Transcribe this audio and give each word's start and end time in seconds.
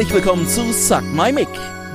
Herzlich 0.00 0.24
willkommen 0.24 0.48
zu 0.48 0.72
Suck 0.72 1.02
My 1.12 1.30
Mic, 1.30 1.50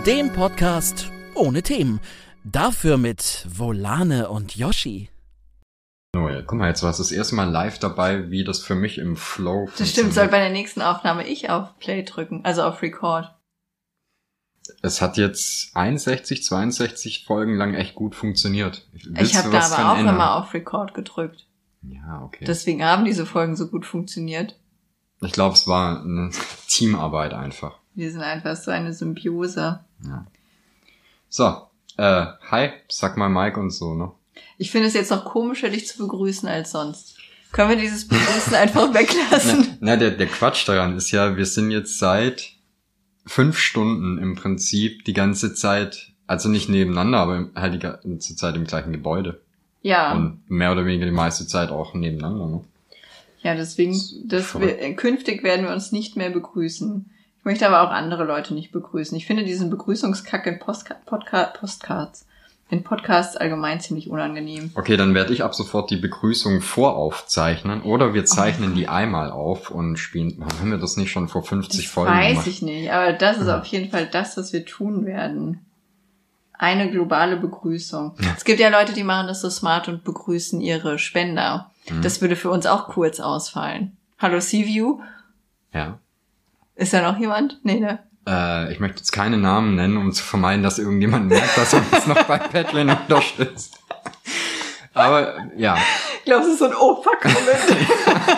dem 0.06 0.32
Podcast 0.32 1.10
ohne 1.34 1.64
Themen. 1.64 2.00
Dafür 2.44 2.98
mit 2.98 3.48
Volane 3.50 4.30
und 4.30 4.56
Yoshi. 4.56 5.10
Oh 6.16 6.30
ja, 6.30 6.44
guck 6.44 6.60
mal, 6.60 6.68
jetzt 6.68 6.84
war 6.84 6.92
es 6.92 7.00
das 7.00 7.12
erste 7.12 7.34
Mal 7.34 7.50
live 7.50 7.80
dabei, 7.80 8.30
wie 8.30 8.44
das 8.44 8.62
für 8.62 8.76
mich 8.76 9.00
im 9.00 9.18
Flow 9.18 9.70
Das 9.80 9.90
stimmt, 9.90 10.14
soll 10.14 10.28
bei 10.28 10.38
der 10.38 10.52
nächsten 10.52 10.84
Aufnahme 10.84 11.28
ich 11.28 11.50
auf 11.50 11.80
Play 11.80 12.04
drücken, 12.04 12.42
also 12.46 12.62
auf 12.62 12.84
Record. 12.84 13.34
Es 14.84 15.02
hat 15.02 15.18
jetzt 15.18 15.76
61, 15.76 16.44
62 16.44 17.26
Folgen 17.26 17.56
lang 17.58 17.74
echt 17.74 17.96
gut 17.96 18.14
funktioniert. 18.14 18.88
Willst 18.92 19.20
ich 19.20 19.32
du 19.32 19.38
habe 19.40 19.50
da 19.50 19.66
aber 19.66 19.94
auch 19.94 19.98
ändern? 19.98 20.14
immer 20.14 20.36
auf 20.36 20.54
Record 20.54 20.94
gedrückt. 20.94 21.48
Ja, 21.82 22.22
okay. 22.24 22.46
Deswegen 22.46 22.86
haben 22.86 23.04
diese 23.04 23.26
Folgen 23.26 23.56
so 23.56 23.68
gut 23.68 23.84
funktioniert. 23.84 24.60
ich 25.22 25.32
glaube, 25.32 25.56
es 25.56 25.66
war 25.66 26.02
eine 26.02 26.30
Teamarbeit 26.68 27.34
einfach. 27.34 27.80
Wir 27.96 28.12
sind 28.12 28.22
einfach 28.22 28.56
so 28.56 28.72
eine 28.72 28.94
Symbiose. 28.94 29.80
So, 31.30 31.68
äh, 31.98 32.26
hi, 32.52 32.70
sag 32.90 33.18
mal 33.18 33.30
Mike 33.30 33.60
und 33.60 33.72
so, 33.72 33.94
ne? 33.94 34.12
Ich 34.58 34.72
finde 34.72 34.88
es 34.88 34.94
jetzt 34.94 35.12
noch 35.12 35.26
komischer, 35.26 35.70
dich 35.70 35.88
zu 35.88 35.98
begrüßen 36.00 36.48
als 36.48 36.72
sonst. 36.72 37.18
Können 37.52 37.70
wir 37.70 37.78
dieses 37.78 38.08
Begrüßen 38.08 38.54
einfach 38.56 38.94
weglassen? 38.94 39.78
Na, 39.80 39.92
na 39.92 39.96
der, 39.96 40.12
der 40.12 40.28
Quatsch 40.28 40.68
daran 40.68 40.98
ist 40.98 41.12
ja, 41.12 41.38
wir 41.38 41.46
sind 41.46 41.72
jetzt 41.72 42.00
seit 42.00 42.52
fünf 43.26 43.58
Stunden 43.58 44.18
im 44.18 44.36
Prinzip 44.36 45.06
die 45.06 45.14
ganze 45.14 45.54
Zeit, 45.54 46.12
also 46.28 46.50
nicht 46.50 46.70
nebeneinander, 46.70 47.20
aber 47.20 47.50
halt 47.56 47.74
die 47.74 47.80
ganze 47.80 48.36
Zeit 48.36 48.56
im 48.56 48.66
gleichen 48.66 48.92
Gebäude. 48.92 49.42
Ja, 49.82 50.14
Und 50.14 50.50
mehr 50.50 50.72
oder 50.72 50.86
weniger 50.86 51.06
die 51.06 51.12
meiste 51.12 51.48
Zeit 51.48 51.70
auch 51.70 51.94
nebeneinander, 51.94 52.48
ne? 52.48 52.62
ja, 53.44 53.54
deswegen, 53.54 53.96
das 54.26 54.60
wir, 54.60 54.96
künftig 54.96 55.44
werden 55.44 55.68
wir 55.68 55.72
uns 55.72 55.92
nicht 55.92 56.18
mehr 56.18 56.32
begrüßen. 56.32 57.12
Ich 57.46 57.48
möchte 57.48 57.68
aber 57.68 57.84
auch 57.84 57.92
andere 57.94 58.24
Leute 58.24 58.56
nicht 58.56 58.72
begrüßen. 58.72 59.16
Ich 59.16 59.28
finde 59.28 59.44
diesen 59.46 59.70
Begrüßungskack 59.70 60.48
in 60.48 60.58
Postka 60.58 60.96
Podca 61.06 61.44
Postcards, 61.44 62.26
in 62.72 62.84
Podcasts 62.84 63.38
allgemein 63.38 63.80
ziemlich 63.80 64.10
unangenehm. 64.10 64.72
Okay, 64.74 64.98
dann 64.98 65.14
werde 65.14 65.32
ich 65.32 65.44
ab 65.44 65.54
sofort 65.54 65.92
die 65.92 65.98
Begrüßung 65.98 66.62
voraufzeichnen 66.62 67.84
oder 67.84 68.16
wir 68.16 68.26
zeichnen 68.26 68.74
die 68.74 68.88
einmal 68.88 69.30
auf 69.30 69.70
und 69.70 69.98
spielen. 69.98 70.44
Haben 70.60 70.72
wir 70.72 70.80
das 70.80 70.98
nicht 70.98 71.12
schon 71.12 71.28
vor 71.28 71.44
50 71.44 71.84
Das 71.86 71.92
Folgen 71.94 72.12
weiß 72.16 72.30
gemacht? 72.32 72.48
ich 72.48 72.64
nicht, 72.64 72.92
aber 72.92 73.14
das 73.14 73.38
ist 73.38 73.44
Mhm. 73.46 73.50
auf 73.54 73.66
jeden 73.68 73.92
Fall 73.92 74.08
das, 74.08 74.38
was 74.38 74.52
wir 74.52 74.66
tun 74.66 75.06
werden. 75.06 75.64
Eine 76.58 76.90
globale 76.90 77.38
Begrüßung. 77.38 78.16
Es 78.36 78.44
gibt 78.44 78.60
ja 78.60 78.70
Leute, 78.70 78.94
die 78.94 79.04
machen 79.04 79.28
das 79.28 79.42
so 79.42 79.52
smart 79.52 79.88
und 79.88 80.04
begrüßen 80.04 80.62
ihre 80.62 80.98
Spender. 80.98 81.70
Mhm. 81.92 82.02
Das 82.02 82.22
würde 82.22 82.38
für 82.38 82.50
uns 82.50 82.66
auch 82.66 82.88
kurz 82.88 83.20
ausfallen. 83.20 83.96
Hallo 84.18 84.40
Seaview, 84.40 85.00
Ja. 85.72 86.00
Ist 86.76 86.94
da 86.94 87.02
noch 87.02 87.20
jemand? 87.20 87.60
Nee, 87.64 87.80
ne? 87.80 88.00
Äh, 88.28 88.72
ich 88.72 88.80
möchte 88.80 89.00
jetzt 89.00 89.12
keine 89.12 89.38
Namen 89.38 89.76
nennen, 89.76 89.98
um 89.98 90.12
zu 90.12 90.24
vermeiden, 90.24 90.64
dass 90.64 90.80
irgendjemand 90.80 91.28
merkt, 91.28 91.58
dass 91.58 91.74
er 91.74 91.84
uns 91.92 92.08
noch 92.08 92.24
bei 92.24 92.38
Patreon 92.38 92.90
unterstützt. 92.90 93.78
Aber 94.94 95.36
ja, 95.58 95.78
Ich 96.20 96.26
glaube, 96.26 96.46
es 96.46 96.54
ist 96.54 96.60
so 96.60 96.66
ein 96.66 96.76
Opa-Comment. 96.76 97.38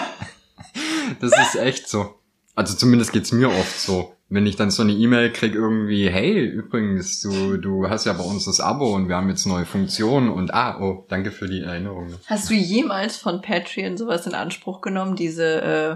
das 1.21 1.31
ist 1.31 1.55
echt 1.55 1.87
so. 1.87 2.15
Also 2.55 2.75
zumindest 2.75 3.13
geht's 3.13 3.31
mir 3.31 3.49
oft 3.49 3.79
so. 3.79 4.13
Wenn 4.29 4.45
ich 4.45 4.57
dann 4.57 4.71
so 4.71 4.83
eine 4.83 4.91
E-Mail 4.91 5.31
krieg 5.31 5.55
irgendwie, 5.55 6.09
hey, 6.09 6.43
übrigens, 6.43 7.21
du, 7.21 7.55
du 7.55 7.89
hast 7.89 8.05
ja 8.05 8.11
bei 8.11 8.23
uns 8.23 8.43
das 8.43 8.59
Abo 8.59 8.93
und 8.93 9.07
wir 9.07 9.15
haben 9.15 9.29
jetzt 9.29 9.45
neue 9.45 9.65
Funktionen 9.65 10.29
und 10.29 10.53
ah, 10.53 10.81
oh, 10.81 11.05
danke 11.07 11.31
für 11.31 11.47
die 11.47 11.61
Erinnerung. 11.61 12.13
Hast 12.25 12.49
du 12.49 12.53
jemals 12.53 13.15
von 13.15 13.41
Patreon 13.41 13.95
sowas 13.95 14.27
in 14.27 14.33
Anspruch 14.33 14.81
genommen? 14.81 15.15
Diese, 15.15 15.61
äh, 15.61 15.95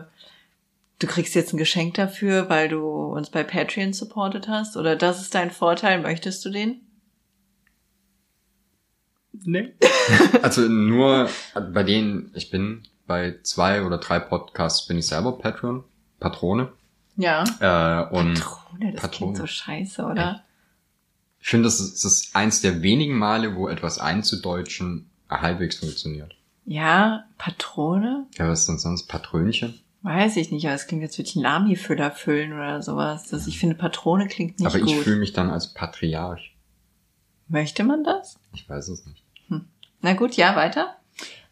du 1.01 1.07
kriegst 1.07 1.35
jetzt 1.35 1.53
ein 1.53 1.57
Geschenk 1.57 1.95
dafür, 1.95 2.49
weil 2.49 2.69
du 2.69 2.85
uns 2.87 3.29
bei 3.29 3.43
Patreon 3.43 3.93
supportet 3.93 4.47
hast? 4.47 4.77
Oder 4.77 4.95
das 4.95 5.21
ist 5.21 5.33
dein 5.33 5.51
Vorteil, 5.51 6.01
möchtest 6.01 6.45
du 6.45 6.49
den? 6.49 6.81
Nee. 9.33 9.73
Also 10.41 10.61
nur 10.61 11.29
bei 11.53 11.83
denen, 11.83 12.31
ich 12.33 12.49
bin 12.49 12.83
bei 13.05 13.35
zwei 13.43 13.83
oder 13.83 13.99
drei 13.99 14.19
Podcasts 14.19 14.87
bin 14.87 14.97
ich 14.97 15.05
selber 15.05 15.37
Patreon, 15.37 15.83
Patrone. 16.19 16.71
Ja. 17.17 17.43
Äh, 17.59 18.15
und 18.15 18.33
Patrone, 18.33 18.91
das 18.91 19.01
Patrone. 19.01 19.09
klingt 19.09 19.37
so 19.37 19.45
scheiße, 19.45 20.03
oder? 20.03 20.43
ich 21.39 21.47
finde, 21.47 21.65
das 21.65 21.79
ist, 21.79 22.03
das 22.03 22.13
ist 22.13 22.35
eins 22.35 22.61
der 22.61 22.81
wenigen 22.81 23.17
Male, 23.17 23.55
wo 23.55 23.67
etwas 23.67 23.99
einzudeutschen 23.99 25.09
halbwegs 25.29 25.77
funktioniert. 25.77 26.35
Ja, 26.65 27.25
Patrone? 27.37 28.27
Ja, 28.37 28.47
was 28.47 28.61
ist 28.61 28.69
denn 28.69 28.79
sonst? 28.79 29.07
Patrönchen? 29.07 29.79
Weiß 30.03 30.37
ich 30.37 30.51
nicht, 30.51 30.65
aber 30.65 30.75
es 30.75 30.87
klingt, 30.87 31.03
als 31.03 31.17
würde 31.17 31.29
ich 31.29 31.35
einen 31.35 31.43
Lami-Füller 31.43 32.11
füllen 32.11 32.53
oder 32.53 32.81
sowas. 32.81 33.29
Das, 33.29 33.45
ich 33.45 33.59
finde, 33.59 33.75
Patrone 33.75 34.27
klingt 34.27 34.59
nicht 34.59 34.67
Aber 34.67 34.77
ich 34.77 34.85
gut. 34.85 35.03
fühle 35.03 35.17
mich 35.17 35.33
dann 35.33 35.51
als 35.51 35.73
Patriarch. 35.73 36.55
Möchte 37.47 37.83
man 37.83 38.03
das? 38.03 38.39
Ich 38.53 38.67
weiß 38.67 38.87
es 38.89 39.05
nicht. 39.05 39.23
Na 40.01 40.13
gut, 40.13 40.35
ja, 40.35 40.55
weiter. 40.55 40.95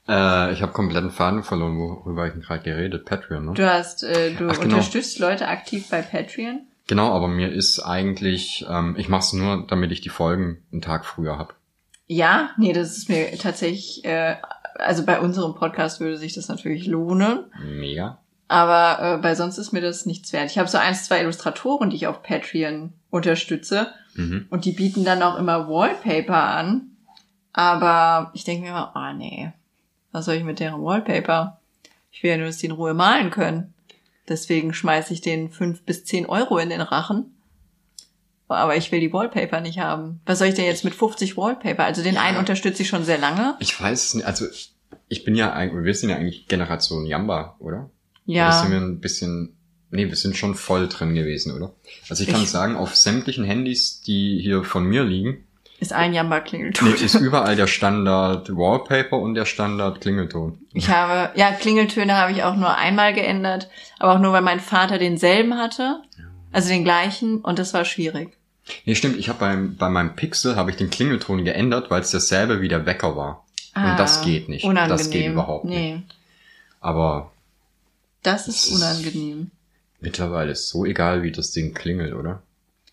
Äh, 0.08 0.54
ich 0.54 0.64
habe 0.64 0.72
kompletten 0.72 1.12
Faden 1.12 1.44
verloren, 1.44 1.78
worüber 1.78 2.28
ich 2.28 2.34
gerade 2.42 2.64
geredet. 2.64 3.06
Patreon, 3.06 3.46
ne? 3.46 3.54
Du 3.54 3.72
hast, 3.72 4.02
äh, 4.04 4.34
du 4.34 4.50
Ach, 4.50 4.54
genau. 4.54 4.64
unterstützt 4.64 5.20
Leute 5.20 5.48
aktiv 5.48 5.88
bei 5.90 6.02
Patreon. 6.02 6.62
Genau, 6.88 7.14
aber 7.14 7.28
mir 7.28 7.52
ist 7.52 7.80
eigentlich, 7.80 8.66
ähm, 8.68 8.96
ich 8.98 9.08
mache 9.10 9.22
es 9.22 9.34
nur, 9.34 9.68
damit 9.68 9.92
ich 9.92 10.02
die 10.02 10.10
Folgen 10.10 10.64
einen 10.72 10.82
Tag 10.82 11.06
früher 11.06 11.38
hab. 11.38 11.54
Ja, 12.08 12.50
nee, 12.58 12.74
das 12.74 12.98
ist 12.98 13.08
mir 13.08 13.38
tatsächlich, 13.38 14.04
äh, 14.04 14.38
also 14.80 15.06
bei 15.06 15.20
unserem 15.20 15.54
Podcast 15.54 16.00
würde 16.00 16.18
sich 16.18 16.34
das 16.34 16.48
natürlich 16.48 16.88
lohnen, 16.88 17.44
Mega. 17.64 18.18
Aber 18.50 19.16
äh, 19.16 19.18
bei 19.22 19.34
sonst 19.36 19.58
ist 19.58 19.72
mir 19.72 19.80
das 19.82 20.06
nichts 20.06 20.34
wert. 20.34 20.52
Ich 20.52 20.58
habe 20.58 20.68
so 20.68 20.78
eins, 20.78 21.06
zwei 21.06 21.22
Illustratoren, 21.22 21.90
die 21.90 21.96
ich 21.96 22.08
auf 22.08 22.22
Patreon 22.22 22.92
unterstütze 23.10 23.94
Mhm. 24.16 24.48
und 24.50 24.66
die 24.66 24.72
bieten 24.74 25.06
dann 25.06 25.22
auch 25.24 25.38
immer 25.38 25.70
Wallpaper 25.70 26.44
an, 26.44 26.98
aber 27.54 28.32
ich 28.34 28.44
denke 28.44 28.64
mir 28.64 28.70
immer, 28.70 28.92
oh 28.96 29.14
nee, 29.18 29.52
was 30.12 30.26
soll 30.26 30.36
ich 30.36 30.44
mit 30.44 30.60
deren 30.60 30.84
Wallpaper? 30.84 31.60
Ich 32.12 32.24
will 32.24 32.32
ja 32.32 32.38
nur, 32.38 32.48
dass 32.48 32.58
die 32.58 32.66
in 32.66 32.72
Ruhe 32.74 32.94
malen 32.94 33.30
können. 33.30 33.74
Deswegen 34.28 34.74
schmeiße 34.74 35.14
ich 35.14 35.22
denen 35.22 35.50
fünf 35.52 35.84
bis 35.84 36.06
zehn 36.06 36.26
Euro 36.26 36.58
in 36.58 36.70
den 36.70 36.82
Rachen. 36.82 37.36
Aber 38.48 38.76
ich 38.76 38.92
will 38.92 39.00
die 39.00 39.14
Wallpaper 39.14 39.62
nicht 39.62 39.80
haben. 39.80 40.22
Was 40.26 40.40
soll 40.40 40.48
ich 40.48 40.56
denn 40.56 40.66
jetzt 40.66 40.84
mit 40.84 40.96
50 40.96 41.38
Wallpaper? 41.38 41.84
Also 41.86 42.02
den 42.02 42.18
einen 42.18 42.38
unterstütze 42.38 42.82
ich 42.82 42.90
schon 42.90 43.04
sehr 43.06 43.20
lange. 43.20 43.56
Ich 43.60 43.80
weiß 43.80 44.06
es 44.06 44.14
nicht, 44.16 44.26
also 44.26 44.46
ich 45.08 45.24
bin 45.24 45.36
ja 45.36 45.54
eigentlich, 45.54 45.86
wir 45.86 45.94
sind 45.94 46.10
ja 46.10 46.16
eigentlich 46.16 46.48
Generation 46.48 47.06
Jamba, 47.06 47.56
oder? 47.60 47.92
Ja. 48.36 48.52
sind 48.52 48.72
wir 48.72 48.78
ein 48.80 49.00
bisschen, 49.00 49.56
nee, 49.92 50.08
wir 50.08 50.16
sind 50.16 50.38
schon 50.38 50.56
voll 50.56 50.88
drin 50.88 51.16
gewesen, 51.16 51.54
oder? 51.56 51.74
Also 52.10 52.24
ich 52.24 52.30
kann 52.30 52.44
Ich- 52.44 52.50
sagen, 52.50 52.76
auf 52.76 52.96
sämtlichen 52.96 53.44
Handys, 53.44 54.02
die 54.02 54.40
hier 54.42 54.64
von 54.64 54.86
mir 54.86 55.04
liegen, 55.04 55.46
Ist 55.80 55.94
ein 55.94 56.14
Jamba-Klingelton. 56.14 56.90
nee, 56.90 57.04
ist 57.06 57.16
überall 57.16 57.56
der 57.56 57.68
Standard 57.68 58.50
Wallpaper 58.56 59.18
und 59.18 59.34
der 59.36 59.46
Standard 59.46 60.02
Klingelton. 60.02 60.60
Ich 60.74 60.90
habe, 60.90 61.32
ja, 61.40 61.52
Klingeltöne 61.54 62.16
habe 62.18 62.32
ich 62.34 62.44
auch 62.44 62.56
nur 62.56 62.76
einmal 62.78 63.14
geändert, 63.14 63.70
aber 63.98 64.14
auch 64.16 64.20
nur, 64.20 64.34
weil 64.34 64.42
mein 64.42 64.60
Vater 64.60 64.98
denselben 64.98 65.56
hatte. 65.58 66.02
Also 66.52 66.70
den 66.70 66.84
gleichen 66.84 67.38
und 67.42 67.60
das 67.60 67.74
war 67.74 67.86
schwierig. 67.86 68.36
Nee, 68.86 68.96
stimmt, 68.96 69.18
ich 69.18 69.30
habe 69.30 69.40
beim, 69.40 69.76
bei 69.78 69.90
meinem 69.90 70.16
Pixel 70.16 70.56
habe 70.56 70.70
ich 70.72 70.78
den 70.78 70.90
Klingelton 70.90 71.44
geändert, 71.46 71.90
weil 71.90 72.02
es 72.02 72.12
dasselbe 72.12 72.62
wie 72.62 72.68
der 72.68 72.86
Wecker 72.86 73.16
war. 73.16 73.46
Und 73.76 73.98
das 73.98 74.22
geht 74.24 74.50
nicht. 74.50 74.66
Ah, 74.66 74.70
Unangenehm. 74.70 74.98
Das 74.98 75.10
geht 75.10 75.32
überhaupt 75.32 75.66
nee, 75.66 75.94
nicht. 75.94 76.16
Aber 76.82 77.32
das 78.24 78.48
ist 78.48 78.72
unangenehm. 78.72 79.52
mittlerweile 80.00 80.52
ist 80.52 80.70
so 80.70 80.86
egal, 80.86 81.24
wie 81.24 81.32
das 81.32 81.52
Ding 81.52 81.74
klingelt, 81.74 82.14
oder? 82.14 82.42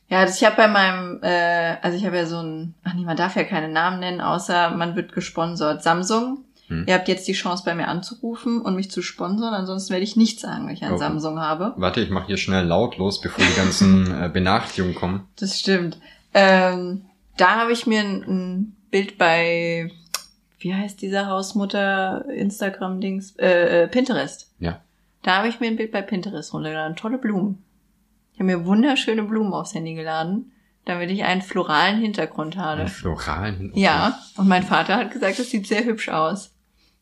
Ja, 0.09 0.25
das, 0.25 0.37
ich 0.41 0.45
habe 0.47 0.57
bei 0.57 0.69
meinem, 0.69 1.21
äh, 1.23 1.77
also 1.83 1.99
ich 1.99 2.05
habe 2.07 2.17
ja 2.17 2.27
so 2.27 2.39
ein, 2.41 2.75
ach 2.85 2.95
nee, 2.95 3.05
man 3.05 3.17
darf 3.17 3.35
ja 3.35 3.43
keine 3.45 3.69
Namen 3.69 3.99
nennen, 4.01 4.21
außer 4.21 4.71
man 4.71 4.95
wird 4.95 5.13
gesponsert. 5.13 5.83
Samsung. 5.83 6.45
Hm. 6.69 6.85
Ihr 6.87 6.95
habt 6.95 7.09
jetzt 7.09 7.27
die 7.29 7.33
Chance, 7.33 7.63
bei 7.65 7.75
mir 7.75 7.89
anzurufen 7.89 8.61
und 8.61 8.75
mich 8.77 8.91
zu 8.91 9.03
sponsern, 9.03 9.55
ansonsten 9.55 9.91
werde 9.93 10.05
ich 10.05 10.17
nichts 10.17 10.43
sagen, 10.43 10.67
wenn 10.67 10.75
ich 10.75 10.83
ein 10.83 10.91
Okay. 10.93 10.99
Samsung 11.01 11.41
habe. 11.41 11.75
Warte, 11.77 12.01
ich 12.01 12.11
mache 12.11 12.27
hier 12.27 12.37
schnell 12.37 12.65
lautlos, 12.67 13.21
bevor 13.21 13.45
die 13.45 13.55
ganzen 13.57 14.07
äh, 14.23 14.29
Benachrichtigungen 14.29 14.95
kommen. 14.97 15.29
Das 15.39 15.59
stimmt. 15.59 15.99
Ähm, 16.35 17.05
da 17.37 17.57
habe 17.57 17.73
ich 17.73 17.87
mir 17.87 18.01
ein, 18.01 18.23
ein 18.25 18.77
Bild 18.91 19.17
bei, 19.19 19.91
wie 20.59 20.75
heißt 20.75 21.03
dieser 21.03 21.27
Hausmutter 21.29 22.25
Instagram-Dings? 22.31 23.37
Äh, 23.37 23.83
äh, 23.85 23.89
Pinterest. 23.89 24.51
Ja. 24.59 24.81
Da 25.27 25.39
habe 25.39 25.49
ich 25.49 25.59
mir 25.59 25.67
ein 25.67 25.75
Bild 25.77 25.91
bei 25.91 26.03
Pinterest 26.03 26.55
runtergeladen. 26.55 26.95
Tolle 26.95 27.19
Blumen. 27.19 27.65
Ich 28.33 28.39
habe 28.39 28.47
mir 28.47 28.65
wunderschöne 28.65 29.25
Blumen 29.25 29.53
aufs 29.53 29.75
Handy 29.75 29.95
geladen, 29.95 30.53
damit 30.85 31.11
ich 31.11 31.25
einen 31.25 31.43
floralen 31.43 31.99
Hintergrund 32.01 32.57
habe. 32.57 32.83
Einen 32.83 32.89
floralen 32.91 33.57
Hin- 33.57 33.73
Ja, 33.75 34.21
und 34.37 34.47
mein 34.47 34.63
Vater 34.63 34.95
hat 34.97 35.11
gesagt, 35.11 35.41
das 35.41 35.51
sieht 35.51 35.67
sehr 35.67 35.85
hübsch 35.85 36.11
aus. 36.11 36.53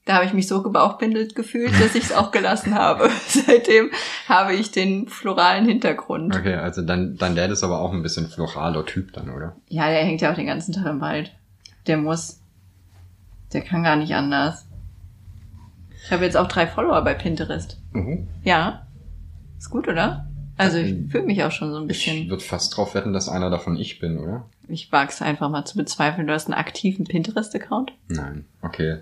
Da 0.06 0.14
habe 0.14 0.24
ich 0.24 0.32
mich 0.32 0.48
so 0.48 0.62
gebauchpindelt 0.62 1.34
gefühlt, 1.34 1.72
dass 1.80 1.94
ich 1.94 2.04
es 2.04 2.12
auch 2.12 2.30
gelassen 2.30 2.74
habe. 2.74 3.10
Seitdem 3.28 3.90
habe 4.26 4.54
ich 4.54 4.70
den 4.70 5.06
floralen 5.08 5.66
Hintergrund. 5.66 6.34
Okay, 6.34 6.54
also 6.54 6.80
dann, 6.80 7.16
dein 7.18 7.36
Dad 7.36 7.50
ist 7.50 7.62
aber 7.62 7.80
auch 7.80 7.92
ein 7.92 8.02
bisschen 8.02 8.28
floraler 8.28 8.86
Typ 8.86 9.12
dann, 9.12 9.28
oder? 9.28 9.56
Ja, 9.68 9.88
der 9.88 10.02
hängt 10.02 10.22
ja 10.22 10.30
auch 10.30 10.36
den 10.36 10.46
ganzen 10.46 10.72
Tag 10.72 10.86
im 10.86 11.00
Wald. 11.02 11.30
Der 11.86 11.98
muss. 11.98 12.40
Der 13.52 13.60
kann 13.60 13.82
gar 13.82 13.96
nicht 13.96 14.14
anders. 14.14 14.66
Ich 16.04 16.10
habe 16.12 16.24
jetzt 16.24 16.36
auch 16.36 16.48
drei 16.48 16.66
Follower 16.66 17.02
bei 17.02 17.14
Pinterest. 17.14 17.78
Mhm. 17.92 18.28
Ja. 18.44 18.86
Ist 19.58 19.70
gut, 19.70 19.88
oder? 19.88 20.26
Also 20.56 20.78
ich 20.78 21.10
fühle 21.10 21.24
mich 21.24 21.42
auch 21.42 21.50
schon 21.50 21.70
so 21.72 21.78
ein 21.78 21.82
Ich 21.84 22.04
bisschen. 22.04 22.28
würde 22.28 22.44
fast 22.44 22.76
drauf 22.76 22.94
wetten, 22.94 23.12
dass 23.12 23.28
einer 23.28 23.50
davon 23.50 23.76
ich 23.76 23.98
bin, 23.98 24.18
oder? 24.18 24.44
Ich 24.68 24.92
wag's 24.92 25.20
einfach 25.22 25.48
mal 25.50 25.64
zu 25.64 25.76
bezweifeln. 25.76 26.26
Du 26.26 26.32
hast 26.32 26.46
einen 26.46 26.54
aktiven 26.54 27.04
Pinterest-Account? 27.06 27.92
Nein. 28.08 28.44
Okay. 28.62 28.98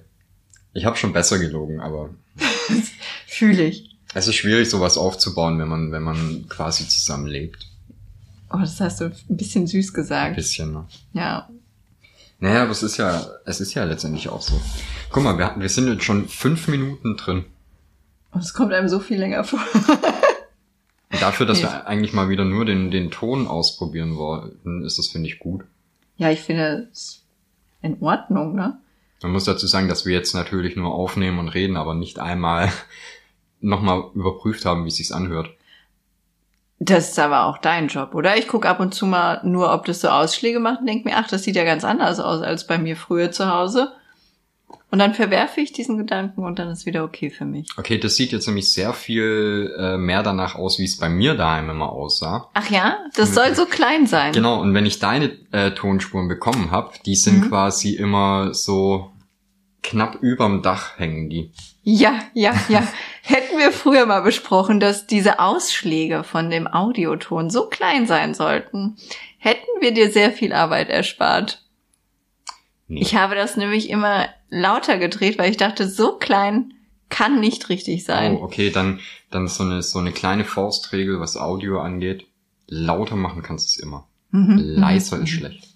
Ich 0.72 0.87
habe 0.87 0.96
schon 0.96 1.12
besser 1.12 1.38
gelogen, 1.38 1.81
aber 1.81 2.10
Fühle 3.26 3.64
ich. 3.64 3.96
es 4.14 4.28
ist 4.28 4.37
schwierig, 4.37 4.70
sowas 4.70 4.96
aufzubauen, 4.96 5.58
wenn 5.58 5.69
man, 5.69 5.93
wenn 5.93 6.02
man 6.02 6.46
quasi 6.48 6.88
zusammenlebt. 6.88 7.66
Oh, 8.50 8.58
das 8.58 8.81
hast 8.81 9.00
du 9.00 9.06
ein 9.06 9.37
bisschen 9.37 9.66
süß 9.66 9.90
Ein 9.90 9.94
gesagt. 9.94 10.37
bisschen, 10.37 10.72
ne? 10.72 10.87
Ja. 11.12 11.48
Naja, 12.43 12.62
aber 12.62 12.73
es 12.73 12.83
ist 12.83 12.97
ja, 12.97 13.25
es 13.44 13.61
ist 13.61 13.73
ja 13.75 13.85
letztendlich 13.85 14.29
auch 14.29 14.43
so. 14.43 14.61
Guck 15.11 15.23
mal, 15.23 15.39
wir, 15.39 15.55
wir 15.59 15.69
sind 15.69 15.87
jetzt 15.87 16.03
schon 16.03 16.27
fünf 16.29 16.67
Minuten 16.67 17.17
drin. 17.17 17.44
Und 18.33 18.43
es 18.43 18.53
kommt 18.53 18.73
einem 18.73 18.89
so 18.89 18.99
viel 18.99 19.19
länger 19.21 19.44
vor. 19.44 19.61
Dafür, 21.21 21.47
dass 21.47 21.59
Nee. 21.59 21.65
wir 21.65 21.87
eigentlich 21.87 22.12
mal 22.12 22.29
wieder 22.31 22.44
nur 22.44 22.65
den, 22.65 22.91
den 22.91 23.12
Ton 23.12 23.47
ausprobieren 23.47 24.17
wollten, 24.17 24.83
ist 24.85 24.99
das, 24.99 25.06
finde 25.06 25.29
ich, 25.29 25.39
gut. 25.39 25.62
Ja, 26.17 26.31
ich 26.31 26.41
finde 26.41 26.89
es 26.91 27.23
in 27.81 28.03
Ordnung, 28.03 28.56
ne? 28.56 28.77
Man 29.23 29.31
muss 29.31 29.44
dazu 29.44 29.69
sagen, 29.69 29.87
dass 29.89 30.05
wir 30.05 30.12
jetzt 30.12 30.35
natürlich 30.35 30.75
nur 30.75 30.93
aufnehmen 30.93 31.39
und 31.39 31.49
reden, 31.49 31.77
aber 31.77 31.94
nicht 31.94 32.19
einmal 32.19 32.73
nochmal 33.61 34.03
überprüft 34.17 34.65
haben, 34.65 34.85
wie 34.85 34.89
es 34.89 34.97
sich 34.97 35.15
anhört. 35.15 35.49
Das 36.84 37.11
ist 37.11 37.19
aber 37.20 37.46
auch 37.46 37.58
dein 37.58 37.87
Job, 37.87 38.12
oder? 38.14 38.37
Ich 38.37 38.49
gucke 38.49 38.69
ab 38.69 38.81
und 38.81 38.93
zu 38.93 39.06
mal 39.06 39.40
nur, 39.44 39.73
ob 39.73 39.84
das 39.84 40.00
so 40.00 40.08
Ausschläge 40.08 40.58
macht 40.58 40.81
und 40.81 40.87
denke 40.87 41.08
mir, 41.08 41.17
ach, 41.17 41.29
das 41.29 41.44
sieht 41.44 41.55
ja 41.55 41.62
ganz 41.64 41.84
anders 41.84 42.19
aus 42.19 42.43
als 42.43 42.67
bei 42.67 42.76
mir 42.76 42.96
früher 42.96 43.31
zu 43.31 43.49
Hause. 43.49 43.93
Und 44.90 44.99
dann 44.99 45.14
verwerfe 45.14 45.61
ich 45.61 45.73
diesen 45.73 45.96
Gedanken 45.96 46.44
und 46.44 46.58
dann 46.58 46.69
ist 46.69 46.84
wieder 46.84 47.05
okay 47.05 47.31
für 47.31 47.44
mich. 47.44 47.69
Okay, 47.79 47.99
das 47.99 48.17
sieht 48.17 48.32
jetzt 48.32 48.46
nämlich 48.49 48.73
sehr 48.73 48.93
viel 48.93 49.73
äh, 49.79 49.96
mehr 49.96 50.23
danach 50.25 50.55
aus, 50.56 50.79
wie 50.81 50.84
es 50.84 50.99
bei 50.99 51.08
mir 51.08 51.34
daheim 51.34 51.70
immer 51.70 51.90
aussah. 51.90 52.50
Ach 52.52 52.69
ja, 52.69 52.99
das 53.14 53.32
soll 53.32 53.55
so 53.55 53.64
klein 53.64 54.06
sein. 54.06 54.32
Genau, 54.32 54.61
und 54.61 54.75
wenn 54.75 54.84
ich 54.84 54.99
deine 54.99 55.31
äh, 55.52 55.70
Tonspuren 55.70 56.26
bekommen 56.29 56.73
habe, 56.73 56.93
die 57.06 57.14
sind 57.14 57.40
Mhm. 57.44 57.49
quasi 57.49 57.94
immer 57.94 58.52
so 58.55 59.12
knapp 59.82 60.17
überm 60.20 60.62
Dach 60.62 60.99
hängen 60.99 61.31
die. 61.31 61.52
Ja, 61.82 62.20
ja, 62.34 62.55
ja. 62.69 62.87
Hätten 63.23 63.58
wir 63.58 63.73
früher 63.73 64.06
mal 64.06 64.20
besprochen, 64.23 64.79
dass 64.81 65.06
diese 65.06 65.38
Ausschläge 65.40 66.23
von 66.25 66.50
dem 66.50 66.67
Audioton 66.67 67.50
so 67.50 67.67
klein 67.69 68.06
sein 68.06 68.34
sollten, 68.34 68.96
hätten 69.38 69.67
wir 69.81 69.93
dir 69.93 70.11
sehr 70.12 70.32
viel 70.32 70.52
Arbeit 70.52 70.90
erspart. 70.90 71.62
Nee. 72.88 73.00
Ich 73.00 73.17
habe 73.17 73.34
das 73.34 73.56
nämlich 73.56 73.90
immer 73.90 74.29
lauter 74.50 74.99
gedreht, 74.99 75.38
weil 75.38 75.50
ich 75.50 75.56
dachte, 75.56 75.88
so 75.88 76.17
klein 76.19 76.75
kann 77.08 77.40
nicht 77.40 77.69
richtig 77.69 78.05
sein. 78.05 78.37
Oh, 78.37 78.43
okay, 78.44 78.70
dann, 78.70 79.00
dann 79.31 79.49
so 79.49 79.64
eine, 79.64 79.82
so 79.82 79.99
eine 79.99 80.12
kleine 80.12 80.44
Faustregel, 80.44 81.20
was 81.20 81.37
Audio 81.37 81.81
angeht. 81.81 82.26
Lauter 82.69 83.17
machen 83.17 83.43
kannst 83.43 83.67
du 83.67 83.79
es 83.79 83.82
immer. 83.84 84.06
Mhm. 84.31 84.56
Leiser 84.58 85.17
Mhm. 85.19 85.23
ist 85.25 85.31
schlecht. 85.31 85.69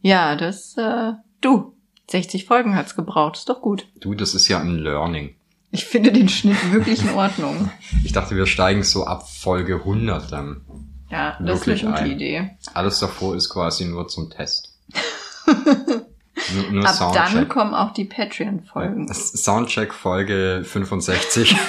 Ja, 0.00 0.36
das, 0.36 0.76
äh, 0.76 1.12
du. 1.40 1.72
60 2.08 2.44
Folgen 2.44 2.76
hat's 2.76 2.94
gebraucht, 2.94 3.36
ist 3.36 3.48
doch 3.48 3.60
gut. 3.60 3.88
Du, 3.98 4.14
das 4.14 4.34
ist 4.34 4.46
ja 4.46 4.60
ein 4.60 4.76
Learning. 4.76 5.34
Ich 5.70 5.84
finde 5.84 6.12
den 6.12 6.28
Schnitt 6.28 6.72
wirklich 6.72 7.02
in 7.02 7.10
Ordnung. 7.10 7.70
Ich 8.04 8.12
dachte, 8.12 8.36
wir 8.36 8.46
steigen 8.46 8.82
so 8.82 9.06
ab 9.06 9.28
Folge 9.28 9.74
100 9.76 10.30
dann. 10.32 10.62
Ja, 11.10 11.36
das 11.40 11.60
ist 11.66 11.68
eine 11.68 11.80
gute 11.80 12.02
ein. 12.02 12.10
Idee. 12.12 12.50
Alles 12.74 12.98
davor 12.98 13.34
ist 13.36 13.48
quasi 13.50 13.84
nur 13.84 14.08
zum 14.08 14.30
Test. 14.30 14.72
nur 15.46 16.70
nur 16.72 16.86
Ab 16.86 16.96
dann 16.98 17.28
Soundcheck. 17.28 17.48
kommen 17.48 17.74
auch 17.74 17.92
die 17.92 18.04
Patreon-Folgen. 18.04 19.12
Soundcheck 19.12 19.92
Folge 19.92 20.62
65. 20.64 21.56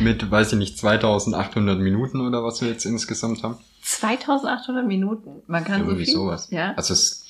Mit, 0.00 0.30
weiß 0.30 0.52
ich 0.52 0.58
nicht, 0.58 0.78
2800 0.78 1.78
Minuten 1.78 2.20
oder 2.20 2.44
was 2.44 2.60
wir 2.60 2.68
jetzt 2.68 2.84
insgesamt 2.84 3.42
haben. 3.42 3.56
2800 3.82 4.86
Minuten. 4.86 5.42
Man 5.46 5.64
kann 5.64 5.80
Irgendwie 5.80 6.04
so 6.04 6.12
viel. 6.12 6.14
sowas. 6.14 6.48
Ja. 6.50 6.74
Also 6.76 6.92
es, 6.92 7.25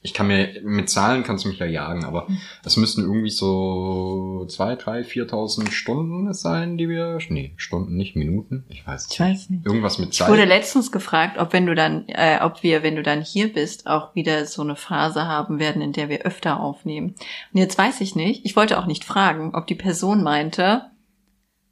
ich 0.00 0.14
kann 0.14 0.28
mir, 0.28 0.60
mit 0.62 0.88
Zahlen 0.88 1.24
kannst 1.24 1.44
du 1.44 1.48
mich 1.48 1.58
ja 1.58 1.66
jagen, 1.66 2.04
aber 2.04 2.28
Hm. 2.28 2.38
es 2.64 2.76
müssten 2.76 3.02
irgendwie 3.02 3.30
so 3.30 4.46
zwei, 4.48 4.76
drei, 4.76 5.02
4000 5.02 5.72
Stunden 5.72 6.32
sein, 6.34 6.78
die 6.78 6.88
wir, 6.88 7.18
nee, 7.30 7.52
Stunden, 7.56 7.96
nicht 7.96 8.14
Minuten, 8.14 8.64
ich 8.68 8.86
weiß 8.86 9.06
es 9.06 9.12
Ich 9.12 9.20
weiß 9.20 9.50
nicht. 9.50 9.66
Irgendwas 9.66 9.98
mit 9.98 10.14
Ich 10.14 10.20
wurde 10.20 10.38
Zeit. 10.40 10.48
letztens 10.48 10.92
gefragt, 10.92 11.38
ob 11.38 11.52
wenn 11.52 11.66
du 11.66 11.74
dann, 11.74 12.04
äh, 12.08 12.38
ob 12.42 12.62
wir, 12.62 12.82
wenn 12.84 12.94
du 12.96 13.02
dann 13.02 13.22
hier 13.22 13.52
bist, 13.52 13.86
auch 13.88 14.14
wieder 14.14 14.46
so 14.46 14.62
eine 14.62 14.76
Phase 14.76 15.26
haben 15.26 15.58
werden, 15.58 15.82
in 15.82 15.92
der 15.92 16.08
wir 16.08 16.20
öfter 16.22 16.60
aufnehmen. 16.60 17.14
Und 17.52 17.60
jetzt 17.60 17.76
weiß 17.76 18.00
ich 18.00 18.14
nicht. 18.14 18.44
Ich 18.44 18.54
wollte 18.54 18.78
auch 18.78 18.86
nicht 18.86 19.04
fragen, 19.04 19.52
ob 19.54 19.66
die 19.66 19.74
Person 19.74 20.22
meinte, 20.22 20.82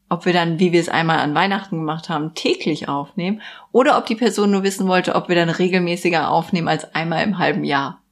ob 0.09 0.25
wir 0.27 0.33
dann, 0.33 0.59
wie 0.59 0.73
wir 0.73 0.81
es 0.81 0.89
einmal 0.89 1.19
an 1.19 1.35
Weihnachten 1.35 1.77
gemacht 1.79 2.09
haben, 2.09 2.35
täglich 2.35 2.89
aufnehmen, 2.89 3.41
oder 3.73 3.99
ob 3.99 4.07
die 4.07 4.15
Person 4.15 4.51
nur 4.51 4.63
wissen 4.63 4.87
wollte, 4.89 5.15
ob 5.15 5.29
wir 5.29 5.35
dann 5.37 5.49
regelmäßiger 5.49 6.31
aufnehmen 6.31 6.69
als 6.69 6.93
einmal 6.95 7.25
im 7.25 7.39
halben 7.39 7.65
Jahr. 7.65 8.03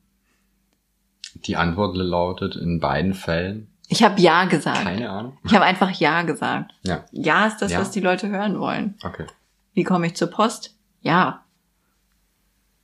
Die 1.46 1.56
Antwort 1.56 1.96
lautet 1.96 2.56
in 2.56 2.80
beiden 2.80 3.14
Fällen, 3.14 3.68
Ich 3.88 4.02
habe 4.02 4.20
ja 4.20 4.44
gesagt. 4.46 4.82
keine 4.82 5.10
Ahnung. 5.10 5.38
Ich 5.44 5.54
habe 5.54 5.64
einfach 5.64 5.90
ja 5.90 6.22
gesagt. 6.22 6.72
Ja, 6.82 7.04
Ja 7.12 7.46
ist 7.46 7.58
das, 7.58 7.72
Ja. 7.72 7.80
was 7.80 7.90
die 7.90 8.00
Leute 8.00 8.28
hören 8.28 8.58
wollen. 8.58 8.94
okay. 9.02 9.26
Wie 9.74 9.84
komme 9.84 10.06
ich 10.06 10.14
zur 10.14 10.28
Post? 10.28 10.74
Ja. 11.02 11.44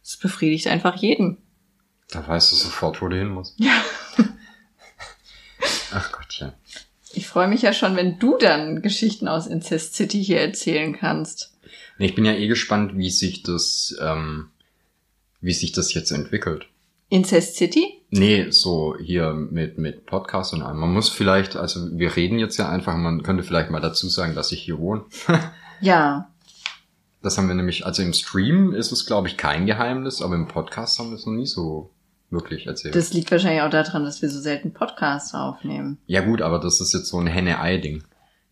Es 0.03 0.17
befriedigt 0.17 0.67
einfach 0.67 0.97
jeden. 0.97 1.39
Da 2.11 2.27
weißt 2.27 2.51
du 2.51 2.57
sofort, 2.57 3.01
wo 3.01 3.09
du 3.09 3.17
hin 3.17 3.29
musst. 3.29 3.55
Ja. 3.61 3.73
Ach 5.93 6.13
Gottchen. 6.13 6.53
Ich 7.13 7.27
freue 7.27 7.49
mich 7.49 7.63
ja 7.63 7.73
schon, 7.73 7.97
wenn 7.97 8.19
du 8.19 8.39
dann 8.39 8.83
Geschichten 8.83 9.27
aus 9.29 9.47
Incest 9.47 9.95
City 9.95 10.23
hier 10.23 10.41
erzählen 10.41 10.97
kannst. 10.97 11.53
Ich 11.99 12.15
bin 12.15 12.25
ja 12.25 12.33
eh 12.33 12.47
gespannt, 12.47 12.97
wie 12.97 13.11
sich 13.11 13.43
das, 13.43 13.97
ähm, 14.01 14.51
wie 15.41 15.53
sich 15.53 15.73
das 15.73 15.93
jetzt 15.93 16.11
entwickelt. 16.13 16.67
Incest 17.11 17.57
City? 17.57 18.03
Nee, 18.11 18.51
so 18.51 18.97
hier 18.99 19.35
mit, 19.35 19.79
mit 19.79 20.07
Podcast 20.07 20.55
und 20.55 20.63
allem. 20.63 20.79
Man 20.79 20.93
muss 20.93 21.09
vielleicht, 21.09 21.57
also 21.57 21.99
wir 21.99 22.17
reden 22.17 22.39
jetzt 22.39 22.57
ja 22.57 22.69
einfach, 22.69 22.97
man 22.97 23.23
könnte 23.23 23.43
vielleicht 23.43 23.71
mal 23.71 23.81
dazu 23.81 24.09
sagen, 24.09 24.35
dass 24.35 24.53
ich 24.53 24.63
hier 24.63 24.79
wohne. 24.79 25.05
Ja. 25.83 26.31
Das 27.23 27.39
haben 27.39 27.49
wir 27.49 27.55
nämlich, 27.55 27.87
also 27.87 28.03
im 28.03 28.13
Stream 28.13 28.75
ist 28.75 28.93
es, 28.93 29.07
glaube 29.07 29.29
ich, 29.29 29.39
kein 29.39 29.65
Geheimnis, 29.65 30.21
aber 30.21 30.35
im 30.35 30.47
Podcast 30.47 30.99
haben 30.99 31.09
wir 31.09 31.17
es 31.17 31.25
noch 31.25 31.33
nie 31.33 31.47
so 31.47 31.91
wirklich 32.29 32.67
erzählt. 32.67 32.95
Das 32.95 33.15
liegt 33.15 33.31
wahrscheinlich 33.31 33.63
auch 33.63 33.71
daran, 33.71 34.05
dass 34.05 34.21
wir 34.21 34.29
so 34.29 34.41
selten 34.41 34.75
Podcasts 34.75 35.33
aufnehmen. 35.33 35.97
ja 36.07 36.21
gut, 36.21 36.43
aber 36.43 36.59
das 36.59 36.83
ist 36.83 36.93
jetzt 36.93 37.09
so 37.09 37.19
ein 37.19 37.27
Henne-Ei-Ding. 37.27 38.05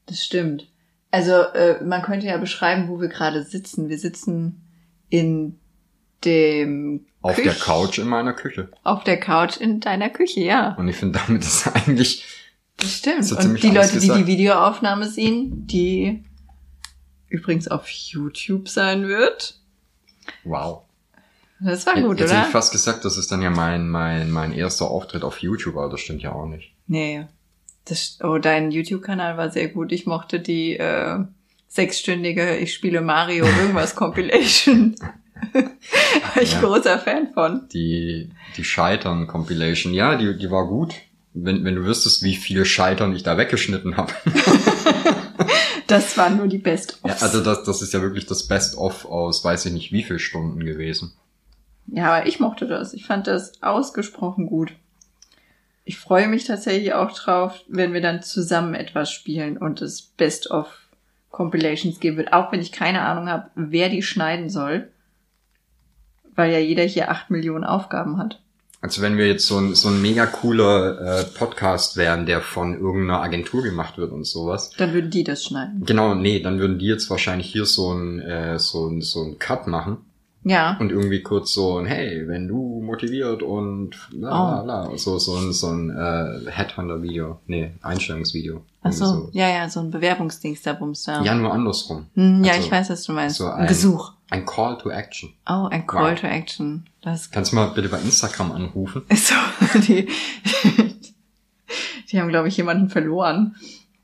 Das 0.07 0.25
stimmt. 0.25 0.69
Also 1.11 1.33
äh, 1.33 1.85
man 1.85 2.01
könnte 2.01 2.27
ja 2.27 2.39
beschreiben, 2.39 2.89
wo 2.89 2.99
wir 2.99 3.09
gerade 3.09 3.43
sitzen. 3.43 3.91
Wir 3.91 3.99
sitzen 3.99 4.63
in 5.11 5.59
dem 6.25 7.07
Auf 7.23 7.37
Küch- 7.37 7.45
der 7.45 7.55
Couch 7.55 7.99
in 7.99 8.09
meiner 8.09 8.33
Küche. 8.33 8.69
Auf 8.85 9.05
der 9.05 9.19
Couch 9.21 9.57
in 9.59 9.81
deiner 9.81 10.11
Küche, 10.11 10.41
ja. 10.41 10.75
Und 10.79 10.89
ich 10.89 10.97
finde, 10.97 11.19
damit 11.27 11.43
ist 11.43 11.67
eigentlich, 11.75 12.25
Das 12.77 12.93
stimmt. 12.99 13.25
So 13.25 13.37
Und 13.37 13.43
ziemlich 13.43 13.63
die 13.63 13.71
Leute, 13.71 13.89
die 13.93 14.07
gesagt. 14.07 14.21
die 14.21 14.27
Videoaufnahme 14.27 15.07
sehen, 15.09 15.67
die 15.67 16.25
übrigens 17.29 17.69
auf 17.69 17.89
YouTube 17.89 18.69
sein 18.69 19.07
wird. 19.09 19.61
wow. 20.45 20.83
Das 21.61 21.85
war 21.87 21.97
Jetzt 21.97 22.07
gut, 22.07 22.21
hätte 22.21 22.31
oder? 22.31 22.43
ich 22.43 22.49
fast 22.53 22.71
gesagt, 22.71 23.05
das 23.05 23.17
ist 23.19 23.33
dann 23.33 23.43
ja 23.43 23.51
mein, 23.51 23.89
mein, 23.89 24.31
mein 24.31 24.53
erster 24.53 24.89
Auftritt 24.89 25.25
auf 25.25 25.39
YouTube, 25.43 25.77
aber 25.77 25.89
das 25.91 25.99
stimmt 26.01 26.23
ja 26.23 26.31
auch 26.33 26.47
nicht. 26.47 26.73
Nee. 26.87 27.27
Das, 27.85 28.19
oh, 28.23 28.39
dein 28.39 28.71
YouTube-Kanal 28.71 29.37
war 29.37 29.51
sehr 29.51 29.67
gut. 29.69 29.91
Ich 29.91 30.07
mochte 30.07 30.39
die 30.39 30.77
äh, 30.77 31.19
sechsstündige 31.67 32.57
Ich 32.59 32.75
spiele 32.75 33.01
Mario 33.01 33.45
irgendwas 33.45 33.97
Compilation. 33.97 34.95
War 35.53 36.43
ich 36.43 36.53
Ja. 36.53 36.61
großer 36.61 36.99
Fan 36.99 37.29
von. 37.33 37.69
Die, 37.73 38.31
die 38.57 38.65
Scheitern-Compilation, 38.65 39.95
ja, 39.95 40.17
die, 40.17 40.37
die 40.37 40.51
war 40.51 40.67
gut. 40.67 40.95
Wenn, 41.35 41.65
wenn 41.65 41.77
du 41.77 41.85
wüsstest, 41.85 42.23
wie 42.23 42.37
viele 42.37 42.65
Scheitern 42.65 43.15
ich 43.15 43.23
da 43.23 43.37
weggeschnitten 43.39 43.97
habe. 43.97 44.13
Das 45.89 46.19
waren 46.19 46.37
nur 46.37 46.49
die 46.49 46.59
best 46.59 47.01
Ja, 47.05 47.17
also 47.21 47.43
das, 47.43 47.65
das 47.65 47.81
ist 47.81 47.95
ja 47.95 48.03
wirklich 48.03 48.27
das 48.27 48.47
Best-of 48.47 49.07
aus 49.07 49.43
weiß 49.43 49.65
ich 49.67 49.73
nicht 49.73 49.91
wie 49.91 50.03
viel 50.03 50.19
Stunden 50.19 50.61
gewesen. 50.61 51.13
Ja, 51.87 52.13
aber 52.13 52.27
ich 52.27 52.41
mochte 52.41 52.67
das. 52.67 52.93
Ich 52.93 53.07
fand 53.07 53.27
das 53.27 53.63
ausgesprochen 53.63 54.47
gut. 54.47 54.73
Ich 55.87 55.97
freue 55.99 56.29
mich 56.29 56.45
tatsächlich 56.45 56.93
auch 56.93 57.13
drauf, 57.13 57.65
wenn 57.69 57.95
wir 57.95 58.03
dann 58.03 58.23
zusammen 58.23 58.75
etwas 58.75 59.11
spielen 59.11 59.57
und 59.57 59.81
es 59.81 60.03
Best 60.03 60.51
of 60.51 60.69
Compilations 61.31 62.01
geben 62.01 62.19
wird, 62.19 62.35
auch 62.35 62.53
wenn 62.53 62.61
ich 62.61 62.73
keine 62.73 63.01
Ahnung 63.01 63.31
habe, 63.31 63.51
wer 63.55 63.89
die 63.89 64.03
schneiden 64.03 64.51
soll. 64.51 64.91
Weil 66.39 66.53
ja 66.53 66.59
jeder 66.61 66.85
hier 66.85 67.11
acht 67.11 67.31
Millionen 67.31 67.65
Aufgaben 67.65 68.17
hat. 68.17 68.41
Also 68.81 69.03
wenn 69.03 69.17
wir 69.19 69.27
jetzt 69.27 69.45
so 69.49 69.59
ein, 69.59 69.75
so 69.75 69.89
ein 69.89 70.01
mega 70.01 70.25
cooler 70.27 71.01
äh, 71.01 71.25
Podcast 71.25 71.97
wären, 71.97 72.27
der 72.27 72.41
von 72.41 72.79
irgendeiner 72.79 73.21
Agentur 73.21 73.65
gemacht 73.65 73.99
wird 73.99 74.13
und 74.13 74.25
sowas. 74.25 74.71
Dann 74.79 74.93
würden 74.93 75.11
die 75.11 75.25
das 75.25 75.43
schneiden. 75.45 75.83
Genau, 75.85 76.15
nee, 76.15 76.39
dann 76.39 76.61
würden 76.61 76.79
die 76.79 76.87
jetzt 76.87 77.11
wahrscheinlich 77.11 77.51
hier 77.51 77.67
so 77.67 77.93
ein, 77.93 78.21
äh, 78.21 78.57
so 78.61 78.87
ein, 78.87 79.01
so 79.03 79.25
ein 79.25 79.41
Cut 79.41 79.67
machen 79.67 79.97
Ja. 80.45 80.77
Und 80.79 80.93
irgendwie 80.93 81.23
kurz 81.25 81.53
so 81.53 81.79
ein, 81.79 81.87
hey, 81.87 82.29
wenn 82.29 82.47
du 82.47 82.81
motiviert 82.81 83.43
und 83.43 83.97
bla 84.13 84.31
bla 84.31 84.61
Oh. 84.61 84.65
bla. 84.65 84.97
So, 84.97 85.19
so 85.19 85.35
ein, 85.35 85.53
so 85.53 85.67
ein 85.67 85.91
äh, 85.91 86.49
Headhunter-Video. 86.49 87.41
Nee, 87.49 87.73
Einstellungsvideo. 87.83 88.63
Ach 88.89 89.01
Irgendwie 89.01 89.31
so, 89.31 89.31
ja, 89.33 89.49
ja, 89.49 89.69
so 89.69 89.81
ein 89.81 89.91
Bewerbungsdings 89.91 90.63
da 90.63 90.73
bums 90.73 91.03
da. 91.05 91.23
Ja, 91.23 91.35
nur 91.35 91.53
andersrum. 91.53 92.07
Hm, 92.15 92.45
ja, 92.45 92.53
Also, 92.53 92.65
ich 92.67 92.71
weiß, 92.73 92.91
was 92.91 93.03
du 93.05 93.13
meinst. 93.13 93.37
so 93.37 93.47
ein 93.49 93.67
Gesuch. 93.67 94.13
Ein 94.31 94.45
Call 94.45 94.77
to 94.79 94.91
Action. 94.91 95.33
Oh, 95.49 95.69
ein 95.71 95.87
Call 95.87 96.13
Wow. 96.13 96.21
to 96.21 96.27
Action. 96.27 96.87
Das 97.03 97.31
Kannst 97.31 97.53
du 97.53 97.57
mal 97.57 97.69
bitte 97.69 97.89
bei 97.89 97.99
Instagram 98.01 98.53
anrufen? 98.53 99.03
so, 99.15 99.35
die, 99.81 100.09
die 102.11 102.21
haben, 102.21 102.29
glaube 102.29 102.49
ich, 102.49 102.57
jemanden 102.57 102.89
verloren. 102.91 103.57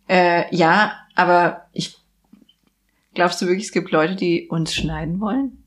Äh, 0.08 0.54
ja, 0.54 0.92
aber 1.14 1.66
ich, 1.72 1.98
glaubst 3.14 3.40
du 3.42 3.46
wirklich, 3.46 3.66
es 3.66 3.72
gibt 3.72 3.90
Leute, 3.90 4.16
die 4.16 4.48
uns 4.48 4.74
schneiden 4.74 5.20
wollen? 5.20 5.58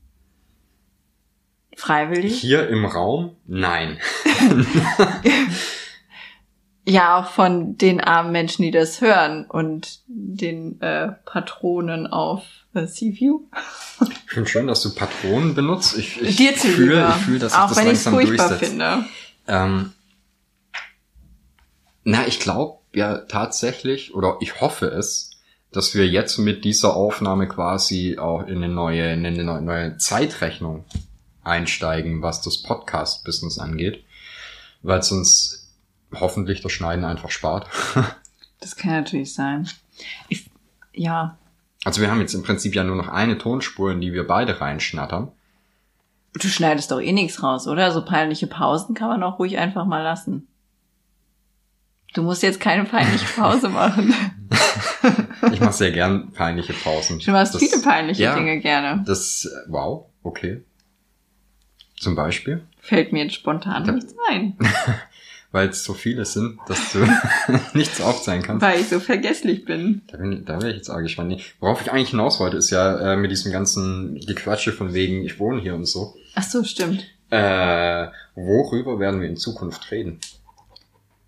Freiwillig? 1.76 2.40
Hier 2.40 2.68
im 2.68 2.84
Raum? 2.84 3.36
Nein. 3.46 3.98
Ja, 6.90 7.18
auch 7.20 7.30
von 7.30 7.76
den 7.76 8.00
armen 8.00 8.32
Menschen, 8.32 8.62
die 8.62 8.70
das 8.70 9.02
hören 9.02 9.44
und 9.44 10.00
den 10.06 10.80
äh, 10.80 11.08
Patronen 11.26 12.06
auf 12.06 12.42
äh, 12.72 12.86
Seaview. 12.86 13.40
Ich 14.00 14.32
finde 14.32 14.48
schön, 14.48 14.66
dass 14.66 14.82
du 14.82 14.94
Patronen 14.94 15.54
benutzt. 15.54 15.98
Ich, 15.98 16.18
ich 16.22 16.36
Dir 16.36 16.54
fühle, 16.54 17.06
ich 17.18 17.24
fühle, 17.24 17.38
dass 17.40 17.52
auch 17.52 17.68
das 17.68 17.76
wenn 17.76 17.86
ich 17.88 17.92
es 17.92 18.04
langsam 18.06 18.14
furchtbar 18.14 18.48
durchsetzt. 18.48 18.70
finde. 18.70 19.04
Ähm, 19.46 19.92
na, 22.04 22.26
ich 22.26 22.40
glaube 22.40 22.78
ja 22.94 23.18
tatsächlich, 23.18 24.14
oder 24.14 24.38
ich 24.40 24.62
hoffe 24.62 24.86
es, 24.86 25.32
dass 25.72 25.94
wir 25.94 26.08
jetzt 26.08 26.38
mit 26.38 26.64
dieser 26.64 26.96
Aufnahme 26.96 27.48
quasi 27.48 28.16
auch 28.18 28.46
in 28.46 28.56
eine 28.64 28.68
neue, 28.72 29.12
in 29.12 29.26
eine 29.26 29.44
neue- 29.44 29.60
neue 29.60 29.96
Zeitrechnung 29.98 30.86
einsteigen, 31.44 32.22
was 32.22 32.40
das 32.40 32.62
Podcast-Business 32.62 33.58
angeht, 33.58 34.04
weil 34.80 35.00
uns 35.00 35.67
hoffentlich 36.14 36.60
das 36.62 36.72
Schneiden 36.72 37.04
einfach 37.04 37.30
spart. 37.30 37.66
Das 38.60 38.74
kann 38.74 38.90
natürlich 38.90 39.34
sein. 39.34 39.68
Ich, 40.28 40.50
ja, 40.92 41.38
Also 41.84 42.00
wir 42.00 42.10
haben 42.10 42.18
jetzt 42.20 42.34
im 42.34 42.42
Prinzip 42.42 42.74
ja 42.74 42.82
nur 42.82 42.96
noch 42.96 43.06
eine 43.06 43.38
Tonspur, 43.38 43.92
in 43.92 44.00
die 44.00 44.12
wir 44.12 44.26
beide 44.26 44.60
reinschnattern. 44.60 45.30
du 46.34 46.48
schneidest 46.48 46.90
doch 46.90 47.00
eh 47.00 47.12
nichts 47.12 47.40
raus, 47.40 47.68
oder? 47.68 47.92
So 47.92 48.04
peinliche 48.04 48.48
Pausen 48.48 48.96
kann 48.96 49.06
man 49.10 49.22
auch 49.22 49.38
ruhig 49.38 49.58
einfach 49.58 49.84
mal 49.86 50.02
lassen. 50.02 50.48
Du 52.14 52.22
musst 52.24 52.42
jetzt 52.42 52.58
keine 52.58 52.82
peinliche 52.84 53.26
Pause 53.40 53.68
machen. 53.68 54.12
Ich 55.52 55.60
mache 55.60 55.72
sehr 55.74 55.92
gern 55.92 56.32
peinliche 56.32 56.72
Pausen. 56.72 57.20
Du 57.20 57.30
machst 57.30 57.54
Das- 57.54 57.62
viele 57.62 57.80
peinliche 57.80 58.24
ja, 58.24 58.34
Dinge 58.34 58.58
gerne. 58.58 59.04
Das, 59.06 59.44
äh, 59.44 59.70
wow, 59.70 60.06
okay. 60.24 60.64
Zum 61.96 62.16
Beispiel, 62.16 62.64
Fällt 62.80 63.12
mir 63.12 63.22
jetzt 63.24 63.34
spontan 63.36 63.84
Da- 63.84 63.92
nichts 63.92 64.14
ein, 64.28 64.56
weil 65.50 65.68
es 65.68 65.82
so 65.84 65.94
viele 65.94 66.24
sind, 66.24 66.58
dass 66.68 66.92
du 66.92 66.98
nichts 67.74 68.00
aufzeigen 68.00 68.42
kannst. 68.42 68.62
weil 68.62 68.80
ich 68.80 68.88
so 68.88 69.00
vergesslich 69.00 69.64
bin. 69.64 70.02
Da 70.10 70.18
bin, 70.18 70.44
da 70.44 70.60
wäre 70.60 70.70
ich 70.70 70.76
jetzt 70.76 70.90
auch 70.90 70.98
gespannt. 70.98 71.28
Nee, 71.28 71.40
Worauf 71.60 71.80
ich 71.80 71.90
eigentlich 71.90 72.10
hinaus 72.10 72.38
wollte, 72.40 72.58
ist 72.58 72.70
ja 72.70 73.14
äh, 73.14 73.16
mit 73.16 73.30
diesem 73.30 73.50
ganzen 73.52 74.20
Gequatsche 74.26 74.72
von 74.72 74.92
wegen, 74.94 75.24
ich 75.24 75.38
wohne 75.38 75.60
hier 75.60 75.74
und 75.74 75.86
so. 75.86 76.14
Ach 76.34 76.42
so, 76.42 76.62
stimmt. 76.64 77.06
Äh, 77.30 78.08
worüber 78.34 78.98
werden 78.98 79.20
wir 79.20 79.28
in 79.28 79.36
Zukunft 79.36 79.90
reden? 79.90 80.20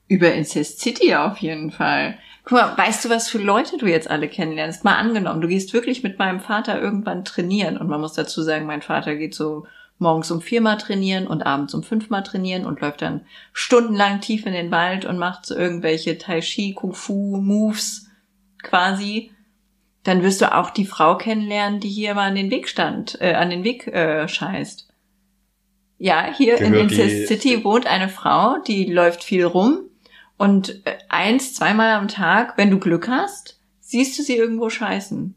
Über 0.08 0.32
Incest 0.32 0.80
City 0.80 1.14
auf 1.14 1.38
jeden 1.38 1.70
Fall. 1.70 2.18
Guck 2.44 2.58
mal, 2.58 2.76
weißt 2.76 3.04
du, 3.04 3.10
was 3.10 3.28
für 3.28 3.38
Leute 3.38 3.76
du 3.78 3.86
jetzt 3.86 4.10
alle 4.10 4.28
kennenlernst? 4.28 4.82
Mal 4.82 4.96
angenommen, 4.96 5.40
du 5.40 5.48
gehst 5.48 5.72
wirklich 5.72 6.02
mit 6.02 6.18
meinem 6.18 6.40
Vater 6.40 6.80
irgendwann 6.80 7.24
trainieren 7.24 7.76
und 7.76 7.88
man 7.88 8.00
muss 8.00 8.14
dazu 8.14 8.42
sagen, 8.42 8.66
mein 8.66 8.82
Vater 8.82 9.14
geht 9.14 9.34
so 9.34 9.66
morgens 10.00 10.30
um 10.30 10.40
viermal 10.40 10.78
trainieren 10.78 11.26
und 11.26 11.42
abends 11.42 11.74
um 11.74 11.82
fünfmal 11.82 12.22
trainieren 12.22 12.64
und 12.66 12.80
läuft 12.80 13.02
dann 13.02 13.22
stundenlang 13.52 14.20
tief 14.20 14.46
in 14.46 14.52
den 14.52 14.70
Wald 14.70 15.04
und 15.04 15.18
macht 15.18 15.46
so 15.46 15.54
irgendwelche 15.54 16.18
Tai 16.18 16.40
Chi, 16.40 16.72
Kung 16.74 16.94
Fu 16.94 17.36
Moves 17.40 18.08
quasi. 18.62 19.30
Dann 20.02 20.22
wirst 20.22 20.40
du 20.40 20.54
auch 20.54 20.70
die 20.70 20.86
Frau 20.86 21.16
kennenlernen, 21.18 21.80
die 21.80 21.88
hier 21.90 22.14
mal 22.14 22.28
an 22.28 22.34
den 22.34 22.50
Weg 22.50 22.68
stand, 22.68 23.20
äh, 23.20 23.34
an 23.34 23.50
den 23.50 23.64
Weg 23.64 23.86
äh, 23.88 24.26
scheißt. 24.26 24.88
Ja, 25.98 26.32
hier 26.34 26.56
in 26.58 26.72
Gehört 26.72 26.90
die- 26.90 26.94
Incest 27.00 27.28
City 27.28 27.62
wohnt 27.64 27.86
eine 27.86 28.08
Frau, 28.08 28.56
die 28.66 28.86
läuft 28.86 29.22
viel 29.22 29.44
rum 29.44 29.80
und 30.38 30.86
äh, 30.86 30.96
eins, 31.10 31.54
zweimal 31.54 31.92
am 31.92 32.08
Tag, 32.08 32.56
wenn 32.56 32.70
du 32.70 32.78
Glück 32.78 33.08
hast, 33.08 33.60
siehst 33.80 34.18
du 34.18 34.22
sie 34.22 34.36
irgendwo 34.36 34.70
scheißen. 34.70 35.34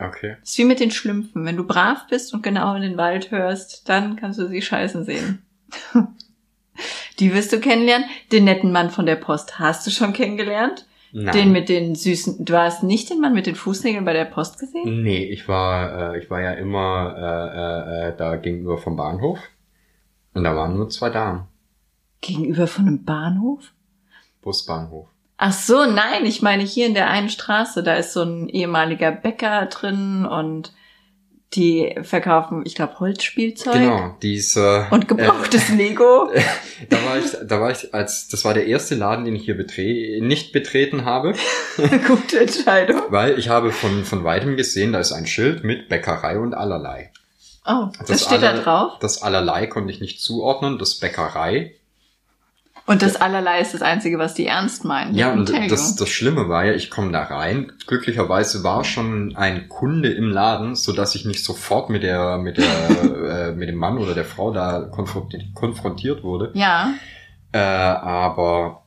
Okay. 0.00 0.36
Das 0.40 0.50
ist 0.50 0.58
wie 0.58 0.64
mit 0.64 0.80
den 0.80 0.90
Schlümpfen. 0.90 1.44
Wenn 1.44 1.56
du 1.56 1.66
brav 1.66 2.06
bist 2.08 2.32
und 2.32 2.42
genau 2.42 2.74
in 2.74 2.82
den 2.82 2.96
Wald 2.96 3.30
hörst, 3.30 3.88
dann 3.88 4.16
kannst 4.16 4.38
du 4.38 4.48
sie 4.48 4.62
scheißen 4.62 5.04
sehen. 5.04 5.42
Die 7.18 7.34
wirst 7.34 7.52
du 7.52 7.60
kennenlernen. 7.60 8.08
Den 8.32 8.44
netten 8.44 8.72
Mann 8.72 8.90
von 8.90 9.04
der 9.04 9.16
Post 9.16 9.58
hast 9.58 9.86
du 9.86 9.90
schon 9.90 10.14
kennengelernt. 10.14 10.86
Nein. 11.12 11.34
Den 11.34 11.52
mit 11.52 11.68
den 11.68 11.94
süßen. 11.94 12.44
Du 12.44 12.56
hast 12.56 12.82
nicht 12.82 13.10
den 13.10 13.20
Mann 13.20 13.34
mit 13.34 13.46
den 13.46 13.56
Fußnägeln 13.56 14.04
bei 14.04 14.12
der 14.12 14.24
Post 14.24 14.58
gesehen? 14.58 15.02
Nee, 15.02 15.24
ich 15.24 15.48
war, 15.48 16.14
äh, 16.14 16.18
ich 16.18 16.30
war 16.30 16.40
ja 16.40 16.52
immer 16.52 17.14
äh, 17.18 18.06
äh, 18.06 18.08
äh, 18.08 18.16
da 18.16 18.36
gegenüber 18.36 18.78
vom 18.78 18.96
Bahnhof. 18.96 19.38
Und 20.32 20.44
da 20.44 20.54
waren 20.54 20.76
nur 20.76 20.88
zwei 20.88 21.10
Damen. 21.10 21.48
Gegenüber 22.20 22.66
von 22.66 22.86
einem 22.86 23.04
Bahnhof? 23.04 23.72
Busbahnhof. 24.40 25.08
Ach 25.42 25.52
so, 25.54 25.86
nein, 25.86 26.26
ich 26.26 26.42
meine 26.42 26.62
hier 26.64 26.86
in 26.86 26.92
der 26.92 27.08
einen 27.08 27.30
Straße, 27.30 27.82
da 27.82 27.94
ist 27.94 28.12
so 28.12 28.22
ein 28.22 28.48
ehemaliger 28.50 29.10
Bäcker 29.10 29.64
drin 29.66 30.26
und 30.26 30.72
die 31.54 31.96
verkaufen, 32.02 32.62
ich 32.64 32.74
glaube, 32.74 33.00
Holzspielzeug 33.00 33.72
Genau, 33.72 34.16
diese. 34.22 34.86
und 34.90 35.08
gebrauchtes 35.08 35.70
Lego. 35.70 36.30
Äh, 36.30 36.42
da 36.90 36.96
war 37.06 37.16
ich, 37.18 37.24
da 37.44 37.58
war 37.60 37.70
ich 37.70 37.92
als, 37.94 38.28
das 38.28 38.44
war 38.44 38.52
der 38.54 38.66
erste 38.66 38.94
Laden, 38.94 39.24
den 39.24 39.34
ich 39.34 39.44
hier 39.46 39.56
betre 39.56 40.18
nicht 40.20 40.52
betreten 40.52 41.04
habe, 41.06 41.32
Gute 42.06 42.40
Entscheidung. 42.40 43.02
weil 43.08 43.38
ich 43.38 43.48
habe 43.48 43.72
von, 43.72 44.04
von 44.04 44.22
weitem 44.24 44.56
gesehen, 44.58 44.92
da 44.92 45.00
ist 45.00 45.12
ein 45.12 45.26
Schild 45.26 45.64
mit 45.64 45.88
Bäckerei 45.88 46.38
und 46.38 46.52
allerlei. 46.54 47.10
Oh, 47.66 47.88
das, 47.98 48.08
Das 48.08 48.24
steht 48.26 48.42
da 48.42 48.50
aller- 48.50 48.62
drauf. 48.62 48.92
Das 49.00 49.22
allerlei 49.22 49.66
konnte 49.66 49.90
ich 49.92 50.00
nicht 50.00 50.20
zuordnen, 50.20 50.78
das 50.78 50.96
Bäckerei. 51.00 51.74
Und 52.86 53.02
das 53.02 53.16
allerlei 53.16 53.60
ist 53.60 53.74
das 53.74 53.82
Einzige, 53.82 54.18
was 54.18 54.34
die 54.34 54.46
ernst 54.46 54.84
meinen. 54.84 55.14
Ja, 55.14 55.32
und 55.32 55.52
das, 55.70 55.94
das 55.96 56.08
Schlimme 56.08 56.48
war 56.48 56.64
ja, 56.64 56.72
ich 56.72 56.90
komme 56.90 57.12
da 57.12 57.22
rein. 57.22 57.72
Glücklicherweise 57.86 58.64
war 58.64 58.84
schon 58.84 59.36
ein 59.36 59.68
Kunde 59.68 60.12
im 60.12 60.30
Laden, 60.30 60.74
so 60.74 60.92
dass 60.92 61.14
ich 61.14 61.24
nicht 61.24 61.44
sofort 61.44 61.90
mit 61.90 62.02
der, 62.02 62.38
mit 62.38 62.58
der, 62.58 62.64
äh, 63.48 63.52
mit 63.52 63.68
dem 63.68 63.76
Mann 63.76 63.98
oder 63.98 64.14
der 64.14 64.24
Frau 64.24 64.52
da 64.52 64.80
konfrontiert, 64.90 65.54
konfrontiert 65.54 66.22
wurde. 66.22 66.50
Ja, 66.54 66.94
Äh, 67.52 67.58
aber 67.58 68.84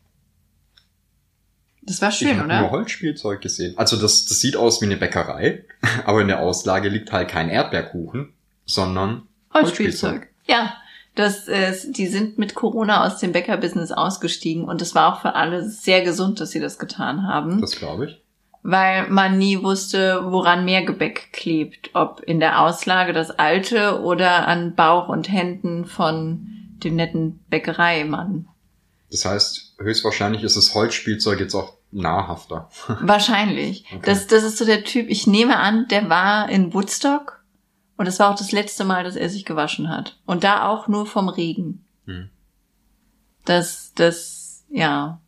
das 1.82 2.02
war 2.02 2.10
ich 2.10 2.16
schön, 2.16 2.38
nur 2.38 2.46
oder? 2.46 2.72
Holzspielzeug 2.72 3.42
gesehen. 3.42 3.78
Also 3.78 3.98
das, 3.98 4.26
das 4.26 4.40
sieht 4.40 4.56
aus 4.56 4.82
wie 4.82 4.86
eine 4.86 4.96
Bäckerei, 4.98 5.66
aber 6.06 6.22
in 6.22 6.28
der 6.28 6.40
Auslage 6.40 6.90
liegt 6.90 7.12
halt 7.12 7.30
kein 7.30 7.50
Erdbeerkuchen, 7.50 8.34
sondern 8.66 9.24
Holzspielzeug. 9.54 10.30
Ja, 10.46 10.74
das 11.15 11.48
ist, 11.48 11.98
die 11.98 12.08
sind 12.08 12.38
mit 12.38 12.55
Corona 12.55 13.05
aus 13.05 13.20
dem 13.20 13.32
Bäckerbusiness 13.32 13.91
ausgestiegen 13.91 14.65
und 14.65 14.82
es 14.82 14.96
war 14.96 15.13
auch 15.13 15.22
für 15.22 15.36
alle 15.36 15.67
sehr 15.70 16.01
gesund, 16.01 16.39
dass 16.39 16.51
sie 16.51 16.60
das 16.60 16.79
getan 16.79 17.27
haben. 17.27 17.62
Das 17.62 17.75
glaube 17.75 18.05
ich. 18.08 18.22
weil 18.63 19.10
man 19.10 19.38
nie 19.38 19.62
wusste, 19.62 20.22
woran 20.25 20.65
mehr 20.65 20.84
Gebäck 20.84 21.32
klebt. 21.34 21.91
Ob 21.93 22.22
in 22.25 22.39
der 22.39 22.62
Auslage 22.62 23.13
das 23.13 23.29
alte 23.32 24.01
oder 24.01 24.48
an 24.48 24.74
Bauch 24.75 25.10
und 25.10 25.32
Händen 25.32 25.86
von 25.86 26.48
dem 26.84 26.96
netten 26.96 27.39
Bäckereimann. 27.50 28.48
Das 29.12 29.25
heißt, 29.25 29.75
höchstwahrscheinlich 29.79 30.43
ist 30.43 30.58
das 30.58 30.74
Holzspielzeug 30.74 31.39
jetzt 31.39 31.53
auch 31.53 31.74
nahrhafter. 31.91 32.70
Wahrscheinlich. 33.01 33.86
Okay. 33.91 34.01
Das, 34.05 34.25
das 34.25 34.43
ist 34.43 34.58
so 34.58 34.65
der 34.65 34.84
Typ, 34.84 35.08
ich 35.10 35.27
nehme 35.27 35.58
an, 35.58 35.88
der 35.89 36.10
war 36.10 36.50
in 36.50 36.74
Woodstock 36.74 37.33
und 37.98 38.08
es 38.08 38.20
war 38.20 38.32
auch 38.32 38.38
das 38.38 38.52
letzte 38.52 38.84
Mal, 38.84 39.04
dass 39.04 39.16
er 39.16 39.30
sich 39.30 39.46
gewaschen 39.46 39.90
hat. 39.90 40.18
Und 40.26 40.44
da 40.44 40.68
auch 40.68 40.88
nur 40.88 41.06
vom 41.06 41.30
Regen. 41.30 41.86
Hm. 42.06 42.30
Das, 43.46 43.94
das, 43.96 44.66
ja. 44.70 45.22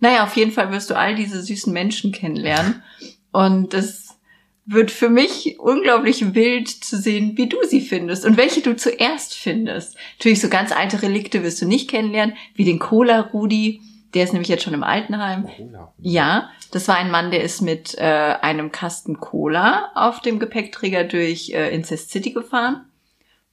Naja, 0.00 0.24
auf 0.24 0.36
jeden 0.36 0.52
Fall 0.52 0.70
wirst 0.70 0.90
du 0.90 0.96
all 0.96 1.14
diese 1.14 1.42
süßen 1.42 1.72
Menschen 1.72 2.12
kennenlernen. 2.12 2.82
Und 3.32 3.74
das 3.74 4.18
wird 4.64 4.90
für 4.90 5.08
mich 5.08 5.58
unglaublich 5.58 6.34
wild 6.34 6.68
zu 6.68 6.98
sehen, 6.98 7.36
wie 7.36 7.48
du 7.48 7.56
sie 7.66 7.80
findest 7.80 8.26
und 8.26 8.36
welche 8.36 8.60
du 8.60 8.76
zuerst 8.76 9.34
findest. 9.34 9.96
Natürlich 10.18 10.40
so 10.40 10.50
ganz 10.50 10.72
alte 10.72 11.00
Relikte 11.00 11.42
wirst 11.42 11.62
du 11.62 11.66
nicht 11.66 11.88
kennenlernen, 11.88 12.36
wie 12.54 12.64
den 12.64 12.78
Cola-Rudi. 12.78 13.80
Der 14.14 14.24
ist 14.24 14.32
nämlich 14.32 14.48
jetzt 14.48 14.62
schon 14.62 14.74
im 14.74 14.82
Altenheim. 14.82 15.44
Cola. 15.44 15.92
Ja, 15.98 16.50
das 16.72 16.88
war 16.88 16.96
ein 16.96 17.10
Mann, 17.10 17.30
der 17.30 17.42
ist 17.42 17.60
mit 17.60 17.96
äh, 17.98 18.02
einem 18.40 18.72
Kasten 18.72 19.20
Cola 19.20 19.90
auf 19.94 20.20
dem 20.20 20.38
Gepäckträger 20.38 21.04
durch 21.04 21.50
äh, 21.50 21.74
Incest 21.74 22.10
City 22.10 22.32
gefahren 22.32 22.86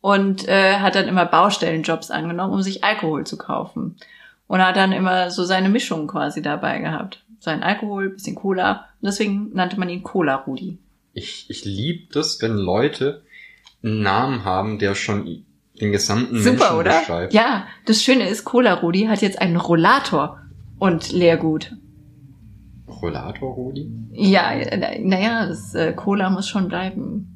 und 0.02 0.48
äh, 0.48 0.78
hat 0.78 0.96
dann 0.96 1.08
immer 1.08 1.26
Baustellenjobs 1.26 2.12
angenommen, 2.12 2.54
um 2.54 2.62
sich 2.62 2.84
Alkohol 2.84 3.26
zu 3.26 3.38
kaufen. 3.38 3.98
Und 4.48 4.64
hat 4.64 4.76
dann 4.76 4.92
immer 4.92 5.32
so 5.32 5.44
seine 5.44 5.70
Mischung 5.70 6.08
quasi 6.08 6.44
dabei 6.44 6.78
gehabt. 6.78 7.24
Sein 7.40 7.64
Alkohol, 7.64 8.12
bisschen 8.12 8.36
Cola. 8.36 8.86
Und 9.02 9.08
deswegen 9.08 9.52
nannte 9.54 9.80
man 9.80 9.90
ihn 9.90 10.04
Cola-Rudi. 10.04 10.78
Ich, 11.14 11.50
ich 11.50 11.66
liebe 11.66 12.14
das, 12.14 12.40
wenn 12.44 12.56
Leute 12.56 13.24
einen 13.84 14.04
Namen 14.04 14.46
haben, 14.46 14.78
der 14.78 14.94
schon 14.94 15.46
den 15.82 15.92
gesamten 15.92 16.38
Super, 16.38 16.52
Menschen 16.52 16.76
oder? 16.78 17.00
beschreibt. 17.00 17.34
Ja, 17.34 17.66
das 17.86 18.04
Schöne 18.04 18.30
ist, 18.30 18.46
Cola 18.46 18.76
Rudi 18.76 19.06
hat 19.06 19.24
jetzt 19.24 19.42
einen 19.42 19.58
Rollator 19.58 20.40
und 20.80 21.12
Leergut. 21.12 21.76
Rollator, 22.88 23.54
Rudi? 23.54 23.92
Ja, 24.12 24.52
naja, 25.00 25.48
das 25.48 25.74
äh, 25.74 25.94
Cola 25.94 26.30
muss 26.30 26.48
schon 26.48 26.68
bleiben. 26.68 27.32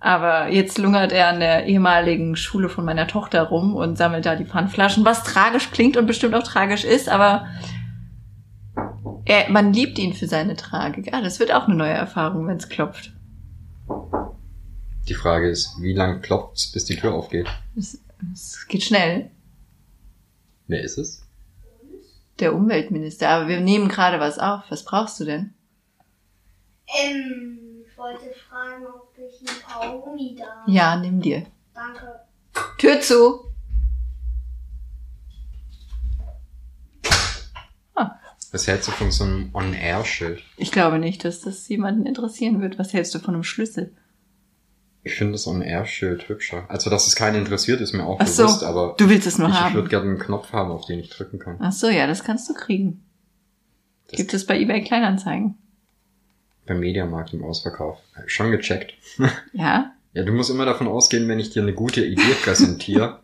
Aber 0.00 0.50
jetzt 0.52 0.76
lungert 0.76 1.12
er 1.12 1.28
an 1.28 1.40
der 1.40 1.66
ehemaligen 1.66 2.36
Schule 2.36 2.68
von 2.68 2.84
meiner 2.84 3.06
Tochter 3.06 3.42
rum 3.44 3.74
und 3.74 3.96
sammelt 3.96 4.26
da 4.26 4.36
die 4.36 4.44
Pfandflaschen, 4.44 5.04
was 5.04 5.22
tragisch 5.22 5.70
klingt 5.70 5.96
und 5.96 6.06
bestimmt 6.06 6.34
auch 6.34 6.42
tragisch 6.42 6.84
ist, 6.84 7.08
aber 7.08 7.46
er, 9.24 9.50
man 9.50 9.72
liebt 9.72 9.98
ihn 9.98 10.12
für 10.12 10.26
seine 10.26 10.56
Tragik. 10.56 11.14
Ah, 11.14 11.22
das 11.22 11.40
wird 11.40 11.52
auch 11.52 11.66
eine 11.66 11.76
neue 11.76 11.92
Erfahrung, 11.92 12.46
wenn 12.46 12.58
es 12.58 12.68
klopft. 12.68 13.14
Die 15.08 15.14
Frage 15.14 15.48
ist, 15.48 15.80
wie 15.80 15.94
lang 15.94 16.20
klopft's, 16.20 16.70
bis 16.70 16.84
die 16.84 16.96
Tür 16.96 17.14
aufgeht? 17.14 17.46
Es, 17.76 17.98
es 18.32 18.66
geht 18.68 18.82
schnell. 18.82 19.30
Wer 20.66 20.82
ist 20.82 20.98
es? 20.98 21.23
Der 22.38 22.54
Umweltminister. 22.54 23.28
Aber 23.28 23.48
wir 23.48 23.60
nehmen 23.60 23.88
gerade 23.88 24.20
was 24.20 24.38
auf. 24.38 24.62
Was 24.68 24.84
brauchst 24.84 25.20
du 25.20 25.24
denn? 25.24 25.54
Ähm, 27.02 27.84
ich 27.86 27.96
wollte 27.96 28.32
fragen, 28.48 28.86
ob 28.86 29.12
ich 29.16 29.40
ein 29.48 29.62
Kaugummi 29.62 30.36
da 30.38 30.46
habe. 30.62 30.70
Ja, 30.70 30.96
nimm 30.96 31.20
dir. 31.20 31.46
Danke. 31.74 32.20
Tür 32.78 33.00
zu. 33.00 33.54
Was 38.54 38.68
hältst 38.68 38.86
du 38.86 38.92
von 38.92 39.10
so 39.10 39.24
einem 39.24 39.50
On-Air-Schild? 39.52 40.40
Ich 40.56 40.70
glaube 40.70 41.00
nicht, 41.00 41.24
dass 41.24 41.40
das 41.40 41.68
jemanden 41.68 42.06
interessieren 42.06 42.62
wird. 42.62 42.78
Was 42.78 42.92
hältst 42.92 43.12
du 43.12 43.18
von 43.18 43.34
einem 43.34 43.42
Schlüssel? 43.42 43.92
Ich 45.04 45.14
finde 45.14 45.32
das 45.32 45.46
On-Air-Schild 45.46 46.28
hübscher. 46.28 46.64
Also, 46.68 46.88
dass 46.90 47.06
es 47.06 47.14
keinen 47.14 47.36
interessiert, 47.36 47.80
ist 47.80 47.92
mir 47.92 48.04
auch 48.04 48.18
Ach 48.20 48.26
so, 48.26 48.44
bewusst, 48.44 48.64
aber 48.64 48.94
du 48.96 49.08
willst 49.08 49.26
es 49.26 49.38
nur 49.38 49.48
ich, 49.48 49.54
ich 49.54 49.60
haben. 49.60 49.74
würde 49.74 49.88
gerne 49.88 50.10
einen 50.10 50.18
Knopf 50.18 50.52
haben, 50.52 50.70
auf 50.70 50.86
den 50.86 50.98
ich 50.98 51.10
drücken 51.10 51.38
kann. 51.38 51.56
Ach 51.60 51.72
so, 51.72 51.88
ja, 51.88 52.06
das 52.06 52.24
kannst 52.24 52.48
du 52.48 52.54
kriegen. 52.54 53.04
Das 54.08 54.16
Gibt 54.16 54.34
es 54.34 54.46
bei 54.46 54.58
eBay 54.58 54.82
Kleinanzeigen? 54.82 55.56
beim 56.66 56.80
Mediamarkt 56.80 57.34
im 57.34 57.44
Ausverkauf. 57.44 57.98
Schon 58.26 58.50
gecheckt. 58.50 58.94
Ja? 59.52 59.92
Ja, 60.14 60.22
du 60.22 60.32
musst 60.32 60.48
immer 60.50 60.64
davon 60.64 60.86
ausgehen, 60.86 61.28
wenn 61.28 61.40
ich 61.40 61.50
dir 61.50 61.60
eine 61.62 61.74
gute 61.74 62.04
Idee 62.04 62.34
präsentiere, 62.42 63.20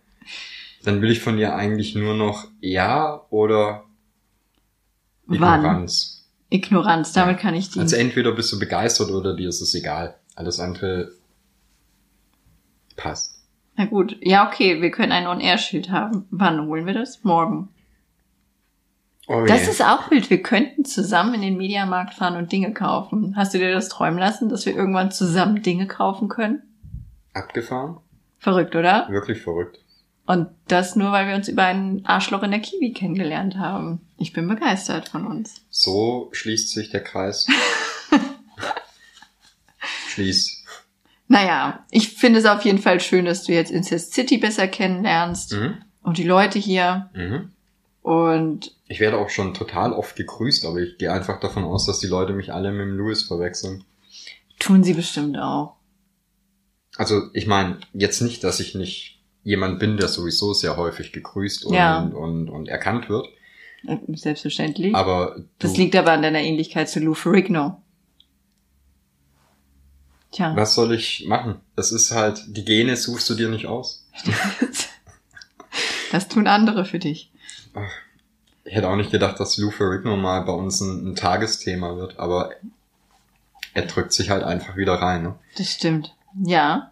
dann 0.84 1.00
will 1.02 1.10
ich 1.10 1.20
von 1.20 1.36
dir 1.36 1.54
eigentlich 1.54 1.94
nur 1.94 2.14
noch 2.14 2.48
Ja 2.60 3.24
oder 3.30 3.84
Wann? 5.26 5.60
Ignoranz. 5.60 6.26
Ignoranz, 6.50 7.12
damit 7.12 7.38
kann 7.38 7.54
ich 7.54 7.70
die. 7.70 7.78
Also 7.80 7.96
entweder 7.96 8.32
bist 8.32 8.52
du 8.52 8.58
begeistert 8.58 9.10
oder 9.10 9.34
dir 9.36 9.48
ist 9.48 9.60
es 9.60 9.74
egal. 9.74 10.16
Alles 10.34 10.58
andere 10.58 11.12
passt. 13.00 13.36
Na 13.76 13.86
gut, 13.86 14.16
ja, 14.20 14.46
okay, 14.46 14.82
wir 14.82 14.90
können 14.90 15.12
ein 15.12 15.26
On-Air-Schild 15.26 15.90
haben. 15.90 16.26
Wann 16.30 16.66
holen 16.66 16.86
wir 16.86 16.94
das? 16.94 17.22
Morgen. 17.24 17.68
Oh 19.26 19.44
Das 19.46 19.64
je. 19.64 19.70
ist 19.70 19.82
auch 19.82 20.10
wild. 20.10 20.28
Wir 20.28 20.42
könnten 20.42 20.84
zusammen 20.84 21.34
in 21.34 21.40
den 21.42 21.56
Mediamarkt 21.56 22.14
fahren 22.14 22.36
und 22.36 22.50
Dinge 22.52 22.72
kaufen. 22.74 23.34
Hast 23.36 23.54
du 23.54 23.58
dir 23.58 23.72
das 23.72 23.88
träumen 23.88 24.18
lassen, 24.18 24.48
dass 24.48 24.66
wir 24.66 24.74
irgendwann 24.74 25.10
zusammen 25.12 25.62
Dinge 25.62 25.86
kaufen 25.86 26.28
können? 26.28 26.62
abgefahren. 27.32 27.98
Verrückt, 28.40 28.74
oder? 28.74 29.06
Wirklich 29.08 29.40
verrückt. 29.40 29.78
Und 30.26 30.48
das 30.66 30.96
nur, 30.96 31.12
weil 31.12 31.28
wir 31.28 31.36
uns 31.36 31.46
über 31.48 31.62
einen 31.62 32.04
Arschloch 32.04 32.42
in 32.42 32.50
der 32.50 32.58
Kiwi 32.60 32.92
kennengelernt 32.92 33.56
haben. 33.56 34.00
Ich 34.18 34.32
bin 34.32 34.48
begeistert 34.48 35.08
von 35.08 35.26
uns. 35.26 35.60
So 35.70 36.28
schließt 36.32 36.70
sich 36.70 36.90
der 36.90 37.02
Kreis. 37.04 37.46
Schließ. 40.08 40.59
Naja, 41.32 41.86
ich 41.92 42.08
finde 42.08 42.40
es 42.40 42.44
auf 42.44 42.62
jeden 42.64 42.80
Fall 42.80 42.98
schön, 42.98 43.24
dass 43.24 43.44
du 43.44 43.52
jetzt 43.52 43.70
Incest 43.70 44.12
City 44.14 44.36
besser 44.38 44.66
kennenlernst 44.66 45.52
Mhm. 45.52 45.74
und 46.02 46.18
die 46.18 46.24
Leute 46.24 46.58
hier. 46.58 47.08
Mhm. 47.14 47.52
Und 48.02 48.74
Ich 48.88 48.98
werde 48.98 49.16
auch 49.18 49.28
schon 49.28 49.54
total 49.54 49.92
oft 49.92 50.16
gegrüßt, 50.16 50.64
aber 50.66 50.78
ich 50.78 50.98
gehe 50.98 51.12
einfach 51.12 51.38
davon 51.38 51.62
aus, 51.62 51.86
dass 51.86 52.00
die 52.00 52.08
Leute 52.08 52.32
mich 52.32 52.52
alle 52.52 52.72
mit 52.72 52.80
dem 52.80 52.96
Louis 52.96 53.22
verwechseln. 53.22 53.84
tun 54.58 54.82
sie 54.82 54.92
bestimmt 54.94 55.38
auch. 55.38 55.76
Also 56.96 57.22
ich 57.32 57.46
meine, 57.46 57.78
jetzt 57.94 58.20
nicht, 58.22 58.42
dass 58.42 58.58
ich 58.58 58.74
nicht 58.74 59.20
jemand 59.44 59.78
bin, 59.78 59.96
der 59.98 60.08
sowieso 60.08 60.52
sehr 60.52 60.76
häufig 60.76 61.12
gegrüßt 61.12 61.64
und, 61.64 61.74
Ja. 61.74 62.00
und, 62.02 62.48
und 62.50 62.68
erkannt 62.68 63.08
wird. 63.08 63.26
Selbstverständlich. 64.08 64.94
Aber 64.96 65.36
du, 65.36 65.44
das 65.60 65.76
liegt 65.76 65.94
aber 65.96 66.10
an 66.12 66.22
deiner 66.22 66.40
Ähnlichkeit 66.40 66.88
zu 66.90 66.98
Lou 67.00 67.14
Ferrigno. 67.14 67.80
Tja. 70.32 70.54
was 70.54 70.74
soll 70.74 70.92
ich 70.94 71.26
machen? 71.26 71.56
Das 71.74 71.90
ist 71.90 72.12
halt, 72.12 72.44
die 72.46 72.64
Gene 72.64 72.96
suchst 72.96 73.28
du 73.30 73.34
dir 73.34 73.48
nicht 73.48 73.66
aus. 73.66 74.06
Das 76.10 76.28
tun 76.28 76.46
andere 76.46 76.84
für 76.84 76.98
dich. 76.98 77.30
Ich 78.64 78.74
hätte 78.74 78.88
auch 78.88 78.96
nicht 78.96 79.10
gedacht, 79.10 79.38
dass 79.40 79.56
Lou 79.56 79.70
Ferrigno 79.70 80.16
mal 80.16 80.40
bei 80.42 80.52
uns 80.52 80.80
ein, 80.80 81.10
ein 81.10 81.16
Tagesthema 81.16 81.96
wird, 81.96 82.18
aber 82.18 82.50
er 83.74 83.82
drückt 83.82 84.12
sich 84.12 84.30
halt 84.30 84.42
einfach 84.42 84.76
wieder 84.76 84.94
rein. 84.94 85.22
Ne? 85.22 85.34
Das 85.56 85.72
stimmt. 85.72 86.14
Ja. 86.44 86.90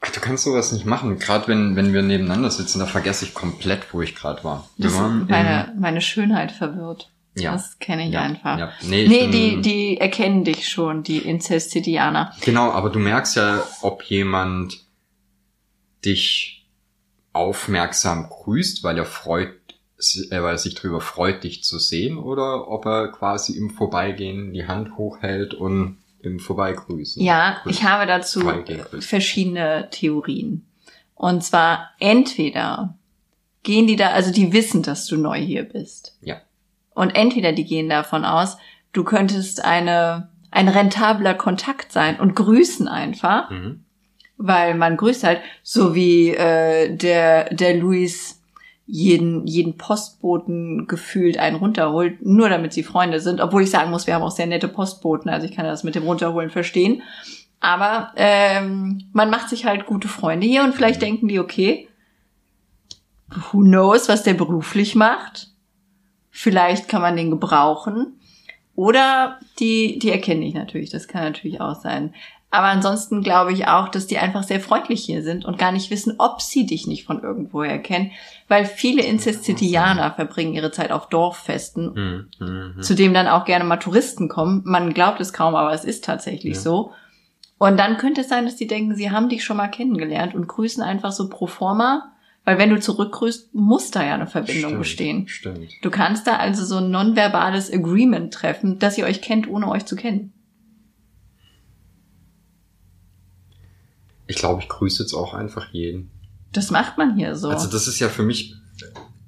Ach, 0.00 0.10
du 0.10 0.20
kannst 0.20 0.44
sowas 0.44 0.72
nicht 0.72 0.84
machen. 0.84 1.18
Gerade 1.18 1.48
wenn, 1.48 1.76
wenn 1.76 1.94
wir 1.94 2.02
nebeneinander 2.02 2.50
sitzen, 2.50 2.80
da 2.80 2.86
vergesse 2.86 3.24
ich 3.24 3.34
komplett, 3.34 3.94
wo 3.94 4.02
ich 4.02 4.14
gerade 4.14 4.44
war. 4.44 4.68
Das 4.76 4.92
meine, 4.92 5.72
meine 5.78 6.00
Schönheit 6.00 6.52
verwirrt. 6.52 7.10
Ja. 7.36 7.52
Das 7.52 7.78
kenne 7.78 8.06
ich 8.06 8.12
ja, 8.12 8.22
einfach. 8.22 8.58
Ja. 8.58 8.72
Nee, 8.82 9.08
Nee, 9.08 9.28
die, 9.28 9.60
die 9.60 10.00
erkennen 10.00 10.44
dich 10.44 10.68
schon, 10.68 11.02
die 11.02 11.18
Incestidianer. 11.18 12.32
Genau, 12.42 12.70
aber 12.70 12.90
du 12.90 12.98
merkst 12.98 13.36
ja, 13.36 13.66
ob 13.82 14.04
jemand 14.04 14.84
dich 16.04 16.66
aufmerksam 17.32 18.28
grüßt, 18.28 18.84
weil 18.84 18.98
er 18.98 19.04
freut, 19.04 19.54
äh, 19.98 20.42
weil 20.42 20.54
er 20.54 20.58
sich 20.58 20.74
darüber 20.74 21.00
freut, 21.00 21.42
dich 21.42 21.64
zu 21.64 21.78
sehen, 21.78 22.18
oder 22.18 22.68
ob 22.68 22.86
er 22.86 23.08
quasi 23.08 23.56
im 23.56 23.70
Vorbeigehen 23.70 24.52
die 24.52 24.66
Hand 24.66 24.96
hochhält 24.96 25.54
und 25.54 25.98
im 26.20 26.38
Vorbeigrüßen. 26.38 27.22
Ja, 27.22 27.58
grüßt. 27.62 27.78
ich 27.78 27.84
habe 27.84 28.06
dazu 28.06 28.48
verschiedene 29.00 29.88
Theorien. 29.90 30.66
Und 31.14 31.42
zwar 31.42 31.90
entweder 31.98 32.96
gehen 33.62 33.86
die 33.86 33.96
da, 33.96 34.10
also 34.10 34.32
die 34.32 34.52
wissen, 34.52 34.82
dass 34.82 35.06
du 35.06 35.16
neu 35.16 35.40
hier 35.40 35.64
bist. 35.64 36.16
Ja. 36.22 36.40
Und 36.94 37.10
entweder 37.10 37.52
die 37.52 37.64
gehen 37.64 37.88
davon 37.88 38.24
aus, 38.24 38.56
du 38.92 39.04
könntest 39.04 39.64
eine, 39.64 40.28
ein 40.50 40.68
rentabler 40.68 41.34
Kontakt 41.34 41.92
sein 41.92 42.18
und 42.20 42.34
grüßen 42.36 42.88
einfach, 42.88 43.50
Mhm. 43.50 43.84
weil 44.36 44.74
man 44.74 44.96
grüßt 44.96 45.24
halt, 45.24 45.40
so 45.62 45.94
wie 45.94 46.30
äh, 46.30 46.94
der, 46.96 47.52
der 47.52 47.76
Luis 47.76 48.40
jeden, 48.86 49.46
jeden 49.46 49.76
Postboten 49.78 50.86
gefühlt 50.86 51.38
einen 51.38 51.56
runterholt, 51.56 52.24
nur 52.24 52.48
damit 52.50 52.72
sie 52.74 52.82
Freunde 52.82 53.18
sind. 53.18 53.40
Obwohl 53.40 53.62
ich 53.62 53.70
sagen 53.70 53.90
muss, 53.90 54.06
wir 54.06 54.14
haben 54.14 54.22
auch 54.22 54.30
sehr 54.30 54.46
nette 54.46 54.68
Postboten, 54.68 55.30
also 55.30 55.46
ich 55.46 55.56
kann 55.56 55.64
das 55.64 55.84
mit 55.84 55.94
dem 55.94 56.02
Runterholen 56.02 56.50
verstehen. 56.50 57.02
Aber 57.60 58.12
ähm, 58.16 59.08
man 59.14 59.30
macht 59.30 59.48
sich 59.48 59.64
halt 59.64 59.86
gute 59.86 60.06
Freunde 60.06 60.46
hier 60.46 60.64
und 60.64 60.74
vielleicht 60.74 61.00
denken 61.00 61.28
die, 61.28 61.38
okay, 61.38 61.88
who 63.50 63.60
knows, 63.62 64.08
was 64.08 64.22
der 64.22 64.34
beruflich 64.34 64.94
macht. 64.94 65.48
Vielleicht 66.36 66.88
kann 66.88 67.00
man 67.00 67.16
den 67.16 67.30
gebrauchen. 67.30 68.18
Oder 68.74 69.38
die, 69.60 70.00
die 70.00 70.10
erkenne 70.10 70.44
ich 70.44 70.52
natürlich, 70.52 70.90
das 70.90 71.06
kann 71.06 71.22
natürlich 71.22 71.60
auch 71.60 71.76
sein. 71.80 72.12
Aber 72.50 72.66
ansonsten 72.66 73.22
glaube 73.22 73.52
ich 73.52 73.68
auch, 73.68 73.88
dass 73.88 74.08
die 74.08 74.18
einfach 74.18 74.42
sehr 74.42 74.60
freundlich 74.60 75.04
hier 75.04 75.22
sind 75.22 75.44
und 75.44 75.58
gar 75.58 75.70
nicht 75.70 75.90
wissen, 75.92 76.16
ob 76.18 76.42
sie 76.42 76.66
dich 76.66 76.88
nicht 76.88 77.04
von 77.04 77.22
irgendwoher 77.22 77.70
erkennen, 77.70 78.10
weil 78.48 78.64
viele 78.64 79.02
Incestitianer 79.02 80.12
verbringen 80.12 80.54
ihre 80.54 80.72
Zeit 80.72 80.90
auf 80.90 81.08
Dorffesten. 81.08 82.28
Mhm. 82.40 82.82
zu 82.82 82.94
dem 82.94 83.14
dann 83.14 83.28
auch 83.28 83.44
gerne 83.44 83.64
mal 83.64 83.76
Touristen 83.76 84.28
kommen. 84.28 84.62
Man 84.64 84.92
glaubt 84.92 85.20
es 85.20 85.32
kaum, 85.32 85.54
aber 85.54 85.72
es 85.72 85.84
ist 85.84 86.04
tatsächlich 86.04 86.54
Ja. 86.54 86.60
so. 86.60 86.92
Und 87.58 87.78
dann 87.78 87.96
könnte 87.96 88.22
es 88.22 88.28
sein, 88.28 88.44
dass 88.44 88.56
die 88.56 88.66
denken, 88.66 88.96
sie 88.96 89.12
haben 89.12 89.28
dich 89.28 89.44
schon 89.44 89.56
mal 89.56 89.68
kennengelernt 89.68 90.34
und 90.34 90.48
grüßen 90.48 90.82
einfach 90.82 91.12
so 91.12 91.28
pro 91.28 91.46
forma, 91.46 92.12
weil 92.44 92.58
wenn 92.58 92.70
du 92.70 92.78
zurückgrüßt, 92.78 93.54
muss 93.54 93.90
da 93.90 94.04
ja 94.04 94.14
eine 94.14 94.26
Verbindung 94.26 94.70
Stimmt, 94.70 94.78
bestehen. 94.78 95.28
Stimmt. 95.28 95.70
Du 95.82 95.90
kannst 95.90 96.26
da 96.26 96.36
also 96.36 96.64
so 96.64 96.76
ein 96.76 96.90
nonverbales 96.90 97.72
Agreement 97.72 98.34
treffen, 98.34 98.78
dass 98.78 98.98
ihr 98.98 99.06
euch 99.06 99.22
kennt, 99.22 99.48
ohne 99.48 99.68
euch 99.68 99.86
zu 99.86 99.96
kennen. 99.96 100.32
Ich 104.26 104.36
glaube, 104.36 104.62
ich 104.62 104.68
grüße 104.68 105.02
jetzt 105.02 105.14
auch 105.14 105.34
einfach 105.34 105.72
jeden. 105.72 106.10
Das 106.52 106.70
macht 106.70 106.98
man 106.98 107.16
hier 107.16 107.34
so. 107.34 107.48
Also 107.48 107.70
das 107.70 107.88
ist 107.88 107.98
ja 107.98 108.08
für 108.08 108.22
mich 108.22 108.54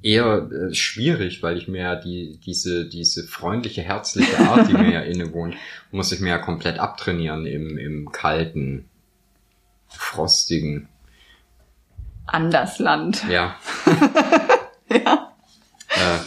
eher 0.02 0.48
äh, 0.50 0.74
schwierig, 0.74 1.42
weil 1.42 1.56
ich 1.56 1.68
mir 1.68 1.80
ja 1.82 1.96
die, 1.96 2.38
diese, 2.44 2.88
diese 2.88 3.26
freundliche, 3.26 3.82
herzliche 3.82 4.38
Art, 4.38 4.68
die 4.68 4.74
mir 4.74 4.92
ja 4.92 5.00
innewohnt, 5.02 5.56
muss 5.90 6.12
ich 6.12 6.20
mir 6.20 6.28
ja 6.28 6.38
komplett 6.38 6.78
abtrainieren 6.78 7.46
im, 7.46 7.76
im 7.78 8.12
kalten, 8.12 8.84
frostigen, 9.88 10.88
Andersland. 12.26 13.24
ja. 13.28 13.56
Ja. 14.88 15.32
Äh, 15.88 16.18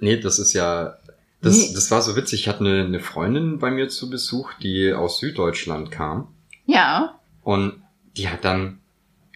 nee, 0.00 0.16
das 0.20 0.38
ist 0.38 0.52
ja, 0.52 0.96
das, 1.42 1.56
Nee. 1.56 1.72
das 1.74 1.90
war 1.90 2.02
so 2.02 2.14
witzig. 2.16 2.40
Ich 2.42 2.48
hatte 2.48 2.60
eine, 2.60 2.84
eine 2.84 3.00
Freundin 3.00 3.58
bei 3.58 3.70
mir 3.70 3.88
zu 3.88 4.08
Besuch, 4.10 4.52
die 4.62 4.92
aus 4.92 5.18
Süddeutschland 5.18 5.90
kam. 5.90 6.28
Ja. 6.66 7.18
Und 7.42 7.82
die 8.16 8.28
hat 8.28 8.44
dann 8.44 8.78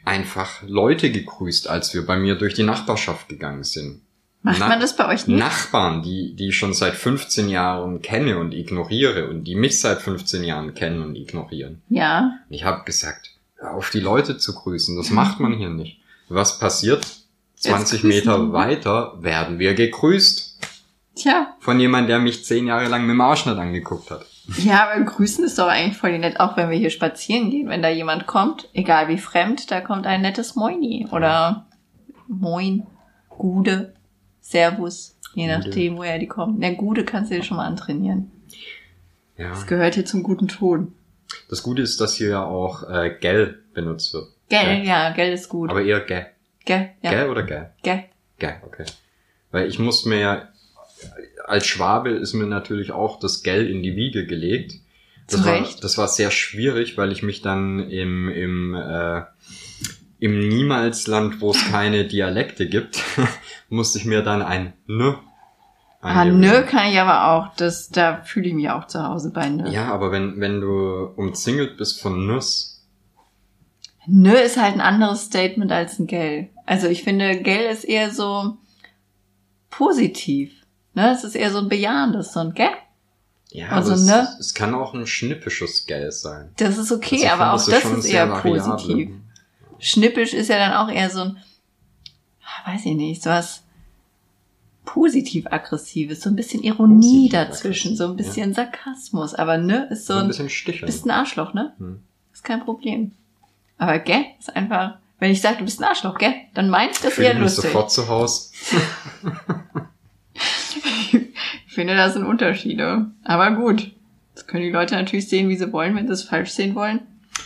einfach 0.05 0.63
Leute 0.67 1.11
gegrüßt, 1.11 1.69
als 1.69 1.95
wir 1.95 2.07
bei 2.07 2.17
mir 2.17 2.37
durch 2.37 2.55
die 2.55 2.63
Nachbarschaft 2.65 3.29
gegangen 3.29 3.65
sind. 3.65 4.03
Macht 4.43 4.59
Na- 4.61 4.69
man 4.69 4.81
das 4.81 4.97
bei 4.97 5.07
euch 5.09 5.27
nicht? 5.29 5.39
Nachbarn, 5.39 6.03
die, 6.03 6.35
die 6.35 6.49
ich 6.49 6.57
schon 6.57 6.75
seit 6.75 6.95
15 6.95 7.49
Jahren 7.49 8.03
kenne 8.03 8.39
und 8.39 8.53
ignoriere 8.53 9.29
und 9.29 9.45
die 9.45 9.55
mich 9.57 9.81
seit 9.81 10.01
15 10.01 10.43
Jahren 10.45 10.75
kennen 10.75 11.03
und 11.03 11.15
ignorieren. 11.17 11.83
Ja. 11.89 12.39
Und 12.49 12.55
ich 12.55 12.65
habe 12.65 12.85
gesagt, 12.85 13.32
auf 13.63 13.91
die 13.91 14.01
Leute 14.01 14.39
zu 14.39 14.55
grüßen, 14.55 14.97
das 14.97 15.11
macht 15.11 15.41
man 15.41 15.53
hier 15.53 15.71
nicht. 15.71 16.01
Was 16.29 16.59
passiert? 16.59 17.07
20 17.57 18.01
grüßen 18.01 18.09
Meter 18.09 18.53
weiter 18.53 19.23
werden 19.23 19.59
wir 19.59 19.75
gegrüßt 19.75 20.59
Tja. 21.15 21.55
von 21.61 21.79
jemandem, 21.79 22.09
der 22.09 22.19
mich 22.19 22.45
zehn 22.45 22.67
Jahre 22.67 22.89
lang 22.89 23.03
mit 23.03 23.11
dem 23.15 23.21
Arsch 23.21 23.47
nicht 23.47 23.59
angeguckt 23.59 24.11
hat. 24.11 24.27
Ja, 24.59 24.91
aber 24.91 25.01
grüßen 25.05 25.45
ist 25.45 25.59
doch 25.59 25.69
eigentlich 25.69 25.97
voll 25.97 26.19
nett, 26.19 26.41
auch 26.41 26.57
wenn 26.57 26.71
wir 26.71 26.77
hier 26.77 26.91
spazieren 26.91 27.51
gehen. 27.51 27.69
Wenn 27.69 27.83
da 27.83 27.89
jemand 27.89 28.27
kommt, 28.27 28.69
egal 28.73 29.07
wie 29.09 29.19
fremd, 29.19 29.71
da 29.71 29.81
kommt 29.81 30.07
ein 30.07 30.23
nettes 30.23 30.57
Moini 30.57 31.07
oder 31.13 31.67
Moin, 32.27 32.87
Gude, 33.29 33.95
Servus, 34.41 35.17
je 35.35 35.47
Gude. 35.47 35.59
nachdem, 35.59 35.97
woher 35.97 36.19
die 36.19 36.27
kommen. 36.27 36.57
Na, 36.59 36.73
Gude 36.73 37.05
kannst 37.05 37.31
du 37.31 37.37
dir 37.37 37.45
schon 37.45 37.59
mal 37.59 37.67
antrainieren. 37.67 38.33
Ja. 39.39 39.51
Das 39.51 39.67
gehört 39.67 39.95
hier 39.95 40.05
zum 40.05 40.25
guten 40.25 40.49
Ton. 40.49 40.93
Das 41.49 41.63
Gute 41.63 41.83
ist, 41.83 42.01
dass 42.01 42.15
hier 42.15 42.29
ja 42.29 42.45
auch 42.45 42.89
äh, 42.89 43.17
Gell 43.21 43.63
benutzt 43.75 44.15
wird. 44.15 44.29
Gell, 44.49 44.85
ja, 44.85 45.11
Gell 45.11 45.33
ist 45.33 45.49
gut. 45.49 45.71
Aber 45.71 45.83
eher 45.83 46.01
Gell. 46.01 46.27
Gell, 46.65 46.91
ja, 47.03 47.11
Gell 47.11 47.31
oder 47.31 47.43
Gell? 47.43 47.71
Gell. 47.83 48.05
Gell, 48.39 48.57
okay. 48.67 48.85
Weil 49.51 49.69
ich 49.69 49.79
musste 49.79 50.09
mir 50.09 50.19
ja, 50.19 50.49
als 51.45 51.67
Schwabe 51.67 52.11
ist 52.11 52.35
mir 52.35 52.47
natürlich 52.47 52.93
auch 52.93 53.19
das 53.19 53.43
Gell 53.43 53.69
in 53.69 53.83
die 53.83 53.97
Wiege 53.97 54.27
gelegt. 54.27 54.75
Das 55.29 55.45
war, 55.45 55.61
Recht. 55.61 55.83
das 55.83 55.99
war 55.99 56.09
sehr 56.09 56.31
schwierig, 56.31 56.99
weil 56.99 57.13
ich 57.13 57.23
mich 57.23 57.43
dann 57.43 57.91
im, 57.91 58.29
im, 58.29 58.75
äh, 58.75 59.23
im 60.19 60.49
Niemalsland, 60.49 61.41
wo 61.41 61.51
es 61.53 61.71
keine 61.71 62.07
Dialekte 62.07 62.69
gibt, 62.69 63.03
musste 63.69 63.99
ich 63.99 64.05
mir 64.05 64.23
dann 64.23 64.43
ein 64.43 64.75
N 64.89 65.15
Ah, 66.03 66.23
angewöhnen. 66.23 66.41
nö 66.41 66.63
kann 66.67 66.91
ich 66.91 66.99
aber 66.99 67.29
auch. 67.31 67.55
Das, 67.57 67.89
da 67.89 68.23
fühle 68.23 68.49
ich 68.49 68.55
mich 68.55 68.69
auch 68.71 68.87
zu 68.89 69.03
Hause 69.03 69.31
bei 69.31 69.49
nö. 69.49 69.69
Ja, 69.71 69.93
aber 69.93 70.11
wenn, 70.13 70.41
wenn 70.41 70.61
du 70.61 71.07
umzingelt 71.17 71.77
bist 71.79 72.01
von 72.03 72.27
Nuss, 72.27 72.69
Nö 74.09 74.33
ist 74.33 74.57
halt 74.61 74.75
ein 74.75 74.81
anderes 74.81 75.23
Statement 75.27 75.71
als 75.71 76.01
ein 76.01 76.09
Gell. 76.09 76.51
Also 76.67 76.89
ich 76.89 77.05
finde, 77.05 77.41
Gell 77.41 77.71
ist 77.71 77.85
eher 77.85 78.11
so 78.11 78.57
positiv. 79.71 80.53
Ne, 80.95 81.13
es 81.13 81.23
ist 81.25 81.37
eher 81.37 81.51
so 81.53 81.59
ein 81.59 81.69
bejahendes, 81.69 82.33
so 82.33 82.41
ein 82.41 82.53
Gell. 82.53 82.69
ja, 83.51 83.69
Also, 83.69 83.93
es, 83.93 84.05
ne? 84.05 84.29
es 84.41 84.55
kann 84.55 84.75
auch 84.75 84.93
ein 84.93 85.07
schnippisches 85.07 85.87
Gell 85.87 86.11
sein. 86.13 86.51
Das 86.57 86.77
ist 86.79 86.91
okay, 86.93 87.27
Also 87.29 87.43
aber 87.43 87.45
finde, 87.45 87.53
auch 87.53 87.81
das 87.81 87.83
schon 87.83 87.99
ist 88.01 88.05
eher 88.07 88.27
positiv. 88.27 89.11
Schnippisch 89.79 90.35
ist 90.35 90.49
ja 90.49 90.59
dann 90.59 90.73
auch 90.75 90.93
eher 90.93 91.09
so 91.09 91.21
ein, 91.21 91.39
ah, 92.45 92.73
weiß 92.73 92.85
ich 92.85 92.95
nicht, 92.97 93.23
sowas 93.23 93.62
positiv-aggressives, 94.85 96.21
so 96.21 96.31
ein 96.31 96.37
bisschen 96.37 96.63
Ironie 96.63 97.29
Positiv-aggressiv, 97.29 97.33
dazwischen, 97.33 97.97
so 97.97 98.07
ein 98.09 98.17
bisschen 98.17 98.53
Sarkasmus. 98.55 99.35
Aber 99.35 99.59
ne, 99.59 99.87
ist 99.91 100.07
so 100.07 100.15
So 100.15 100.19
ein 100.19 100.25
ein, 100.25 100.29
bisschen 100.29 100.49
sticheln. 100.51 100.87
bist 100.87 101.05
ein 101.07 101.11
Arschloch, 101.11 101.55
ne? 101.55 101.73
Hm. 101.79 102.01
Ist 102.33 102.45
kein 102.45 102.65
Problem. 102.65 103.13
Aber 103.79 103.99
gell, 103.99 104.25
ist 104.39 104.55
einfach, 104.55 104.97
wenn 105.19 105.31
ich 105.31 105.41
sage, 105.41 105.59
du 105.59 105.65
bist 105.65 105.81
ein 105.81 105.85
Arschloch, 105.89 106.19
gell, 106.19 106.35
dann 106.55 106.69
meine 106.71 106.91
ich 106.93 106.99
das 107.01 107.19
eher 107.19 107.35
lustig. 107.35 107.65
sofort 107.65 107.91
zu 107.93 108.09
Hause. 108.09 108.51
Ich 111.67 111.75
finde, 111.77 111.97
das 111.97 112.13
sind 112.13 112.25
Unterschiede. 112.27 113.07
Aber 113.25 113.53
gut. 113.53 113.93
Das 114.35 114.47
können 114.47 114.63
die 114.63 114.71
Leute 114.71 114.95
natürlich 114.95 115.29
sehen, 115.29 115.49
wie 115.49 115.57
sie 115.57 115.73
wollen. 115.73 115.97
Wenn 115.97 116.07
sie 116.07 116.13
es 116.13 116.23
falsch 116.25 116.51
sehen 116.51 116.75
wollen, 116.75 117.01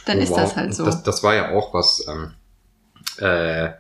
dann 0.05 0.19
Oh, 0.19 0.23
ist 0.23 0.31
wow. 0.31 0.37
das 0.41 0.57
halt 0.57 0.75
so. 0.75 0.85
Das, 0.85 1.03
das 1.05 1.23
war 1.23 1.35
ja 1.37 1.53
auch 1.53 1.73
was, 1.75 2.05
ähm, 2.09 2.33
äh, 3.25 3.71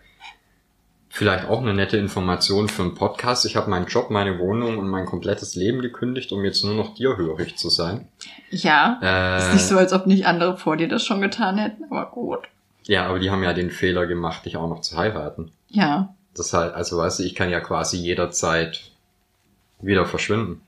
vielleicht 1.16 1.48
auch 1.48 1.62
eine 1.62 1.72
nette 1.72 1.96
Information 1.96 2.68
für 2.68 2.83
einen 2.83 2.94
Podcast. 2.94 3.46
Ich 3.46 3.57
habe 3.57 3.70
meinen 3.70 3.87
Job, 3.87 4.11
meine 4.11 4.38
Wohnung 4.38 4.79
und 4.79 4.88
mein 4.88 5.07
komplettes 5.07 5.55
Leben 5.55 5.81
gekündigt, 5.81 6.31
um 6.33 6.44
jetzt 6.44 6.62
nur 6.62 6.74
noch 6.74 6.94
dir 6.94 7.16
hörig 7.16 7.57
zu 7.57 7.70
sein. 7.70 8.07
ja. 8.50 9.00
Äh, 9.02 9.38
Ist 9.38 9.52
nicht 9.55 9.64
so, 9.66 9.79
als 9.79 9.92
ob 9.94 10.07
nicht 10.07 10.26
andere 10.26 10.57
vor 10.59 10.76
dir 10.76 10.88
das 10.88 11.05
schon 11.05 11.20
getan 11.22 11.57
hätten, 11.59 11.85
aber 11.85 12.11
gut. 12.11 12.40
Ja, 12.85 13.07
aber 13.07 13.18
die 13.18 13.31
haben 13.31 13.42
ja 13.42 13.52
den 13.55 13.70
Fehler 13.70 14.07
gemacht, 14.07 14.44
dich 14.44 14.57
auch 14.57 14.68
noch 14.68 14.83
zu 14.83 14.96
heiraten. 14.96 15.50
Ja. 15.70 16.14
Das 16.35 16.52
halt, 16.52 16.74
also 16.74 16.98
weißt 16.98 17.18
du, 17.20 17.22
ich 17.24 17.35
kann 17.35 17.48
ja 17.50 17.61
quasi 17.61 17.96
jederzeit 17.96 18.92
wieder 19.81 20.05
verschwinden. 20.07 20.61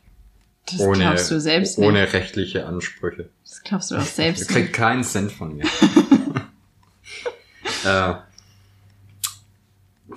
Das 0.70 0.80
ohne, 0.80 0.98
glaubst 0.98 1.30
du 1.30 1.40
selbst 1.40 1.78
ohne 1.78 2.02
nicht. 2.02 2.12
rechtliche 2.14 2.66
Ansprüche. 2.66 3.28
Das 3.44 3.62
glaubst 3.62 3.90
du 3.90 3.94
Ihr 3.96 4.00
selbst 4.02 4.40
nicht. 4.40 4.50
kriegt 4.50 4.72
keinen 4.72 5.04
Cent 5.04 5.30
von 5.30 5.56
mir. 5.56 5.64
äh, 7.84 8.14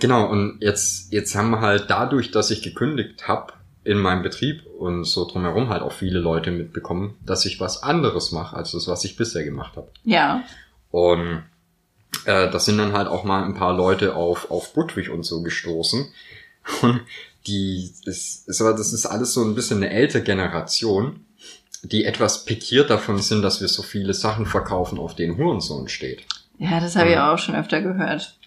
genau, 0.02 0.26
und 0.30 0.58
jetzt, 0.60 1.14
jetzt 1.14 1.34
haben 1.36 1.52
wir 1.52 1.62
halt 1.62 1.86
dadurch, 1.90 2.32
dass 2.32 2.52
ich 2.52 2.62
gekündigt 2.62 3.28
habe 3.30 3.54
in 3.86 3.98
meinem 3.98 4.22
Betrieb 4.22 4.66
und 4.78 5.06
so 5.06 5.26
drumherum 5.28 5.70
halt 5.70 5.82
auch 5.82 5.94
viele 5.94 6.20
Leute 6.20 6.52
mitbekommen, 6.52 7.18
dass 7.26 7.46
ich 7.46 7.60
was 7.62 7.82
anderes 7.82 8.32
mache, 8.32 8.56
als 8.56 8.72
das, 8.74 8.88
was 8.88 9.04
ich 9.06 9.16
bisher 9.16 9.44
gemacht 9.44 9.76
habe. 9.78 9.90
Ja. 10.04 10.44
Und 10.92 11.44
äh, 12.26 12.52
das 12.52 12.66
sind 12.66 12.78
dann 12.78 12.94
halt 12.94 13.08
auch 13.08 13.24
mal 13.24 13.44
ein 13.44 13.56
paar 13.56 13.74
Leute 13.74 14.16
auf, 14.16 14.52
auf 14.52 14.74
Budwig 14.74 15.10
und 15.10 15.24
so 15.24 15.42
gestoßen. 15.42 16.08
Und 16.84 17.02
die, 17.48 17.92
ist, 18.06 18.48
ist, 18.48 18.62
aber 18.62 18.74
das 18.74 18.94
ist 18.94 19.08
alles 19.08 19.34
so 19.34 19.44
ein 19.44 19.56
bisschen 19.56 19.78
eine 19.78 19.90
ältere 19.90 20.22
Generation, 20.22 21.26
die 21.82 22.06
etwas 22.06 22.46
pikiert 22.46 22.92
davon 22.92 23.18
sind, 23.18 23.42
dass 23.42 23.62
wir 23.62 23.68
so 23.68 23.82
viele 23.82 24.14
Sachen 24.14 24.46
verkaufen, 24.46 25.00
auf 25.00 25.16
denen 25.16 25.38
Hurensohn 25.38 25.88
steht. 25.88 26.24
Ja, 26.60 26.80
das 26.80 26.96
habe 26.96 27.10
ich 27.10 27.16
Mhm. 27.16 27.22
auch 27.22 27.40
schon 27.40 27.56
öfter 27.56 27.82
gehört. 27.82 28.38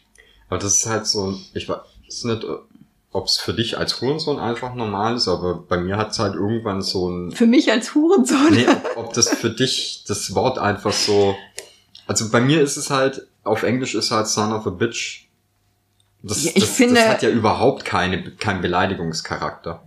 Aber 0.49 0.59
das 0.59 0.79
ist 0.79 0.87
halt 0.87 1.07
so, 1.07 1.39
ich 1.55 1.69
weiß 1.69 2.25
nicht, 2.25 2.45
ob 3.13 3.27
es 3.27 3.37
für 3.39 3.55
dich 3.55 3.79
als 3.79 4.01
Hurensohn 4.01 4.39
einfach 4.39 4.75
normal 4.75 5.17
ist, 5.17 5.29
aber 5.29 5.55
bei 5.55 5.79
mir 5.79 5.97
hat 5.97 6.11
es 6.11 6.19
halt 6.19 6.35
irgendwann 6.35 6.83
so 6.83 7.09
ein 7.09 7.33
Für 7.33 7.47
mich 7.47 7.71
als 7.71 7.95
Hurensohn. 7.95 8.53
nee, 8.53 8.67
ob, 8.69 8.97
ob 9.07 9.13
das 9.15 9.29
für 9.31 9.51
dich 9.51 10.05
das 10.07 10.35
Wort 10.35 10.59
einfach 10.59 10.93
so. 10.93 11.35
Also 12.07 12.29
bei 12.31 12.41
mir 12.41 12.61
ist 12.61 12.77
es 12.77 12.91
halt, 12.91 13.27
auf 13.45 13.63
Englisch 13.63 13.95
ist 13.95 14.11
halt 14.11 14.27
son 14.29 14.53
of 14.53 14.67
a 14.67 14.71
bitch. 14.71 15.27
Das, 16.23 16.45
Ja, 16.45 16.53
ich 16.55 16.65
das, 16.65 16.71
finde- 16.71 16.95
das 16.97 17.09
hat 17.09 17.23
ja 17.23 17.31
überhaupt 17.31 17.85
keine, 17.85 18.31
keinen 18.33 18.61
Beleidigungscharakter. 18.63 19.83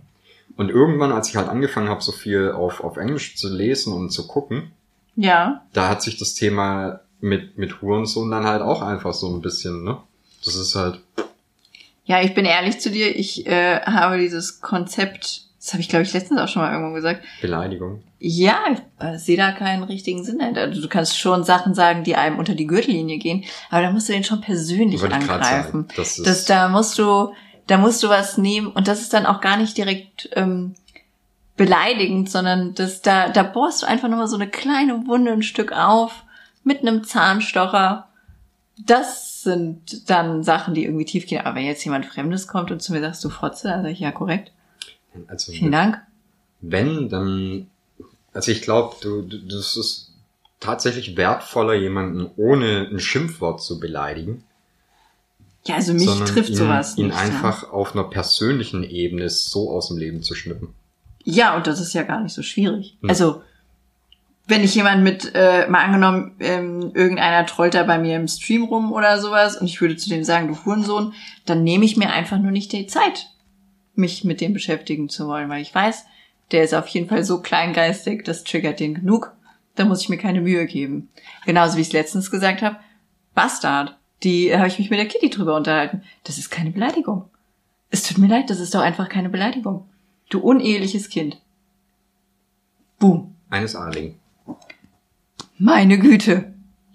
Und 0.56 0.70
irgendwann, 0.70 1.12
als 1.12 1.28
ich 1.28 1.36
halt 1.36 1.48
angefangen 1.48 1.88
habe, 1.88 2.02
so 2.02 2.10
viel 2.12 2.50
auf, 2.52 2.82
auf 2.82 2.96
Englisch 2.96 3.36
zu 3.36 3.48
lesen 3.48 3.92
und 3.92 4.10
zu 4.10 4.26
gucken, 4.26 4.72
Ja. 5.16 5.62
da 5.72 5.88
hat 5.88 6.02
sich 6.02 6.16
das 6.18 6.34
Thema 6.34 7.00
mit, 7.20 7.58
mit 7.58 7.80
Hurensohn 7.82 8.30
dann 8.30 8.44
halt 8.44 8.62
auch 8.62 8.82
einfach 8.82 9.14
so 9.14 9.28
ein 9.28 9.40
bisschen, 9.42 9.84
ne? 9.84 9.98
Das 10.48 10.56
ist 10.56 10.74
halt, 10.74 11.00
Ja, 12.04 12.22
ich 12.22 12.34
bin 12.34 12.44
ehrlich 12.44 12.80
zu 12.80 12.90
dir, 12.90 13.14
ich 13.14 13.46
äh, 13.46 13.80
habe 13.82 14.18
dieses 14.18 14.60
Konzept, 14.60 15.42
das 15.60 15.72
habe 15.72 15.80
ich 15.80 15.88
glaube 15.88 16.04
ich 16.04 16.12
letztens 16.12 16.40
auch 16.40 16.48
schon 16.48 16.62
mal 16.62 16.72
irgendwo 16.72 16.94
gesagt. 16.94 17.22
Beleidigung. 17.40 18.02
Ja, 18.20 18.56
ich 18.72 18.80
äh, 19.04 19.16
sehe 19.18 19.36
da 19.36 19.52
keinen 19.52 19.84
richtigen 19.84 20.24
Sinn 20.24 20.38
dahinter. 20.40 20.62
Also 20.62 20.80
du 20.80 20.88
kannst 20.88 21.18
schon 21.18 21.44
Sachen 21.44 21.74
sagen, 21.74 22.02
die 22.02 22.16
einem 22.16 22.38
unter 22.38 22.54
die 22.54 22.66
Gürtellinie 22.66 23.18
gehen, 23.18 23.44
aber 23.70 23.82
da 23.82 23.90
musst 23.92 24.08
du 24.08 24.12
den 24.12 24.24
schon 24.24 24.40
persönlich 24.40 25.02
angreifen. 25.02 25.42
sagen. 25.42 25.88
Das 25.96 26.18
ist, 26.18 26.26
Das, 26.26 26.44
da 26.46 26.68
musst 26.68 26.98
du, 26.98 27.32
da 27.68 27.78
musst 27.78 28.02
du 28.02 28.08
was 28.08 28.38
nehmen 28.38 28.68
und 28.68 28.88
das 28.88 29.02
ist 29.02 29.12
dann 29.12 29.26
auch 29.26 29.40
gar 29.40 29.56
nicht 29.56 29.76
direkt 29.76 30.30
ähm, 30.34 30.74
beleidigend, 31.56 32.30
sondern 32.30 32.74
das, 32.74 33.02
da, 33.02 33.28
da 33.28 33.42
bohrst 33.42 33.82
du 33.82 33.86
einfach 33.86 34.08
nochmal 34.08 34.28
so 34.28 34.36
eine 34.36 34.48
kleine 34.48 35.06
Wunde 35.06 35.32
ein 35.32 35.42
Stück 35.42 35.72
auf 35.72 36.24
mit 36.64 36.80
einem 36.80 37.04
Zahnstocher. 37.04 38.07
Das 38.86 39.42
sind 39.42 40.08
dann 40.10 40.42
Sachen, 40.42 40.74
die 40.74 40.84
irgendwie 40.84 41.04
tief 41.04 41.26
gehen. 41.26 41.40
Aber 41.44 41.56
wenn 41.56 41.64
jetzt 41.64 41.84
jemand 41.84 42.06
Fremdes 42.06 42.46
kommt 42.46 42.70
und 42.70 42.80
zu 42.82 42.92
mir 42.92 43.00
sagst, 43.00 43.24
du 43.24 43.28
Fotze, 43.30 43.68
dann 43.68 43.82
sag 43.82 43.90
ich, 43.90 44.00
ja, 44.00 44.12
korrekt. 44.12 44.52
also, 45.26 45.52
Vielen 45.52 45.72
Dank. 45.72 46.00
wenn, 46.60 47.08
dann, 47.08 47.68
also 48.32 48.52
ich 48.52 48.62
glaube, 48.62 48.96
du, 49.00 49.22
du, 49.22 49.38
das 49.38 49.76
ist 49.76 50.12
tatsächlich 50.60 51.16
wertvoller, 51.16 51.74
jemanden 51.74 52.30
ohne 52.36 52.88
ein 52.90 53.00
Schimpfwort 53.00 53.62
zu 53.62 53.78
beleidigen, 53.80 54.44
Ja, 55.66 55.76
also 55.76 55.92
mich 55.94 56.06
trifft 56.24 56.50
ihn, 56.50 56.56
sowas 56.56 56.96
ihn 56.98 57.06
nicht. 57.08 57.16
ja. 57.16 57.20
einfach 57.22 57.70
auf 57.72 57.94
einer 57.94 58.04
persönlichen 58.04 58.82
Ebene 58.84 59.28
so 59.30 59.70
aus 59.70 59.88
dem 59.88 59.98
Leben 59.98 60.22
zu 60.22 60.34
schnippen. 60.34 60.68
Ja, 61.24 61.56
und 61.56 61.66
das 61.66 61.80
ist 61.80 61.92
ja 61.92 62.02
gar 62.04 62.20
nicht 62.22 62.32
so 62.32 62.42
schwierig. 62.42 62.96
Hm. 63.02 63.10
Also, 63.10 63.42
wenn 64.48 64.64
ich 64.64 64.74
jemand 64.74 65.04
mit, 65.04 65.32
äh, 65.34 65.68
mal 65.68 65.84
angenommen, 65.84 66.34
ähm, 66.40 66.90
irgendeiner 66.94 67.44
trollt 67.44 67.74
da 67.74 67.82
bei 67.82 67.98
mir 67.98 68.16
im 68.16 68.26
Stream 68.26 68.64
rum 68.64 68.92
oder 68.92 69.20
sowas 69.20 69.58
und 69.58 69.66
ich 69.66 69.80
würde 69.80 69.96
zu 69.96 70.08
dem 70.08 70.24
sagen, 70.24 70.48
du 70.48 70.64
Hurensohn, 70.64 71.12
dann 71.44 71.62
nehme 71.62 71.84
ich 71.84 71.98
mir 71.98 72.10
einfach 72.10 72.38
nur 72.38 72.50
nicht 72.50 72.72
die 72.72 72.86
Zeit, 72.86 73.28
mich 73.94 74.24
mit 74.24 74.40
dem 74.40 74.54
beschäftigen 74.54 75.10
zu 75.10 75.28
wollen, 75.28 75.50
weil 75.50 75.60
ich 75.60 75.74
weiß, 75.74 76.06
der 76.50 76.64
ist 76.64 76.74
auf 76.74 76.88
jeden 76.88 77.08
Fall 77.08 77.24
so 77.24 77.42
kleingeistig, 77.42 78.24
das 78.24 78.42
triggert 78.42 78.80
den 78.80 78.94
genug, 78.94 79.34
da 79.74 79.84
muss 79.84 80.00
ich 80.00 80.08
mir 80.08 80.16
keine 80.16 80.40
Mühe 80.40 80.64
geben. 80.64 81.10
Genauso 81.44 81.76
wie 81.76 81.82
ich 81.82 81.88
es 81.88 81.92
letztens 81.92 82.30
gesagt 82.30 82.62
habe, 82.62 82.78
Bastard, 83.34 83.98
die 84.22 84.56
habe 84.56 84.68
ich 84.68 84.78
mich 84.78 84.88
mit 84.88 84.98
der 84.98 85.06
Kitty 85.06 85.28
drüber 85.28 85.54
unterhalten. 85.56 86.02
Das 86.24 86.38
ist 86.38 86.50
keine 86.50 86.70
Beleidigung. 86.70 87.30
Es 87.90 88.02
tut 88.02 88.18
mir 88.18 88.26
leid, 88.26 88.48
das 88.48 88.60
ist 88.60 88.74
doch 88.74 88.80
einfach 88.80 89.10
keine 89.10 89.28
Beleidigung. 89.28 89.88
Du 90.30 90.40
uneheliches 90.40 91.10
Kind. 91.10 91.40
Boom. 92.98 93.34
Eines 93.50 93.76
Adligen. 93.76 94.16
Meine 95.58 95.98
Güte. 95.98 96.52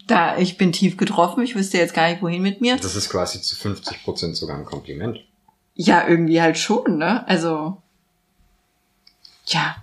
Da, 0.07 0.37
ich 0.37 0.57
bin 0.57 0.73
tief 0.73 0.97
getroffen, 0.97 1.43
ich 1.43 1.55
wüsste 1.55 1.77
jetzt 1.77 1.93
gar 1.93 2.09
nicht, 2.09 2.21
wohin 2.21 2.41
mit 2.41 2.59
mir. 2.59 2.75
Das 2.75 2.95
ist 2.95 3.09
quasi 3.09 3.41
zu 3.41 3.55
50 3.55 4.03
Prozent 4.03 4.35
sogar 4.35 4.57
ein 4.57 4.65
Kompliment. 4.65 5.19
Ja, 5.75 6.07
irgendwie 6.07 6.41
halt 6.41 6.57
schon, 6.57 6.97
ne? 6.97 7.25
Also, 7.27 7.81
ja, 9.45 9.77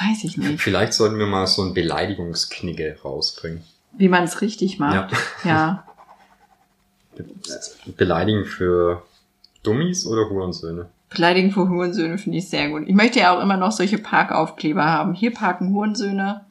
weiß 0.00 0.24
ich 0.24 0.38
nicht. 0.38 0.60
Vielleicht 0.60 0.94
sollten 0.94 1.18
wir 1.18 1.26
mal 1.26 1.46
so 1.46 1.62
ein 1.62 1.74
Beleidigungsknigge 1.74 2.98
rausbringen. 3.04 3.62
Wie 3.92 4.08
man 4.08 4.24
es 4.24 4.40
richtig 4.40 4.78
macht. 4.78 5.12
Ja. 5.44 5.84
Beleidigen 7.96 8.44
für 8.44 9.02
Dummies 9.62 10.06
oder 10.06 10.28
Hurensöhne? 10.28 10.88
Beleidigen 11.10 11.50
für 11.50 11.68
Hurensöhne 11.68 12.18
finde 12.18 12.38
ich 12.38 12.48
sehr 12.48 12.70
gut. 12.70 12.84
Ich 12.86 12.94
möchte 12.94 13.20
ja 13.20 13.36
auch 13.36 13.42
immer 13.42 13.56
noch 13.56 13.72
solche 13.72 13.98
Parkaufkleber 13.98 14.84
haben. 14.84 15.14
Hier 15.14 15.32
parken 15.32 15.72
Hurensöhne. 15.72 16.45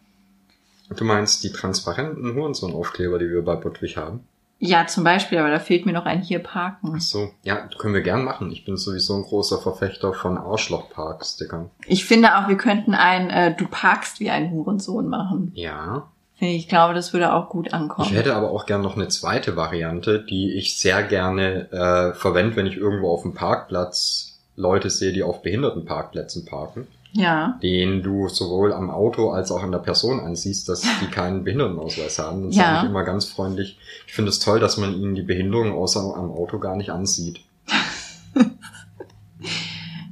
Du 0.90 1.04
meinst 1.04 1.44
die 1.44 1.52
transparenten 1.52 2.36
Hurensohn-Aufkleber, 2.36 3.20
die 3.20 3.30
wir 3.30 3.44
bei 3.44 3.56
Budwig 3.56 3.98
haben? 3.98 4.26
Ja, 4.60 4.88
zum 4.88 5.04
Beispiel, 5.04 5.38
aber 5.38 5.50
da 5.50 5.60
fehlt 5.60 5.86
mir 5.86 5.92
noch 5.92 6.06
ein 6.06 6.22
hier 6.22 6.40
parken. 6.40 6.94
Ach 6.96 7.02
so, 7.02 7.32
ja, 7.44 7.68
können 7.78 7.94
wir 7.94 8.02
gern 8.02 8.24
machen. 8.24 8.52
Ich 8.52 8.64
bin 8.64 8.78
sowieso 8.78 9.16
ein 9.16 9.24
großer 9.24 9.60
Verfechter 9.60 10.14
von 10.14 10.38
Arschlochpark-Stickern. 10.38 11.70
Ich 11.88 12.06
finde 12.06 12.38
auch, 12.38 12.48
wir 12.48 12.58
könnten 12.58 12.94
ein 12.94 13.30
äh, 13.30 13.56
Du 13.56 13.68
parkst 13.68 14.20
wie 14.20 14.30
ein 14.30 14.52
Hurensohn 14.52 15.08
machen. 15.08 15.52
Ja. 15.56 16.10
Ich, 16.40 16.68
glaube, 16.68 16.94
das 16.94 17.14
würde 17.14 17.34
auch 17.34 17.50
gut 17.50 17.74
ankommen. 17.74 18.10
Ich 18.10 18.16
hätte 18.16 18.36
aber 18.36 18.52
auch 18.52 18.66
gern 18.66 18.82
noch 18.82 18.96
eine 18.96 19.08
zweite 19.08 19.56
Variante, 19.56 20.20
die 20.20 20.54
ich 20.54 20.78
sehr 20.78 21.02
gerne 21.04 21.72
äh, 21.72 22.14
verwende, 22.14 22.58
wenn 22.58 22.68
ich 22.68 22.76
irgendwo 22.76 23.10
auf 23.10 23.22
dem 23.22 23.34
Parkplatz 23.34 24.38
Leute 24.58 24.90
sehe, 24.90 25.14
die 25.14 25.24
auf 25.24 25.42
Behindertenparkplätzen 25.42 26.46
parken. 26.46 26.88
Ja. 27.16 27.58
den 27.64 28.04
du 28.04 28.28
sowohl 28.30 28.74
am 28.74 28.90
Auto 28.90 29.30
als 29.32 29.52
auch 29.52 29.64
an 29.64 29.72
der 29.72 29.80
Person 29.80 30.20
ansiehst, 30.20 30.68
dass 30.70 30.82
die 31.02 31.08
keinen 31.08 31.44
Behindertenausweis 31.44 32.20
haben. 32.20 32.44
Dann 32.44 32.52
Ja. 32.52 32.64
sage 32.64 32.78
ich 32.86 32.90
immer 32.92 33.04
ganz 33.04 33.26
freundlich, 33.26 33.78
ich 34.08 34.14
finde 34.14 34.30
es 34.30 34.40
toll, 34.40 34.60
dass 34.60 34.78
man 34.78 34.94
ihnen 34.94 35.16
die 35.16 35.22
Behinderung 35.24 35.72
außer 35.74 36.00
am 36.02 36.32
Auto 36.32 36.60
gar 36.60 36.76
nicht 36.76 36.90
ansieht. 36.92 37.40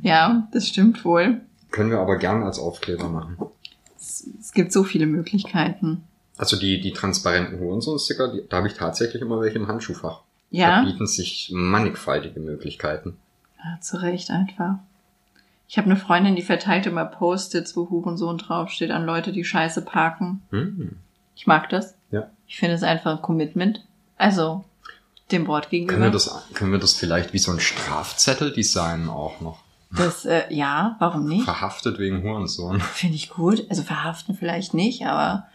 Ja, 0.02 0.48
das 0.52 0.68
stimmt 0.68 1.06
wohl. 1.06 1.42
Können 1.72 1.90
wir 1.90 2.00
aber 2.00 2.18
gern 2.18 2.44
als 2.44 2.60
Aufkleber 2.60 3.08
machen. 3.08 3.38
Es, 3.98 4.28
es 4.40 4.52
gibt 4.52 4.74
so 4.74 4.84
viele 4.84 5.06
Möglichkeiten. 5.06 6.04
Also 6.38 6.58
die, 6.60 6.82
die 6.82 6.92
transparenten 6.94 7.60
Hurensohn-Sticker, 7.60 8.34
die, 8.34 8.44
da 8.50 8.58
habe 8.58 8.68
ich 8.68 8.74
tatsächlich 8.74 9.22
immer 9.22 9.40
welche 9.40 9.60
im 9.60 9.68
Handschuhfach. 9.68 10.22
Da 10.52 10.58
Ja, 10.58 10.84
bieten 10.84 11.08
sich 11.08 11.52
mannigfaltige 11.54 12.40
Möglichkeiten. 12.40 13.18
ja 13.64 13.80
zu 13.80 13.98
Recht 14.02 14.30
einfach. 14.30 14.76
Ich 15.74 15.78
habe 15.80 15.90
eine 15.90 16.00
Freundin, 16.00 16.36
die 16.36 16.44
verteilt 16.44 16.86
immer 16.86 17.04
Post-its, 17.04 17.76
wo 17.76 17.90
Hurensohn 17.90 18.38
draufsteht, 18.38 18.92
an 18.92 19.08
Leute, 19.08 19.32
die 19.32 19.44
Scheiße 19.44 19.82
parken. 19.82 20.44
Hm. 20.52 21.00
Ich 21.36 21.48
mag 21.48 21.68
das. 21.70 21.96
Ja. 22.12 22.30
Ich 22.46 22.58
finde 22.58 22.76
es 22.76 22.84
einfach 22.84 23.14
ein 23.16 23.22
Commitment. 23.24 23.84
Also, 24.16 24.66
dem 25.32 25.48
Wort 25.48 25.72
gegenüber. 25.72 25.94
Können 25.94 26.06
wir 26.06 26.12
das, 26.12 26.48
können 26.54 26.72
wir 26.74 26.78
das 26.78 26.94
vielleicht 26.94 27.34
wie 27.34 27.40
so 27.40 27.52
ein 27.52 27.60
Strafzettel 27.60 28.54
designen 28.54 29.10
auch 29.10 29.42
noch? 29.42 29.64
Das, 29.90 30.26
äh, 30.26 30.44
ja, 30.54 30.96
warum 31.00 31.28
nicht? 31.28 31.46
Verhaftet 31.46 31.98
wegen 31.98 32.22
Hurensohn. 32.22 32.80
Finde 32.80 33.16
ich 33.16 33.32
gut. 33.32 33.66
Also 33.72 33.82
verhaften 33.82 34.36
vielleicht 34.36 34.76
nicht, 34.76 35.08
aber 35.08 35.48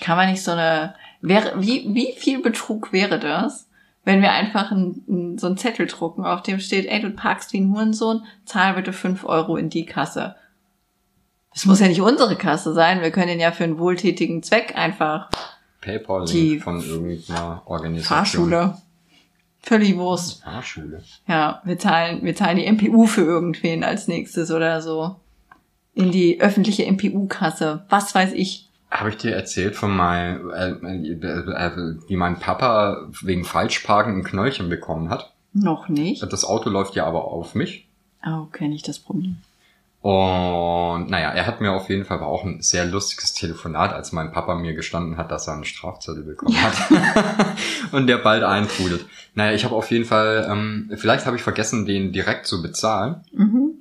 kann 0.00 0.16
man 0.16 0.30
nicht 0.30 0.42
so 0.42 0.52
eine, 0.52 0.94
wäre, 1.20 1.52
wie, 1.60 1.94
wie 1.94 2.14
viel 2.16 2.40
Betrug 2.40 2.94
wäre 2.94 3.18
das, 3.18 3.66
wenn 4.06 4.22
wir 4.22 4.30
einfach 4.30 4.70
ein, 4.70 5.02
ein, 5.08 5.36
so 5.36 5.48
einen 5.48 5.58
Zettel 5.58 5.86
drucken, 5.88 6.24
auf 6.24 6.42
dem 6.42 6.60
steht, 6.60 6.86
ey, 6.86 7.00
du 7.00 7.10
parkst 7.10 7.52
wie 7.52 7.60
ein 7.60 7.74
Hurensohn, 7.74 8.24
zahl 8.44 8.74
bitte 8.74 8.92
fünf 8.92 9.24
Euro 9.24 9.56
in 9.56 9.68
die 9.68 9.84
Kasse. 9.84 10.36
Es 11.52 11.66
muss 11.66 11.80
ja 11.80 11.88
nicht 11.88 12.00
unsere 12.00 12.36
Kasse 12.36 12.72
sein, 12.72 13.02
wir 13.02 13.10
können 13.10 13.26
den 13.26 13.40
ja 13.40 13.50
für 13.50 13.64
einen 13.64 13.78
wohltätigen 13.78 14.44
Zweck 14.44 14.76
einfach 14.76 15.28
PayPal-Link 15.80 16.62
von 16.62 16.80
irgendeiner 16.80 17.62
Organisation. 17.66 18.16
Fahrschule. 18.50 18.78
Völlig 19.58 19.96
Wurst. 19.96 20.44
Fahrschule. 20.44 21.02
Ja, 21.26 21.60
wir 21.64 21.76
zahlen, 21.76 22.22
wir 22.22 22.36
zahlen 22.36 22.58
die 22.58 22.70
MPU 22.70 23.06
für 23.06 23.22
irgendwen 23.22 23.82
als 23.82 24.06
nächstes 24.06 24.52
oder 24.52 24.82
so. 24.82 25.16
In 25.94 26.12
die 26.12 26.40
öffentliche 26.40 26.86
MPU-Kasse. 26.90 27.84
Was 27.88 28.14
weiß 28.14 28.34
ich. 28.34 28.65
Habe 28.90 29.10
ich 29.10 29.16
dir 29.16 29.34
erzählt 29.34 29.74
von 29.74 29.94
meinem, 29.94 30.50
äh, 30.50 30.70
äh, 30.70 31.12
äh, 31.12 31.96
wie 32.08 32.16
mein 32.16 32.38
Papa 32.38 33.08
wegen 33.22 33.44
Falschparken 33.44 34.18
ein 34.18 34.24
Knöllchen 34.24 34.68
bekommen 34.68 35.10
hat? 35.10 35.32
Noch 35.52 35.88
nicht. 35.88 36.22
Das 36.22 36.44
Auto 36.44 36.70
läuft 36.70 36.94
ja 36.94 37.06
aber 37.06 37.24
auf 37.24 37.54
mich. 37.54 37.88
Oh, 38.24 38.44
kenne 38.52 38.74
ich 38.74 38.82
das 38.82 38.98
Problem. 38.98 39.36
Und 40.02 41.10
naja, 41.10 41.30
er 41.30 41.46
hat 41.46 41.60
mir 41.60 41.72
auf 41.72 41.88
jeden 41.88 42.04
Fall 42.04 42.20
war 42.20 42.28
auch 42.28 42.44
ein 42.44 42.62
sehr 42.62 42.84
lustiges 42.84 43.34
Telefonat, 43.34 43.92
als 43.92 44.12
mein 44.12 44.30
Papa 44.30 44.54
mir 44.54 44.72
gestanden 44.74 45.16
hat, 45.16 45.32
dass 45.32 45.48
er 45.48 45.54
einen 45.54 45.64
Strafzettel 45.64 46.22
bekommen 46.22 46.56
hat. 46.62 47.56
und 47.92 48.06
der 48.06 48.18
bald 48.18 48.44
eintrudelt. 48.44 49.04
Naja, 49.34 49.52
ich 49.52 49.64
habe 49.64 49.74
auf 49.74 49.90
jeden 49.90 50.04
Fall, 50.04 50.46
ähm, 50.48 50.92
vielleicht 50.94 51.26
habe 51.26 51.34
ich 51.34 51.42
vergessen, 51.42 51.86
den 51.86 52.12
direkt 52.12 52.46
zu 52.46 52.62
bezahlen. 52.62 53.24
Mhm. 53.32 53.72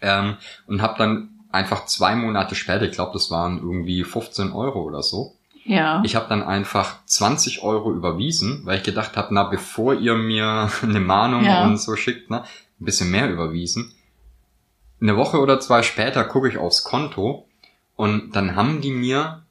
Ähm, 0.00 0.36
und 0.68 0.82
habe 0.82 0.94
dann 0.98 1.30
einfach 1.52 1.86
zwei 1.86 2.16
Monate 2.16 2.54
später, 2.54 2.82
ich 2.82 2.92
glaube, 2.92 3.12
das 3.12 3.30
waren 3.30 3.58
irgendwie 3.58 4.04
15 4.04 4.52
Euro 4.52 4.82
oder 4.82 5.02
so, 5.02 5.36
Ja. 5.64 6.02
ich 6.04 6.16
habe 6.16 6.28
dann 6.28 6.42
einfach 6.42 7.04
20 7.06 7.62
Euro 7.62 7.92
überwiesen, 7.92 8.62
weil 8.64 8.78
ich 8.78 8.82
gedacht 8.84 9.16
habe, 9.16 9.32
na, 9.34 9.44
bevor 9.44 9.94
ihr 9.94 10.14
mir 10.16 10.70
eine 10.82 11.00
Mahnung 11.00 11.44
Ja. 11.44 11.64
und 11.64 11.78
so 11.78 11.94
schickt, 11.96 12.30
ne, 12.30 12.42
ein 12.80 12.84
bisschen 12.84 13.10
mehr 13.10 13.30
überwiesen. 13.30 13.92
Eine 15.00 15.16
Woche 15.16 15.38
oder 15.40 15.60
zwei 15.60 15.82
später 15.82 16.24
gucke 16.24 16.48
ich 16.48 16.58
aufs 16.58 16.84
Konto 16.84 17.46
und 17.96 18.34
dann 18.36 18.56
haben 18.56 18.80
die 18.80 18.90
mir 18.92 19.42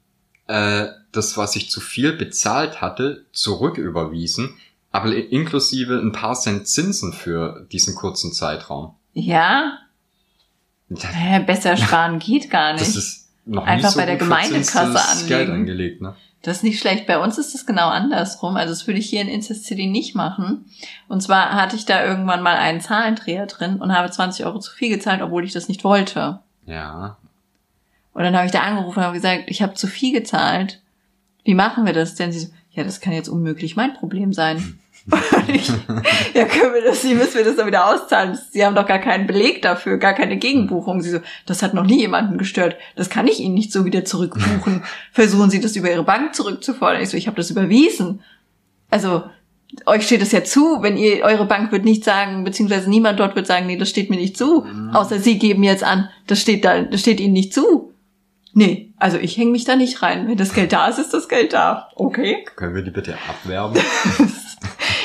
äh, 0.48 0.86
das, 1.12 1.36
was 1.36 1.56
ich 1.56 1.70
zu 1.70 1.80
viel 1.80 2.12
bezahlt 2.14 2.80
hatte, 2.80 3.26
zurücküberwiesen, 3.32 4.56
aber 4.90 5.14
inklusive 5.14 5.98
ein 5.98 6.12
paar 6.12 6.34
Cent 6.34 6.66
Zinsen 6.68 7.12
für 7.12 7.66
diesen 7.70 7.94
kurzen 7.94 8.32
Zeitraum. 8.32 8.94
ja? 9.14 9.78
Das, 10.94 11.14
Hä, 11.14 11.40
besser 11.40 11.76
sparen 11.76 12.18
geht 12.18 12.50
gar 12.50 12.72
nicht. 12.72 12.82
das 12.86 12.94
Das, 12.94 13.04
ist 13.04 13.28
noch 13.44 13.66
Einfach 13.66 13.88
nie 13.88 13.92
so 13.92 13.98
bei 13.98 14.06
der 14.06 14.16
Gemeindekasse 14.16 14.92
verzinstes 14.92 15.26
Geld 15.26 15.40
anlegen. 15.48 15.52
angelegt, 15.60 16.00
ne? 16.02 16.14
ist 16.44 16.64
nicht 16.64 16.80
schlecht. 16.80 17.06
Bei 17.06 17.18
uns 17.18 17.38
ist 17.38 17.54
das 17.54 17.66
genau 17.66 17.88
andersrum. 17.88 18.56
Also 18.56 18.72
das 18.72 18.86
würde 18.86 18.98
ich 18.98 19.08
hier 19.08 19.20
in 19.20 19.28
Incest 19.28 19.64
City 19.64 19.86
nicht 19.86 20.14
machen. 20.16 20.64
Und 21.08 21.22
zwar 21.22 21.52
hatte 21.54 21.76
ich 21.76 21.84
da 21.84 22.04
irgendwann 22.04 22.42
mal 22.42 22.56
einen 22.56 22.80
Zahlendreher 22.80 23.46
drin 23.46 23.76
und 23.76 23.92
habe 23.96 24.10
20 24.10 24.44
Euro 24.44 24.58
zu 24.58 24.72
viel 24.72 24.88
gezahlt, 24.88 25.22
obwohl 25.22 25.44
ich 25.44 25.52
das 25.52 25.68
nicht 25.68 25.84
wollte. 25.84 26.40
Ja, 26.66 27.16
Und 28.12 28.22
dann 28.24 28.34
habe 28.36 28.46
ich 28.46 28.52
da 28.52 28.60
angerufen 28.62 28.98
und 28.98 29.04
habe 29.04 29.14
gesagt, 29.14 29.44
ich 29.46 29.62
habe 29.62 29.74
zu 29.74 29.86
viel 29.86 30.12
gezahlt. 30.12 30.80
Wie 31.44 31.54
machen 31.54 31.86
wir 31.86 31.92
das 31.92 32.14
denn? 32.16 32.32
Sie 32.32 32.40
so, 32.40 32.48
ja, 32.72 32.82
das 32.84 33.00
kann 33.00 33.12
jetzt 33.12 33.28
unmöglich 33.28 33.76
mein 33.76 33.94
Problem 33.94 34.32
sein. 34.32 34.78
Ich, 35.48 35.68
ja, 36.34 36.44
können 36.44 36.74
wir 36.74 36.82
das, 36.84 37.02
wie 37.04 37.14
müssen 37.14 37.34
wir 37.34 37.44
das 37.44 37.56
dann 37.56 37.66
wieder 37.66 37.86
auszahlen? 37.86 38.38
Sie 38.50 38.64
haben 38.64 38.76
doch 38.76 38.86
gar 38.86 39.00
keinen 39.00 39.26
Beleg 39.26 39.62
dafür, 39.62 39.98
gar 39.98 40.14
keine 40.14 40.36
Gegenbuchung. 40.36 41.02
Sie 41.02 41.10
so, 41.10 41.18
das 41.46 41.62
hat 41.62 41.74
noch 41.74 41.84
nie 41.84 42.00
jemanden 42.00 42.38
gestört. 42.38 42.76
Das 42.94 43.10
kann 43.10 43.26
ich 43.26 43.40
Ihnen 43.40 43.54
nicht 43.54 43.72
so 43.72 43.84
wieder 43.84 44.04
zurückbuchen. 44.04 44.84
Versuchen 45.12 45.50
Sie 45.50 45.60
das 45.60 45.76
über 45.76 45.90
Ihre 45.90 46.04
Bank 46.04 46.34
zurückzufordern. 46.34 47.02
Ich 47.02 47.10
so, 47.10 47.16
ich 47.16 47.26
habe 47.26 47.36
das 47.36 47.50
überwiesen. 47.50 48.22
Also, 48.90 49.24
euch 49.86 50.04
steht 50.04 50.22
es 50.22 50.32
ja 50.32 50.44
zu, 50.44 50.82
wenn 50.82 50.96
ihr, 50.96 51.24
eure 51.24 51.46
Bank 51.46 51.72
wird 51.72 51.84
nicht 51.84 52.04
sagen, 52.04 52.44
beziehungsweise 52.44 52.90
niemand 52.90 53.18
dort 53.18 53.34
wird 53.34 53.46
sagen, 53.46 53.66
nee, 53.66 53.78
das 53.78 53.88
steht 53.88 54.10
mir 54.10 54.16
nicht 54.16 54.36
zu. 54.36 54.66
Außer 54.92 55.18
Sie 55.18 55.38
geben 55.38 55.62
jetzt 55.62 55.82
an, 55.82 56.10
das 56.26 56.40
steht 56.40 56.64
da, 56.64 56.82
das 56.82 57.00
steht 57.00 57.20
Ihnen 57.20 57.32
nicht 57.32 57.54
zu. 57.54 57.92
Nee, 58.54 58.92
also 58.98 59.16
ich 59.16 59.38
hänge 59.38 59.50
mich 59.50 59.64
da 59.64 59.76
nicht 59.76 60.02
rein. 60.02 60.28
Wenn 60.28 60.36
das 60.36 60.52
Geld 60.52 60.74
da 60.74 60.86
ist, 60.88 60.98
ist 60.98 61.14
das 61.14 61.28
Geld 61.28 61.54
da. 61.54 61.88
Okay. 61.96 62.44
können 62.54 62.74
wir 62.74 62.82
die 62.82 62.90
bitte 62.90 63.16
abwerben? 63.28 63.80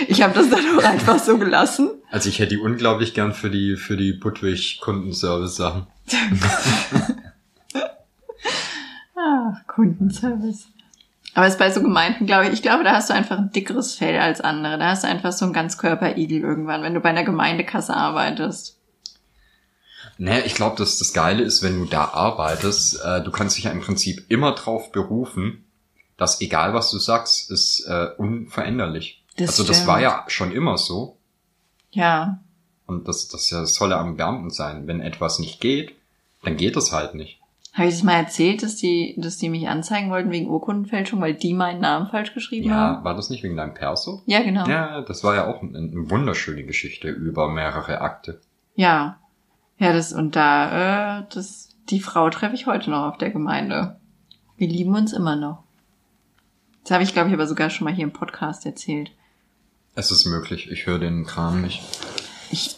Ich 0.07 0.21
habe 0.21 0.33
das 0.33 0.49
dann 0.49 0.77
auch 0.77 0.83
einfach 0.83 1.19
so 1.19 1.37
gelassen. 1.37 1.89
Also 2.11 2.29
ich 2.29 2.39
hätte 2.39 2.55
die 2.55 2.57
unglaublich 2.57 3.13
gern 3.13 3.33
für 3.33 3.49
die 3.49 3.75
für 3.75 3.97
die 3.97 4.13
Budwig 4.13 4.79
Kundenservice 4.81 5.55
Sachen. 5.55 5.87
Ah, 9.15 9.61
Kundenservice. 9.67 10.67
Aber 11.33 11.45
es 11.45 11.53
ist 11.53 11.59
bei 11.59 11.71
so 11.71 11.81
Gemeinden, 11.81 12.25
glaube 12.25 12.47
ich, 12.47 12.53
ich 12.53 12.61
glaube, 12.61 12.83
da 12.83 12.93
hast 12.93 13.09
du 13.09 13.13
einfach 13.13 13.37
ein 13.37 13.51
dickeres 13.51 13.93
Fell 13.93 14.17
als 14.17 14.41
andere. 14.41 14.77
Da 14.77 14.89
hast 14.89 15.03
du 15.03 15.07
einfach 15.07 15.31
so 15.31 15.45
einen 15.45 15.53
Ganzkörperigel 15.53 16.41
irgendwann, 16.41 16.81
wenn 16.81 16.93
du 16.93 16.99
bei 16.99 17.09
einer 17.09 17.23
Gemeindekasse 17.23 17.95
arbeitest. 17.95 18.79
Naja, 20.17 20.43
ich 20.45 20.55
glaube, 20.55 20.77
dass 20.77 20.97
das 20.97 21.13
Geile 21.13 21.43
ist, 21.43 21.61
wenn 21.61 21.79
du 21.79 21.85
da 21.85 22.05
arbeitest, 22.05 22.99
äh, 23.03 23.21
du 23.21 23.31
kannst 23.31 23.57
dich 23.57 23.65
ja 23.65 23.71
im 23.71 23.81
Prinzip 23.81 24.25
immer 24.29 24.53
drauf 24.53 24.91
berufen, 24.91 25.65
dass 26.17 26.41
egal 26.41 26.73
was 26.73 26.89
du 26.89 26.97
sagst, 26.97 27.51
ist 27.51 27.85
äh, 27.87 28.07
unveränderlich. 28.17 29.16
Das 29.37 29.49
also 29.49 29.63
das 29.63 29.77
stimmt. 29.77 29.87
war 29.87 30.01
ja 30.01 30.23
schon 30.27 30.51
immer 30.51 30.77
so. 30.77 31.17
Ja, 31.91 32.39
Und 32.85 33.07
das, 33.07 33.27
das 33.29 33.43
ist 33.43 33.49
ja 33.51 33.61
das 33.61 33.73
Tolle 33.73 33.95
am 33.97 34.17
Beamten 34.17 34.49
sein. 34.49 34.87
Wenn 34.87 34.99
etwas 35.01 35.39
nicht 35.39 35.59
geht, 35.61 35.95
dann 36.43 36.57
geht 36.57 36.75
es 36.77 36.91
halt 36.91 37.15
nicht. 37.15 37.39
habe 37.73 37.87
ich 37.87 37.95
das 37.95 38.03
mal 38.03 38.13
erzählt, 38.17 38.61
dass 38.63 38.75
die, 38.75 39.15
dass 39.17 39.37
die 39.37 39.49
mich 39.49 39.67
anzeigen 39.69 40.09
wollten 40.09 40.31
wegen 40.31 40.49
Urkundenfälschung, 40.49 41.21
weil 41.21 41.33
die 41.33 41.53
meinen 41.53 41.79
Namen 41.81 42.07
falsch 42.07 42.33
geschrieben 42.33 42.67
Ja, 42.69 42.75
haben? 42.75 43.03
war 43.03 43.15
das 43.15 43.29
nicht 43.29 43.43
wegen 43.43 43.55
deinem 43.57 43.73
Perso? 43.73 44.21
Ja, 44.25 44.41
genau. 44.41 44.67
Ja, 44.67 45.01
das 45.01 45.23
war 45.23 45.35
ja 45.35 45.47
auch 45.47 45.61
eine, 45.61 45.77
eine 45.77 46.09
wunderschöne 46.09 46.63
Geschichte 46.65 47.09
über 47.09 47.49
mehrere 47.49 48.01
Akte. 48.01 48.41
Ja. 48.75 49.17
Ja, 49.79 49.93
das, 49.93 50.11
und 50.13 50.35
da, 50.35 51.19
äh, 51.19 51.23
das, 51.33 51.69
die 51.89 51.99
Frau 51.99 52.29
treffe 52.29 52.55
ich 52.55 52.65
heute 52.67 52.89
noch 52.89 53.05
auf 53.07 53.17
der 53.17 53.29
Gemeinde. 53.31 53.99
Wir 54.57 54.67
lieben 54.67 54.95
uns 54.95 55.13
immer 55.13 55.35
noch. 55.35 55.63
Das 56.83 56.91
habe 56.91 57.03
ich, 57.03 57.13
glaube 57.13 57.29
ich, 57.29 57.33
aber 57.35 57.47
sogar 57.47 57.69
schon 57.69 57.85
mal 57.85 57.93
hier 57.93 58.05
im 58.05 58.13
Podcast 58.13 58.65
erzählt. 58.65 59.11
Es 59.97 60.11
ist 60.11 60.25
möglich, 60.25 60.69
ich 60.69 60.85
höre 60.85 60.99
den 60.99 61.25
Kram 61.25 61.63
nicht. 61.63 61.81
Ich 62.51 62.75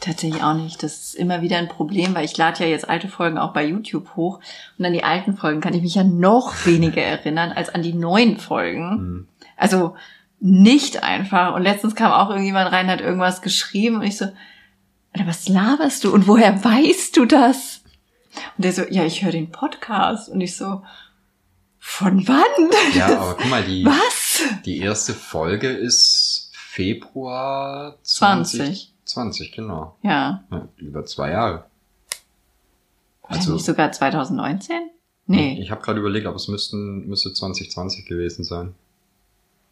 tatsächlich 0.00 0.42
auch 0.42 0.54
nicht. 0.54 0.82
Das 0.82 1.02
ist 1.02 1.14
immer 1.14 1.42
wieder 1.42 1.58
ein 1.58 1.68
Problem, 1.68 2.14
weil 2.14 2.24
ich 2.24 2.34
lade 2.38 2.64
ja 2.64 2.70
jetzt 2.70 2.88
alte 2.88 3.08
Folgen 3.08 3.36
auch 3.36 3.52
bei 3.52 3.62
YouTube 3.66 4.16
hoch 4.16 4.40
und 4.78 4.86
an 4.86 4.94
die 4.94 5.04
alten 5.04 5.36
Folgen 5.36 5.60
kann 5.60 5.74
ich 5.74 5.82
mich 5.82 5.96
ja 5.96 6.02
noch 6.02 6.54
weniger 6.64 7.02
erinnern 7.02 7.52
als 7.52 7.68
an 7.68 7.82
die 7.82 7.92
neuen 7.92 8.38
Folgen. 8.38 8.90
Hm. 8.90 9.28
Also 9.58 9.96
nicht 10.40 11.02
einfach. 11.02 11.54
Und 11.54 11.62
letztens 11.62 11.94
kam 11.94 12.10
auch 12.10 12.30
irgendjemand 12.30 12.72
rein, 12.72 12.88
hat 12.88 13.02
irgendwas 13.02 13.42
geschrieben 13.42 13.96
und 13.96 14.04
ich 14.04 14.16
so, 14.16 14.28
was 15.26 15.50
laberst 15.50 16.04
du 16.04 16.14
und 16.14 16.26
woher 16.26 16.64
weißt 16.64 17.14
du 17.18 17.26
das? 17.26 17.82
Und 18.56 18.64
der 18.64 18.72
so, 18.72 18.84
ja, 18.88 19.04
ich 19.04 19.22
höre 19.22 19.32
den 19.32 19.52
Podcast. 19.52 20.30
Und 20.30 20.40
ich 20.40 20.56
so, 20.56 20.80
von 21.78 22.26
wann? 22.26 22.70
Ja, 22.94 23.18
aber 23.18 23.34
guck 23.34 23.50
mal, 23.50 23.62
die, 23.62 23.84
Was? 23.84 24.40
die 24.64 24.78
erste 24.78 25.12
Folge 25.12 25.68
ist 25.68 26.41
Februar 26.72 27.98
20. 28.02 28.58
20. 28.58 28.92
20, 29.04 29.52
genau. 29.52 29.94
Ja. 30.00 30.42
Ja, 30.50 30.68
über 30.78 31.04
zwei 31.04 31.30
Jahre. 31.32 31.66
Oder 33.24 33.34
Also- 33.34 33.52
nicht 33.52 33.66
sogar 33.66 33.92
2019? 33.92 34.88
Nee. 35.26 35.60
Ich 35.60 35.70
habe 35.70 35.82
gerade 35.82 36.00
überlegt, 36.00 36.26
aber 36.26 36.36
es 36.36 36.48
müssten, 36.48 37.06
müsste 37.06 37.34
2020 37.34 38.06
gewesen 38.06 38.42
sein. 38.42 38.74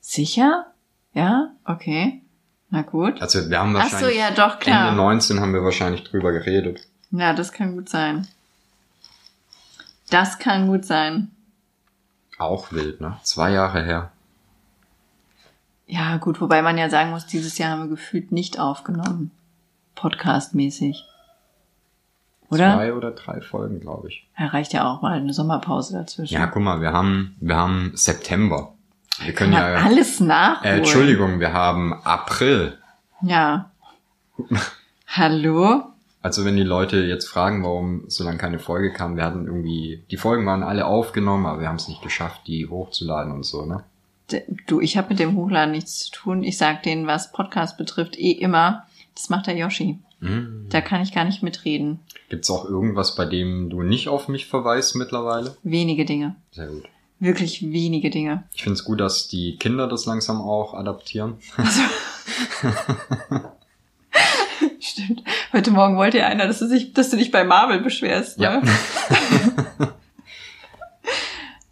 Sicher? 0.03 0.67
Ja? 1.15 1.53
Okay. 1.65 2.21
Na 2.69 2.83
gut. 2.83 3.23
Also 3.23 3.49
wir 3.49 3.59
haben 3.59 3.75
Ach 3.77 3.87
so, 3.87 3.93
wahrscheinlich 3.93 4.19
ja, 4.19 4.31
doch, 4.33 4.53
Ende 4.53 4.65
klar. 4.65 4.93
19 4.93 5.41
haben 5.41 5.55
wir 5.55 5.65
wahrscheinlich 5.65 6.05
drüber 6.05 6.33
geredet. 6.33 6.87
Ja, 7.13 7.33
das 7.33 7.53
kann 7.53 7.77
gut 7.77 7.89
sein. 7.89 8.29
Das 10.11 10.39
kann 10.39 10.67
gut 10.67 10.85
sein. 10.85 11.31
Auch 12.37 12.73
wild, 12.73 13.01
ne? 13.01 13.19
Zwei 13.23 13.53
Jahre 13.53 13.83
her. 13.83 14.13
Ja, 15.90 16.18
gut, 16.18 16.40
wobei 16.40 16.62
man 16.62 16.79
ja 16.79 16.88
sagen 16.88 17.11
muss, 17.11 17.26
dieses 17.26 17.59
Jahr 17.59 17.72
haben 17.72 17.83
wir 17.83 17.88
gefühlt 17.88 18.31
nicht 18.31 18.61
aufgenommen. 18.61 19.33
Podcastmäßig. 19.96 21.05
Oder? 22.48 22.74
Zwei 22.74 22.94
oder 22.94 23.11
drei 23.11 23.40
Folgen, 23.40 23.81
glaube 23.81 24.09
ich. 24.09 24.29
Ja, 24.38 24.46
reicht 24.46 24.72
ja 24.72 24.88
auch 24.88 25.03
mal 25.03 25.18
eine 25.18 25.33
Sommerpause 25.33 25.94
dazwischen. 25.94 26.35
Ja, 26.35 26.46
guck 26.46 26.62
mal, 26.62 26.81
wir 26.81 26.92
haben, 26.92 27.35
wir 27.40 27.57
haben 27.57 27.90
September. 27.94 28.72
Wir 29.18 29.35
können 29.35 29.50
man 29.50 29.62
ja. 29.62 29.83
alles 29.83 30.20
nachholen. 30.20 30.74
Äh, 30.74 30.79
Entschuldigung, 30.79 31.40
wir 31.40 31.53
haben 31.53 31.92
April. 32.05 32.79
Ja. 33.22 33.70
Hallo? 35.09 35.83
Also 36.22 36.44
wenn 36.44 36.57
die 36.57 36.62
Leute 36.62 36.98
jetzt 36.98 37.29
fragen, 37.29 37.64
warum 37.64 38.05
so 38.07 38.22
lange 38.22 38.38
keine 38.38 38.61
Folge 38.61 38.92
kam, 38.92 39.16
wir 39.16 39.24
hatten 39.24 39.46
irgendwie, 39.46 40.05
die 40.11 40.16
Folgen 40.16 40.46
waren 40.46 40.62
alle 40.62 40.87
aufgenommen, 40.87 41.46
aber 41.46 41.61
wir 41.61 41.68
haben 41.68 41.76
es 41.76 41.88
nicht 41.88 42.03
geschafft, 42.03 42.42
die 42.46 42.68
hochzuladen 42.68 43.33
und 43.33 43.44
so, 43.44 43.66
ne? 43.66 43.83
Du, 44.66 44.81
ich 44.81 44.97
habe 44.97 45.11
mit 45.11 45.19
dem 45.19 45.37
Hochladen 45.37 45.73
nichts 45.73 45.99
zu 45.99 46.11
tun. 46.11 46.43
Ich 46.43 46.59
sag 46.59 46.83
denen, 46.83 47.07
was 47.07 47.33
Podcast 47.33 47.77
betrifft, 47.79 48.19
eh 48.19 48.33
immer. 48.33 48.87
Das 49.14 49.29
macht 49.29 49.47
der 49.47 49.57
Yoshi. 49.57 49.99
Mhm. 50.21 50.66
Da 50.69 50.81
kann 50.81 51.03
ich 51.03 51.12
gar 51.12 51.25
nicht 51.25 51.43
mitreden. 51.43 52.01
Gibt's 52.29 52.51
auch 52.51 52.64
irgendwas, 52.64 53.14
bei 53.16 53.25
dem 53.25 53.71
du 53.71 53.83
nicht 53.83 54.09
auf 54.09 54.29
mich 54.29 54.47
verweist 54.47 54.95
mittlerweile? 54.95 55.57
Wenige 55.62 56.05
Dinge. 56.05 56.37
Sehr 56.53 56.69
gut. 56.69 56.85
Wirklich 57.19 57.62
wenige 57.62 58.11
Dinge. 58.11 58.45
Ich 58.55 58.62
find's 58.62 58.85
gut, 58.85 59.01
dass 59.01 59.29
die 59.29 59.57
Kinder 59.57 59.87
das 59.88 60.07
langsam 60.07 60.40
auch 60.40 60.75
adaptieren. 60.75 61.38
Stimmt. 64.81 65.23
Heute 65.53 65.71
Morgen 65.71 65.97
wollte 65.97 66.19
ja 66.19 66.27
einer, 66.29 66.47
dass 66.47 66.61
du, 66.61 66.69
dich, 66.69 66.93
dass 66.95 67.11
du 67.11 67.16
dich 67.16 67.31
bei 67.31 67.45
Marvel 67.45 67.81
beschwerst. 67.81 68.38
Ne? 68.38 68.45
Ja. 68.45 68.62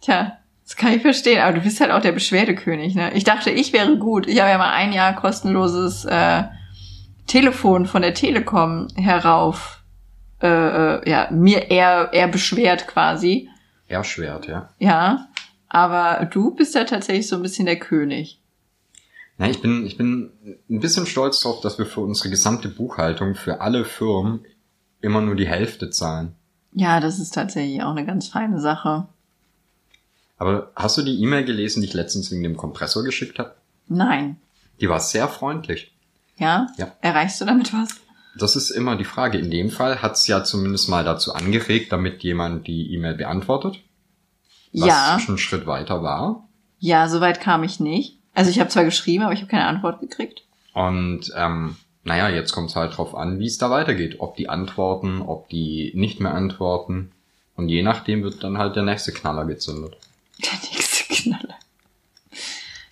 Tja, 0.01 0.38
kann 0.79 0.93
ich 0.93 1.01
verstehen. 1.01 1.41
Aber 1.41 1.53
du 1.53 1.61
bist 1.61 1.79
halt 1.79 1.91
auch 1.91 2.01
der 2.01 2.13
Beschwerdekönig. 2.13 2.95
Ne? 2.95 3.13
Ich 3.13 3.23
dachte, 3.23 3.51
ich 3.51 3.73
wäre 3.73 3.97
gut. 3.97 4.27
Ich 4.27 4.39
habe 4.39 4.49
ja 4.49 4.57
mal 4.57 4.71
ein 4.71 4.93
Jahr 4.93 5.15
kostenloses 5.15 6.05
äh, 6.05 6.43
Telefon 7.27 7.85
von 7.85 8.01
der 8.01 8.15
Telekom 8.15 8.87
herauf, 8.95 9.83
äh, 10.41 10.47
äh, 10.47 11.09
ja, 11.09 11.29
mir 11.31 11.69
eher, 11.69 12.09
eher 12.11 12.27
beschwert 12.27 12.87
quasi. 12.87 13.49
Erschwert, 13.87 14.47
ja. 14.47 14.69
Ja, 14.79 15.27
aber 15.67 16.25
du 16.25 16.55
bist 16.55 16.73
ja 16.75 16.85
tatsächlich 16.85 17.27
so 17.27 17.35
ein 17.35 17.43
bisschen 17.43 17.67
der 17.67 17.77
König. 17.77 18.41
Na, 19.37 19.47
ich 19.49 19.61
bin, 19.61 19.85
ich 19.85 19.95
bin 19.95 20.31
ein 20.69 20.79
bisschen 20.79 21.05
stolz 21.05 21.41
drauf, 21.41 21.61
dass 21.61 21.77
wir 21.77 21.85
für 21.85 22.01
unsere 22.01 22.29
gesamte 22.29 22.67
Buchhaltung 22.67 23.35
für 23.35 23.61
alle 23.61 23.85
Firmen 23.85 24.45
immer 25.01 25.21
nur 25.21 25.35
die 25.35 25.47
Hälfte 25.47 25.89
zahlen. 25.91 26.35
Ja, 26.73 26.99
das 26.99 27.19
ist 27.19 27.33
tatsächlich 27.33 27.83
auch 27.83 27.91
eine 27.91 28.05
ganz 28.05 28.27
feine 28.27 28.59
Sache. 28.59 29.07
Aber 30.39 30.71
hast 30.75 30.97
du 30.97 31.03
die 31.03 31.21
E-Mail 31.21 31.43
gelesen, 31.43 31.81
die 31.81 31.87
ich 31.87 31.93
letztens 31.93 32.31
wegen 32.31 32.43
dem 32.43 32.57
Kompressor 32.57 33.03
geschickt 33.03 33.37
habe? 33.37 33.55
Nein. 33.87 34.37
Die 34.79 34.89
war 34.89 35.01
sehr 35.01 35.27
freundlich. 35.27 35.93
Ja? 36.37 36.67
Ja. 36.77 36.93
Erreichst 37.01 37.41
du 37.41 37.45
damit 37.45 37.73
was? 37.73 37.89
Das 38.37 38.55
ist 38.55 38.69
immer 38.69 38.95
die 38.95 39.03
Frage. 39.03 39.37
In 39.37 39.51
dem 39.51 39.69
Fall 39.69 40.01
hat's 40.01 40.27
ja 40.27 40.43
zumindest 40.43 40.87
mal 40.89 41.03
dazu 41.03 41.33
angeregt, 41.33 41.91
damit 41.91 42.23
jemand 42.23 42.67
die 42.67 42.93
E-Mail 42.93 43.15
beantwortet. 43.15 43.79
Was 44.71 44.87
ja. 44.87 45.17
schon 45.19 45.35
einen 45.35 45.37
Schritt 45.39 45.67
weiter 45.67 46.01
war. 46.03 46.47
Ja, 46.79 47.09
soweit 47.09 47.41
kam 47.41 47.63
ich 47.63 47.79
nicht. 47.81 48.19
Also 48.33 48.49
ich 48.49 48.59
habe 48.59 48.69
zwar 48.69 48.85
geschrieben, 48.85 49.23
aber 49.23 49.33
ich 49.33 49.41
habe 49.41 49.51
keine 49.51 49.65
Antwort 49.65 49.99
gekriegt. 49.99 50.43
Und 50.73 51.33
ähm, 51.35 51.75
naja, 52.03 52.29
jetzt 52.29 52.53
kommt 52.53 52.69
es 52.69 52.75
halt 52.77 52.95
drauf 52.95 53.15
an, 53.15 53.39
wie 53.39 53.47
es 53.47 53.57
da 53.57 53.69
weitergeht. 53.69 54.17
Ob 54.19 54.37
die 54.37 54.47
antworten, 54.47 55.21
ob 55.21 55.49
die 55.49 55.91
nicht 55.95 56.21
mehr 56.21 56.33
antworten. 56.33 57.11
Und 57.55 57.67
je 57.67 57.81
nachdem 57.81 58.23
wird 58.23 58.43
dann 58.43 58.57
halt 58.57 58.77
der 58.77 58.83
nächste 58.83 59.11
Knaller 59.11 59.43
gezündet. 59.43 59.97
Der 60.43 60.53
nächste 60.71 61.13
Knaller. 61.13 61.55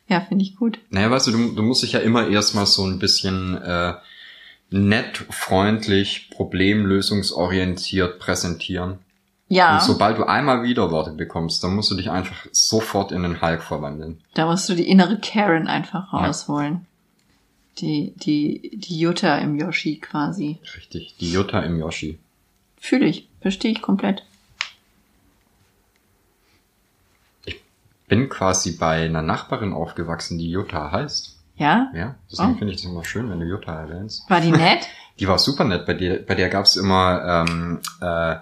Ja, 0.07 0.21
finde 0.21 0.43
ich 0.43 0.55
gut. 0.55 0.79
Naja, 0.89 1.11
weißt 1.11 1.27
du, 1.27 1.31
du, 1.31 1.51
du 1.55 1.63
musst 1.63 1.83
dich 1.83 1.91
ja 1.93 1.99
immer 1.99 2.27
erstmal 2.27 2.65
so 2.65 2.85
ein 2.85 2.97
bisschen 2.99 3.57
äh, 3.61 3.93
nett, 4.69 5.25
freundlich, 5.29 6.29
problemlösungsorientiert 6.31 8.19
präsentieren. 8.19 8.99
Ja, 9.49 9.75
Und 9.75 9.81
sobald 9.83 10.17
du 10.17 10.25
einmal 10.25 10.63
Widerworte 10.63 11.11
bekommst, 11.11 11.63
dann 11.63 11.73
musst 11.75 11.89
du 11.89 11.95
dich 11.95 12.09
einfach 12.11 12.45
sofort 12.51 13.13
in 13.13 13.23
den 13.23 13.41
Hulk 13.41 13.63
verwandeln. 13.63 14.19
da 14.33 14.45
musst 14.45 14.67
du 14.67 14.73
die 14.75 14.87
innere 14.89 15.19
Karen 15.19 15.67
einfach 15.67 16.11
Ja. 16.11 16.25
rausholen. 16.25 16.85
Die, 17.79 18.13
die, 18.17 18.71
die 18.73 18.99
Jutta 18.99 19.37
im 19.37 19.55
Yoshi 19.57 19.99
quasi. 19.99 20.57
Richtig, 20.75 21.15
die 21.19 21.31
Jutta 21.31 21.59
im 21.61 21.79
Yoshi. 21.79 22.17
Fühle 22.79 23.05
ich, 23.05 23.27
verstehe 23.39 23.71
ich 23.71 23.81
komplett. 23.81 24.23
Bin 28.07 28.29
quasi 28.29 28.77
bei 28.77 29.03
einer 29.05 29.21
Nachbarin 29.21 29.73
aufgewachsen, 29.73 30.37
die 30.37 30.49
Jutta 30.49 30.91
heißt. 30.91 31.35
Ja? 31.57 31.91
Ja, 31.93 32.15
deswegen 32.31 32.53
Oh. 32.53 32.57
finde 32.57 32.73
ich 32.73 32.81
das 32.81 32.89
immer 32.89 33.03
schön, 33.03 33.29
wenn 33.29 33.39
du 33.39 33.45
Jutta 33.45 33.73
erwähnst. 33.73 34.29
War 34.29 34.41
die 34.41 34.51
nett? 34.51 34.87
Die 35.19 35.27
war 35.27 35.39
super 35.39 35.63
nett. 35.63 35.87
Bei 35.87 35.95
der, 35.95 36.17
bei 36.19 36.35
der 36.35 36.47
gab's 36.47 36.75
immer 36.75 37.45
ähm, 37.49 37.79
äh, 38.01 38.35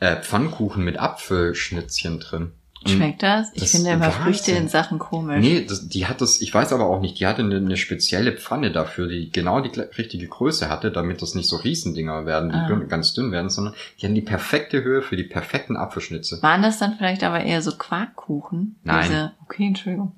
äh, 0.00 0.16
Pfannkuchen 0.20 0.82
mit 0.84 0.98
Apfelschnitzchen 0.98 2.18
drin. 2.18 2.50
Schmeckt 2.88 3.22
das? 3.22 3.50
Ich 3.54 3.62
Das 3.62 3.70
finde 3.72 3.90
immer. 3.90 4.10
Früchte 4.10 4.52
in 4.52 4.68
Sachen 4.68 4.98
komisch. 4.98 5.40
Nee, 5.40 5.64
das, 5.64 5.88
die 5.88 6.06
hat 6.06 6.20
das, 6.20 6.40
ich 6.40 6.52
weiß 6.52 6.72
aber 6.72 6.86
auch 6.86 7.00
nicht, 7.00 7.18
die 7.20 7.26
hatte 7.26 7.42
eine, 7.42 7.56
eine 7.56 7.76
spezielle 7.76 8.32
Pfanne 8.32 8.70
dafür, 8.72 9.08
die 9.08 9.30
genau 9.30 9.60
die 9.60 9.78
richtige 9.80 10.26
Größe 10.28 10.68
hatte, 10.68 10.90
damit 10.90 11.22
das 11.22 11.34
nicht 11.34 11.48
so 11.48 11.56
Riesendinger 11.56 12.26
werden, 12.26 12.50
die 12.50 12.56
Ah. 12.56 12.68
ganz 12.88 13.14
dünn 13.14 13.32
werden, 13.32 13.50
sondern 13.50 13.74
die 14.00 14.06
hatten 14.06 14.14
die 14.14 14.20
perfekte 14.22 14.82
Höhe 14.82 15.02
für 15.02 15.16
die 15.16 15.24
perfekten 15.24 15.76
Apfelschnitze. 15.76 16.42
Waren 16.42 16.62
das 16.62 16.78
dann 16.78 16.96
vielleicht 16.96 17.24
aber 17.24 17.40
eher 17.40 17.62
so 17.62 17.72
Quarkkuchen? 17.76 18.76
Nein. 18.84 19.02
Diese, 19.08 19.32
okay, 19.44 19.66
Entschuldigung. 19.66 20.12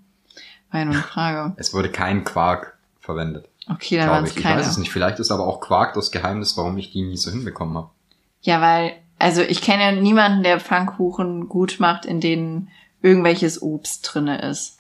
War 0.71 0.81
ja 0.81 0.87
nur 0.87 0.95
eine 0.95 1.03
Frage. 1.05 1.53
Es 1.57 1.73
wurde 1.73 1.91
kein 1.91 2.25
Quark 2.25 2.77
verwendet, 3.01 3.47
Okay, 3.71 3.97
dann 3.99 4.09
glaube 4.09 4.25
es 4.25 4.31
ich. 4.33 4.37
Ich 4.39 4.43
keine. 4.43 4.59
weiß 4.61 4.69
es 4.69 4.79
nicht. 4.79 4.91
Vielleicht 4.93 5.19
ist 5.21 5.31
aber 5.31 5.47
auch 5.47 5.61
Quark 5.61 5.95
das 5.95 6.11
Geheimnis, 6.11 6.57
warum 6.57 6.77
ich 6.79 6.91
die 6.93 7.03
nie 7.03 7.17
so 7.17 7.31
hinbekommen 7.31 7.77
habe. 7.77 7.91
Ja, 8.43 8.61
weil, 8.61 8.93
also 9.19 9.43
ich 9.43 9.63
kenne 9.63 10.01
niemanden, 10.01 10.43
der 10.43 10.61
Pfannkuchen 10.61 11.49
gut 11.49 11.77
macht, 11.79 12.05
in 12.05 12.21
denen 12.21 12.69
irgendwelches 13.03 13.63
Obst 13.63 14.09
drinne 14.13 14.43
ist. 14.43 14.79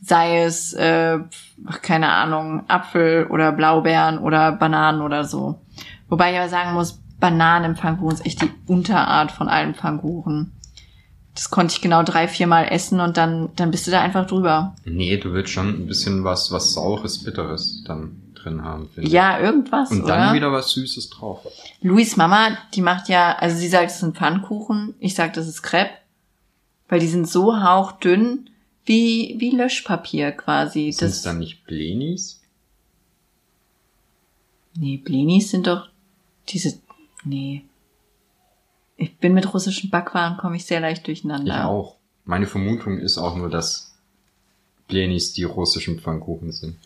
Sei 0.00 0.42
es, 0.42 0.74
äh, 0.74 1.18
keine 1.82 2.10
Ahnung, 2.10 2.64
Apfel 2.68 3.26
oder 3.26 3.52
Blaubeeren 3.52 4.18
oder 4.18 4.52
Bananen 4.52 5.00
oder 5.02 5.24
so. 5.24 5.60
Wobei 6.08 6.32
ich 6.32 6.38
aber 6.38 6.48
sagen 6.48 6.74
muss, 6.74 7.00
Bananen 7.18 7.72
im 7.72 7.76
Pfannkuchen 7.76 8.14
ist 8.14 8.26
echt 8.26 8.42
die 8.42 8.50
Unterart 8.66 9.32
von 9.32 9.48
allen 9.48 9.74
Pfannkuchen. 9.74 10.52
Das 11.34 11.50
konnte 11.50 11.74
ich 11.74 11.80
genau 11.80 12.02
drei, 12.02 12.26
viermal 12.28 12.66
essen 12.70 13.00
und 13.00 13.16
dann, 13.16 13.50
dann 13.56 13.70
bist 13.70 13.86
du 13.86 13.90
da 13.90 14.00
einfach 14.00 14.26
drüber. 14.26 14.74
Nee, 14.84 15.16
du 15.18 15.32
willst 15.32 15.52
schon 15.52 15.68
ein 15.68 15.86
bisschen 15.86 16.24
was, 16.24 16.50
was 16.50 16.74
saures, 16.74 17.22
bitteres 17.22 17.84
dann 17.86 18.27
drin 18.42 18.62
haben, 18.64 18.88
finde 18.88 19.08
ich. 19.08 19.12
Ja, 19.12 19.40
irgendwas, 19.40 19.90
Und 19.90 20.04
oder? 20.04 20.16
dann 20.16 20.34
wieder 20.34 20.52
was 20.52 20.70
Süßes 20.72 21.10
drauf. 21.10 21.46
Louis 21.82 22.16
Mama, 22.16 22.56
die 22.74 22.80
macht 22.80 23.08
ja, 23.08 23.36
also 23.36 23.56
sie 23.56 23.68
sagt, 23.68 23.90
es 23.90 24.00
sind 24.00 24.16
Pfannkuchen, 24.16 24.94
ich 24.98 25.14
sag, 25.14 25.34
das 25.34 25.46
ist 25.46 25.62
Crepe, 25.62 25.90
weil 26.88 27.00
die 27.00 27.08
sind 27.08 27.28
so 27.28 27.62
hauchdünn 27.62 28.50
wie, 28.84 29.36
wie 29.38 29.50
Löschpapier 29.50 30.32
quasi. 30.32 30.92
Sind 30.92 31.08
es 31.08 31.22
dann 31.22 31.38
nicht 31.38 31.64
Blenis? 31.64 32.38
nee, 34.78 34.96
Blinis 34.96 35.50
sind 35.50 35.66
doch 35.66 35.88
diese, 36.48 36.78
nee. 37.24 37.64
Ich 38.96 39.16
bin 39.18 39.34
mit 39.34 39.52
russischen 39.54 39.90
Backwaren, 39.90 40.38
komme 40.38 40.56
ich 40.56 40.64
sehr 40.64 40.80
leicht 40.80 41.06
durcheinander. 41.06 41.54
Ich 41.54 41.64
auch. 41.64 41.96
Meine 42.24 42.46
Vermutung 42.46 42.98
ist 42.98 43.16
auch 43.16 43.36
nur, 43.36 43.48
dass 43.48 43.94
Blenis 44.88 45.32
die 45.32 45.44
russischen 45.44 46.00
Pfannkuchen 46.00 46.50
sind. 46.52 46.76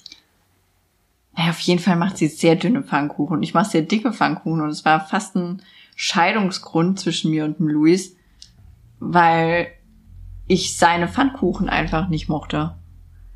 Naja, 1.37 1.51
auf 1.51 1.61
jeden 1.61 1.81
Fall 1.81 1.97
macht 1.97 2.19
sie 2.19 2.29
sehr 2.29 2.57
dünne 2.57 2.83
Pfannkuchen. 2.83 3.43
Ich 3.43 3.55
mache 3.55 3.71
sehr 3.71 3.83
dicke 3.83 4.13
Pfannkuchen 4.13 4.61
und 4.61 4.69
es 4.69 4.85
war 4.85 5.01
fast 5.07 5.35
ein 5.37 5.63
Scheidungsgrund 5.97 7.01
zwischen 7.01 7.31
mir 7.31 7.45
und 7.45 7.59
dem 7.59 7.69
Luis, 7.69 8.17
weil 8.99 9.69
ich 10.47 10.77
seine 10.77 11.09
Pfannkuchen 11.09 11.69
einfach 11.69 12.09
nicht 12.09 12.29
mochte. 12.29 12.75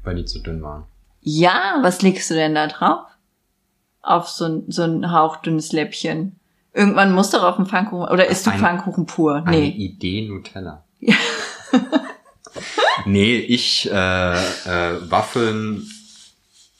Weil 0.02 0.16
die 0.16 0.24
zu 0.24 0.40
dünn 0.40 0.62
waren. 0.62 0.84
Ja, 1.20 1.78
was 1.82 2.02
legst 2.02 2.30
du 2.30 2.34
denn 2.34 2.54
da 2.54 2.66
drauf? 2.66 3.06
Auf 4.02 4.28
so 4.28 4.44
ein, 4.44 4.64
so 4.68 4.82
ein 4.82 5.10
hauchdünnes 5.10 5.72
Läppchen. 5.72 6.38
Irgendwann 6.72 7.12
muss 7.12 7.30
doch 7.30 7.42
auf 7.42 7.56
dem 7.56 7.66
Pfannkuchen, 7.66 8.08
oder 8.08 8.26
isst 8.28 8.46
du 8.46 8.50
Ein- 8.50 8.60
Pfannkuchen 8.60 9.06
pur? 9.06 9.36
Eine 9.46 9.56
Nee. 9.58 9.68
Idee 9.70 10.28
Nutella. 10.28 10.84
nee, 13.06 13.36
ich 13.36 13.90
äh, 13.90 13.94
äh, 14.34 15.10
Waffeln, 15.10 15.88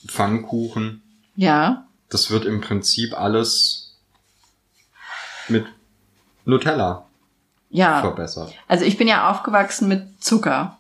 Pfannkuchen, 0.06 1.02
Ja. 1.37 1.87
das 2.09 2.30
wird 2.30 2.45
im 2.45 2.61
Prinzip 2.61 3.18
alles 3.18 3.97
mit 5.49 5.66
Nutella 6.45 7.07
Ja. 7.70 8.01
verbessert. 8.01 8.53
Also 8.68 8.84
ich 8.84 8.97
bin 8.97 9.09
ja 9.09 9.30
aufgewachsen 9.30 9.89
mit 9.89 10.22
Zucker. 10.22 10.78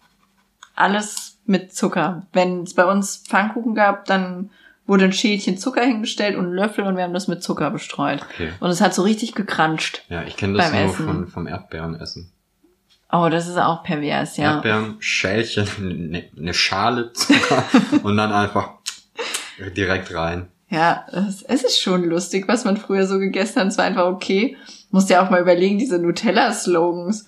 Alles 0.74 1.38
mit 1.46 1.74
Zucker. 1.74 2.26
Wenn 2.32 2.62
es 2.62 2.74
bei 2.74 2.84
uns 2.84 3.16
Pfannkuchen 3.16 3.74
gab, 3.74 4.04
dann 4.06 4.50
wurde 4.86 5.04
ein 5.04 5.12
Schälchen 5.12 5.58
Zucker 5.58 5.82
hingestellt 5.82 6.36
und 6.36 6.46
ein 6.46 6.52
Löffel 6.52 6.84
und 6.84 6.96
wir 6.96 7.04
haben 7.04 7.14
das 7.14 7.28
mit 7.28 7.42
Zucker 7.42 7.70
bestreut. 7.70 8.22
Okay. 8.34 8.52
Und 8.60 8.70
es 8.70 8.80
hat 8.80 8.94
so 8.94 9.02
richtig 9.02 9.34
gekranscht. 9.34 10.02
Ja, 10.08 10.22
ich 10.22 10.36
kenne 10.36 10.58
das 10.58 10.70
Beim 10.70 10.82
nur 10.84 10.92
Essen. 10.94 11.06
von, 11.06 11.26
vom 11.28 11.46
Erdbeerenessen. 11.46 12.30
Oh, 13.12 13.28
das 13.30 13.46
ist 13.48 13.56
auch 13.56 13.82
pervers, 13.84 14.36
ja. 14.36 14.54
Erdbeeren, 14.54 14.96
Schälchen, 15.00 15.66
eine 15.78 16.24
ne 16.34 16.54
Schale 16.54 17.12
Zucker 17.12 17.64
und 18.02 18.16
dann 18.16 18.32
einfach 18.32 18.70
direkt 19.76 20.14
rein. 20.14 20.48
Ja, 20.68 21.06
es, 21.12 21.42
es 21.42 21.62
ist 21.62 21.80
schon 21.80 22.04
lustig, 22.04 22.48
was 22.48 22.64
man 22.64 22.76
früher 22.76 23.06
so 23.06 23.18
gegessen 23.18 23.60
hat. 23.60 23.68
Es 23.68 23.78
war 23.78 23.84
einfach 23.84 24.06
okay. 24.06 24.56
Musst 24.90 25.10
ja 25.10 25.24
auch 25.24 25.30
mal 25.30 25.40
überlegen, 25.40 25.78
diese 25.78 25.98
Nutella-Slogans. 25.98 27.26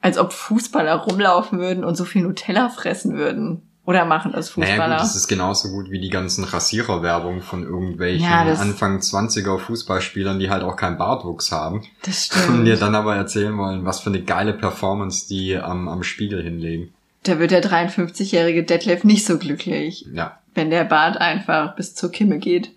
Als 0.00 0.18
ob 0.18 0.32
Fußballer 0.32 0.94
rumlaufen 0.94 1.58
würden 1.58 1.82
und 1.82 1.96
so 1.96 2.04
viel 2.04 2.22
Nutella 2.22 2.68
fressen 2.68 3.16
würden. 3.16 3.62
Oder 3.84 4.04
machen 4.04 4.32
das 4.32 4.50
Fußballer. 4.50 4.76
Naja 4.76 4.96
gut, 4.98 5.04
das 5.04 5.16
ist 5.16 5.28
genauso 5.28 5.70
gut 5.70 5.90
wie 5.90 5.98
die 5.98 6.10
ganzen 6.10 6.44
Rasiererwerbung 6.44 7.40
von 7.40 7.62
irgendwelchen 7.62 8.22
Ja, 8.28 8.42
Anfang 8.42 8.98
20er 8.98 9.58
Fußballspielern, 9.58 10.38
die 10.38 10.50
halt 10.50 10.62
auch 10.62 10.76
keinen 10.76 10.98
Bartwuchs 10.98 11.50
haben. 11.50 11.82
das 12.04 12.28
Und 12.30 12.42
stimmt. 12.42 12.66
dir 12.66 12.76
dann 12.76 12.94
aber 12.94 13.16
erzählen 13.16 13.56
wollen, 13.56 13.86
was 13.86 14.00
für 14.00 14.10
eine 14.10 14.20
geile 14.22 14.52
Performance 14.52 15.26
die 15.26 15.56
am, 15.56 15.88
am 15.88 16.02
Spiegel 16.02 16.42
hinlegen. 16.42 16.92
Da 17.28 17.38
wird 17.38 17.50
der 17.50 17.62
53-jährige 17.62 18.64
Detlef 18.64 19.04
nicht 19.04 19.26
so 19.26 19.38
glücklich, 19.38 20.06
Ja. 20.12 20.38
wenn 20.54 20.70
der 20.70 20.84
Bart 20.84 21.18
einfach 21.18 21.76
bis 21.76 21.94
zur 21.94 22.10
Kimme 22.10 22.38
geht. 22.38 22.70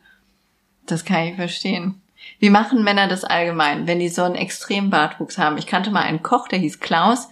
Das 0.86 1.06
kann 1.06 1.24
ich 1.28 1.36
verstehen. 1.36 2.02
Wie 2.40 2.50
machen 2.50 2.84
Männer 2.84 3.08
das 3.08 3.24
allgemein, 3.24 3.88
wenn 3.88 4.00
die 4.00 4.10
so 4.10 4.24
einen 4.24 4.36
extremen 4.36 4.90
Bartwuchs 4.90 5.38
haben? 5.38 5.58
Ich 5.58 5.68
kannte 5.68 5.90
mal 5.90 6.02
einen 6.04 6.22
Koch, 6.22 6.48
der 6.48 6.60
hieß 6.60 6.80
Klaus. 6.80 7.30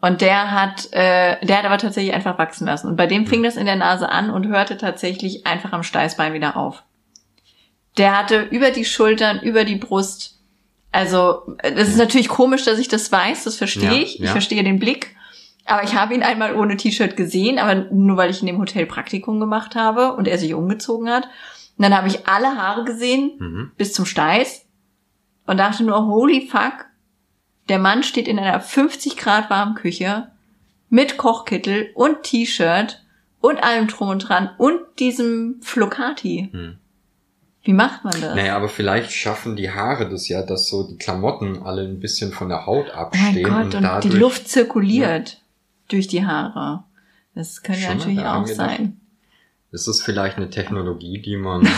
Und 0.00 0.20
der 0.20 0.52
hat, 0.52 0.92
äh, 0.92 1.44
der 1.44 1.58
hat 1.58 1.64
aber 1.64 1.78
tatsächlich 1.78 2.14
einfach 2.14 2.38
wachsen 2.38 2.66
lassen. 2.66 2.88
Und 2.88 2.96
bei 2.96 3.06
dem 3.06 3.26
fing 3.26 3.42
das 3.42 3.56
in 3.56 3.66
der 3.66 3.76
Nase 3.76 4.08
an 4.08 4.30
und 4.30 4.46
hörte 4.48 4.76
tatsächlich 4.76 5.46
einfach 5.46 5.72
am 5.72 5.82
Steißbein 5.82 6.34
wieder 6.34 6.56
auf. 6.56 6.82
Der 7.96 8.16
hatte 8.16 8.42
über 8.50 8.70
die 8.70 8.84
Schultern, 8.84 9.40
über 9.40 9.64
die 9.64 9.74
Brust. 9.76 10.38
Also, 10.92 11.56
äh, 11.58 11.72
das 11.72 11.88
ist 11.88 11.96
natürlich 11.98 12.28
komisch, 12.28 12.64
dass 12.64 12.78
ich 12.78 12.88
das 12.88 13.10
weiß, 13.10 13.44
das 13.44 13.56
verstehe 13.56 13.90
Ja, 13.90 13.92
ich. 14.02 14.14
Ich 14.20 14.26
ja. 14.26 14.32
verstehe 14.32 14.62
den 14.64 14.78
Blick. 14.78 15.14
Aber 15.68 15.82
ich 15.84 15.94
habe 15.94 16.14
ihn 16.14 16.22
einmal 16.22 16.56
ohne 16.56 16.76
T-Shirt 16.76 17.16
gesehen, 17.16 17.58
aber 17.58 17.74
nur 17.92 18.16
weil 18.16 18.30
ich 18.30 18.40
in 18.40 18.46
dem 18.46 18.58
Hotel 18.58 18.86
Praktikum 18.86 19.38
gemacht 19.38 19.74
habe 19.76 20.14
und 20.14 20.26
er 20.26 20.38
sich 20.38 20.54
umgezogen 20.54 21.08
hat. 21.10 21.24
Und 21.76 21.82
dann 21.82 21.96
habe 21.96 22.08
ich 22.08 22.26
alle 22.26 22.56
Haare 22.56 22.84
gesehen, 22.84 23.32
Mhm. 23.38 23.70
bis 23.76 23.92
zum 23.92 24.06
Steiß 24.06 24.64
und 25.46 25.58
dachte 25.58 25.84
nur, 25.84 26.06
holy 26.06 26.48
fuck, 26.50 26.86
der 27.68 27.78
Mann 27.78 28.02
steht 28.02 28.28
in 28.28 28.38
einer 28.38 28.60
50 28.60 29.16
Grad 29.16 29.50
warmen 29.50 29.74
Küche 29.74 30.28
mit 30.88 31.18
Kochkittel 31.18 31.90
und 31.94 32.22
T-Shirt 32.22 33.04
und 33.40 33.62
allem 33.62 33.86
drum 33.88 34.08
und 34.08 34.20
dran 34.20 34.50
und 34.58 34.80
diesem 34.98 35.60
Flocati. 35.60 36.48
Hm. 36.50 36.78
Wie 37.62 37.74
macht 37.74 38.04
man 38.04 38.18
das? 38.20 38.34
Naja, 38.34 38.56
aber 38.56 38.70
vielleicht 38.70 39.12
schaffen 39.12 39.54
die 39.54 39.70
Haare 39.70 40.08
das 40.08 40.28
ja, 40.28 40.42
dass 40.42 40.68
so 40.68 40.84
die 40.88 40.96
Klamotten 40.96 41.62
alle 41.62 41.82
ein 41.82 42.00
bisschen 42.00 42.32
von 42.32 42.48
der 42.48 42.64
Haut 42.64 42.86
oh 42.88 42.94
mein 42.96 42.98
abstehen 43.04 43.42
Gott, 43.44 43.64
und 43.66 43.74
und 43.74 43.82
dadurch. 43.82 44.12
die 44.14 44.18
Luft 44.18 44.48
zirkuliert 44.48 45.42
durch 45.88 46.06
die 46.08 46.24
Haare. 46.26 46.84
Das 47.34 47.62
könnte 47.62 47.82
Schon 47.82 47.98
natürlich 47.98 48.20
auch 48.20 48.42
gedacht? 48.44 48.56
sein. 48.56 49.00
Ist 49.70 49.86
das 49.86 50.00
vielleicht 50.02 50.36
eine 50.38 50.50
Technologie, 50.50 51.20
die 51.20 51.36
man, 51.36 51.68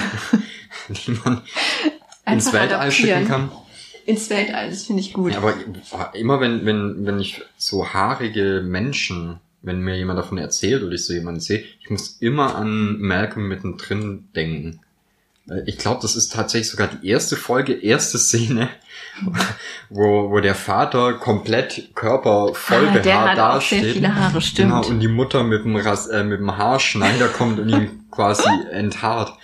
die 0.89 1.11
man 1.25 1.43
ins 2.27 2.53
Weltall 2.53 2.81
adaptieren. 2.81 3.19
schicken 3.23 3.29
kann? 3.29 3.51
Ins 4.07 4.31
Weltall, 4.31 4.71
das 4.71 4.85
finde 4.85 5.01
ich 5.03 5.13
gut. 5.13 5.33
Ja, 5.33 5.39
aber 5.39 6.15
immer 6.15 6.41
wenn, 6.41 6.65
wenn, 6.67 7.05
wenn 7.07 7.19
ich 7.21 7.43
so 7.57 7.89
haarige 7.93 8.63
Menschen, 8.65 9.41
wenn 9.63 9.81
mir 9.81 9.97
jemand 9.97 10.19
davon 10.19 10.39
erzählt 10.39 10.83
oder 10.83 10.93
ich 10.93 11.05
so 11.05 11.13
jemanden 11.13 11.41
sehe, 11.41 11.65
ich 11.81 11.91
muss 11.91 12.17
immer 12.21 12.55
an 12.55 12.99
Malcolm 13.01 13.49
mittendrin 13.49 14.29
denken. 14.35 14.81
Äh, 15.49 15.63
Ich 15.67 15.77
glaube, 15.77 16.01
das 16.03 16.17
ist 16.17 16.33
tatsächlich 16.33 16.71
sogar 16.71 16.89
die 16.89 17.07
erste 17.09 17.37
Folge, 17.37 17.75
erste 17.75 18.19
Szene, 18.19 18.71
wo, 19.91 20.31
wo 20.31 20.41
der 20.41 20.55
Vater 20.55 21.15
komplett 21.15 21.95
Körper 21.95 22.55
voll 22.55 22.89
ah, 22.89 22.93
behaart 22.93 23.39
auch 23.39 23.61
sehr 23.61 23.79
dasteht. 23.81 23.95
viele 23.95 24.15
Haare, 24.15 24.41
stimmt. 24.41 24.71
Genau, 24.71 24.87
und 24.87 25.01
die 25.01 25.09
Mutter 25.09 25.43
mit 25.43 25.65
dem, 25.65 25.77
Ras 25.77 26.07
äh, 26.07 26.25
mit 26.25 26.41
dem 26.41 26.57
Haarschneider 26.57 27.29
kommt 27.29 27.59
und 27.59 27.69
ihn 27.69 28.05
quasi 28.11 28.49
enthaart. 28.71 29.35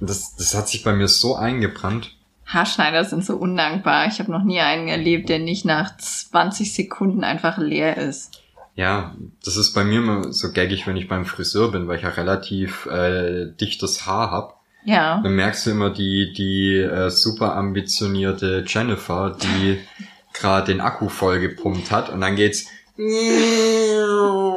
Das, 0.00 0.36
das 0.36 0.54
hat 0.54 0.68
sich 0.68 0.82
bei 0.82 0.92
mir 0.92 1.08
so 1.08 1.34
eingebrannt. 1.36 2.14
Haarschneider 2.46 3.04
sind 3.04 3.24
so 3.24 3.36
undankbar. 3.36 4.06
Ich 4.06 4.18
habe 4.18 4.30
noch 4.30 4.44
nie 4.44 4.60
einen 4.60 4.88
erlebt, 4.88 5.28
der 5.28 5.38
nicht 5.38 5.64
nach 5.64 5.96
20 5.96 6.72
Sekunden 6.72 7.24
einfach 7.24 7.58
leer 7.58 7.96
ist. 7.96 8.42
Ja, 8.76 9.14
das 9.44 9.56
ist 9.56 9.72
bei 9.72 9.84
mir 9.84 10.00
immer 10.00 10.32
so 10.32 10.52
gaggig, 10.52 10.86
wenn 10.86 10.96
ich 10.96 11.08
beim 11.08 11.24
Friseur 11.24 11.70
bin, 11.70 11.86
weil 11.86 11.96
ich 11.96 12.02
ja 12.02 12.10
relativ 12.10 12.86
äh, 12.86 13.46
dichtes 13.60 14.06
Haar 14.06 14.30
hab. 14.30 14.63
Ja. 14.84 15.20
Dann 15.22 15.34
merkst 15.34 15.66
du 15.66 15.70
immer 15.70 15.90
die, 15.90 16.32
die 16.32 16.76
äh, 16.76 17.10
super 17.10 17.56
ambitionierte 17.56 18.64
Jennifer, 18.66 19.36
die 19.40 19.78
gerade 20.34 20.72
den 20.72 20.80
Akku 20.80 21.08
voll 21.08 21.40
gepumpt 21.40 21.90
hat 21.90 22.10
und 22.10 22.20
dann 22.20 22.36
geht's 22.36 22.66
so 22.96 24.56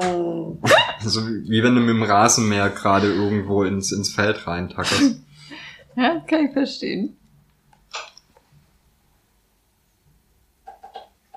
wie 1.27 1.49
wie 1.49 1.63
wenn 1.63 1.73
du 1.75 1.81
mit 1.81 1.89
dem 1.89 2.03
Rasenmäher 2.03 2.69
gerade 2.69 3.07
irgendwo 3.11 3.63
ins, 3.63 3.91
ins 3.91 4.13
Feld 4.13 4.45
reintackerst. 4.47 5.21
Ja, 5.99 6.19
kann 6.27 6.45
ich 6.45 6.53
verstehen. 6.53 7.17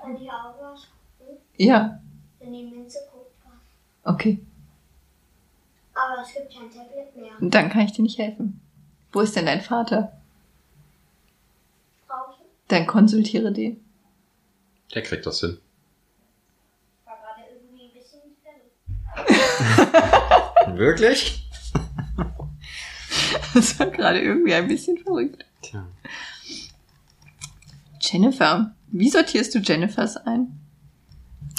Und 0.05 0.19
die 0.19 0.29
Augen 0.29 0.53
was 0.61 0.87
Ja, 1.57 1.99
in 2.39 2.53
die 2.53 2.63
Minze 2.65 2.99
Kupfer. 3.11 3.57
okay. 4.03 4.39
Aber 5.95 6.21
es 6.21 6.31
gibt 6.35 6.53
kein 6.53 6.69
Tablet 6.69 7.15
mehr. 7.15 7.31
Dann 7.39 7.69
kann 7.71 7.81
ich 7.81 7.93
dir 7.93 8.03
nicht 8.03 8.19
helfen. 8.19 8.60
Wo 9.11 9.21
ist 9.21 9.35
denn 9.35 9.45
dein 9.45 9.61
Vater? 9.61 10.13
Dann 12.67 12.87
konsultiere 12.87 13.51
den. 13.51 13.83
Der 14.93 15.03
kriegt 15.03 15.25
das 15.25 15.41
hin. 15.41 15.57
war 17.05 17.17
gerade 17.17 17.41
irgendwie 17.51 17.83
ein 17.83 17.93
bisschen 17.93 18.21
verrückt. 20.65 20.77
Wirklich? 20.77 21.37
Das 23.53 23.77
war 23.79 23.87
gerade 23.87 24.21
irgendwie 24.21 24.53
ein 24.53 24.69
bisschen 24.69 24.97
verrückt. 24.97 25.43
Tja. 25.61 25.85
Jennifer. 27.99 28.73
Wie 28.87 29.09
sortierst 29.09 29.53
du 29.53 29.59
Jennifers 29.59 30.15
ein? 30.15 30.57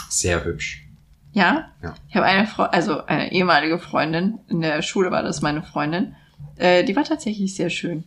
Sehr 0.09 0.43
hübsch. 0.43 0.87
Ja? 1.33 1.71
Ja. 1.83 1.95
Ich 2.09 2.17
habe 2.17 2.25
eine 2.25 2.47
Frau, 2.47 2.63
also 2.65 3.05
eine 3.05 3.33
ehemalige 3.33 3.79
Freundin, 3.79 4.39
in 4.49 4.63
der 4.63 4.81
Schule 4.81 5.11
war 5.11 5.23
das 5.23 5.43
meine 5.43 5.63
Freundin, 5.63 6.17
äh, 6.57 6.85
die 6.85 6.95
war 6.97 7.05
tatsächlich 7.05 7.55
sehr 7.55 7.71
schön. 7.71 8.05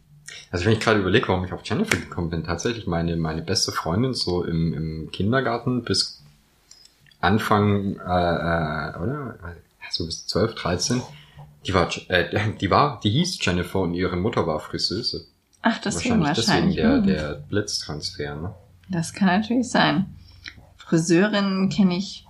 Also 0.52 0.66
wenn 0.66 0.74
ich 0.74 0.80
gerade 0.80 1.00
überlege, 1.00 1.28
warum 1.28 1.46
ich 1.46 1.54
auf 1.54 1.62
Jennifer 1.64 1.98
gekommen 1.98 2.30
bin, 2.30 2.44
tatsächlich 2.44 2.88
meine, 2.88 3.16
meine 3.16 3.42
beste 3.42 3.72
Freundin 3.72 4.14
so 4.14 4.44
im, 4.44 4.74
im 4.74 5.12
Kindergarten 5.12 5.84
bis 5.84 6.22
Anfang, 7.22 7.96
äh, 7.98 8.02
äh, 8.02 8.98
oder? 8.98 9.36
Ja, 9.42 9.56
So 9.92 10.06
bis 10.06 10.26
12, 10.28 10.56
13. 10.56 11.02
Die 11.66 11.74
war, 11.74 11.90
äh, 12.10 12.52
die 12.62 12.70
war, 12.70 13.00
die 13.04 13.12
hieß 13.12 13.38
Jennifer 13.42 13.80
und 13.80 13.94
ihre 13.94 14.16
Mutter 14.16 14.46
war 14.48 14.60
Friseuse. 14.60 15.26
Ach, 15.62 15.80
deswegen 15.80 16.22
wahrscheinlich 16.22 16.38
wahrscheinlich. 16.48 16.76
deswegen 16.76 17.06
der, 17.08 17.16
Hm. 17.26 17.34
der 17.34 17.34
Blitztransfer, 17.50 18.36
ne? 18.36 18.54
Das 18.90 19.14
kann 19.14 19.42
natürlich 19.42 19.70
sein. 19.70 20.06
Friseurinnen 20.78 21.70
kenne 21.70 21.98
ich. 21.98 22.25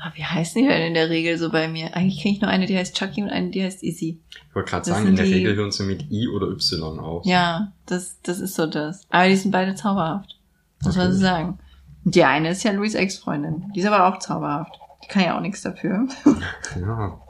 Ah, 0.00 0.12
wie 0.14 0.24
heißen 0.24 0.62
die 0.62 0.68
denn 0.68 0.82
in 0.88 0.94
der 0.94 1.10
Regel 1.10 1.38
so 1.38 1.50
bei 1.50 1.66
mir? 1.66 1.94
Eigentlich 1.96 2.22
kenne 2.22 2.34
ich 2.34 2.40
nur 2.40 2.48
eine, 2.50 2.66
die 2.66 2.76
heißt 2.78 2.94
Chucky 2.96 3.22
und 3.22 3.30
eine, 3.30 3.50
die 3.50 3.64
heißt 3.64 3.82
Izzy. 3.82 4.20
Ich 4.48 4.54
wollte 4.54 4.70
gerade 4.70 4.86
Das 4.86 4.94
sagen, 4.96 5.08
in 5.08 5.16
der 5.16 5.24
die- 5.24 5.34
Regel 5.34 5.56
hören 5.56 5.72
sie 5.72 5.82
mit 5.82 6.10
I 6.10 6.28
oder 6.28 6.46
Y 6.48 7.00
auf. 7.00 7.26
Ja, 7.26 7.72
das, 7.86 8.20
das 8.22 8.38
ist 8.38 8.54
so 8.54 8.66
das. 8.66 9.06
Aber 9.10 9.26
die 9.28 9.34
sind 9.36 9.50
beide 9.50 9.74
zauberhaft. 9.74 10.38
Muss 10.84 10.94
man 10.96 11.12
so 11.12 11.18
Natürlich. 11.18 11.20
sagen. 11.20 11.58
Und 12.04 12.14
die 12.14 12.22
eine 12.24 12.50
ist 12.50 12.62
ja 12.62 12.70
Louis 12.72 12.94
Ex-Freundin. 12.94 13.72
Die 13.74 13.80
ist 13.80 13.86
aber 13.86 14.06
auch 14.06 14.20
zauberhaft. 14.20 14.78
Ich 15.02 15.08
kann 15.08 15.24
ja 15.24 15.36
auch 15.36 15.40
nichts 15.40 15.62
dafür. 15.62 16.06
Ja, 16.80 17.20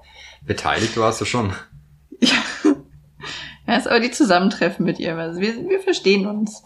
beteiligt 0.45 0.97
warst 0.99 1.21
du 1.21 1.25
schon. 1.25 1.53
Ja. 2.21 2.37
Ja, 3.67 3.77
ist 3.77 3.87
aber 3.89 4.01
die 4.01 4.11
Zusammentreffen 4.11 4.85
mit 4.85 4.99
ihr. 4.99 5.17
Also 5.17 5.41
wir, 5.41 5.55
wir 5.69 5.81
verstehen 5.81 6.27
uns. 6.27 6.63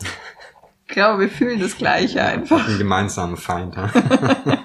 Ich 0.87 0.95
glaube, 0.95 1.23
wir 1.23 1.29
fühlen 1.29 1.59
das 1.61 1.77
Gleiche 1.77 2.23
einfach. 2.25 2.69
Ein 2.69 2.79
gemeinsamer 2.79 3.37
Feind. 3.37 3.75
Ja? 3.77 3.91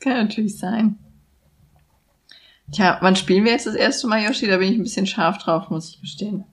Kann 0.00 0.14
natürlich 0.14 0.58
sein. 0.58 0.98
Tja, 2.72 2.98
wann 3.00 3.16
spielen 3.16 3.44
wir 3.44 3.52
jetzt 3.52 3.66
das 3.66 3.74
erste 3.74 4.06
Mal, 4.06 4.22
Yoshi? 4.22 4.46
Da 4.46 4.58
bin 4.58 4.72
ich 4.72 4.78
ein 4.78 4.82
bisschen 4.82 5.06
scharf 5.06 5.38
drauf, 5.38 5.70
muss 5.70 5.90
ich 5.90 6.00
gestehen. 6.00 6.44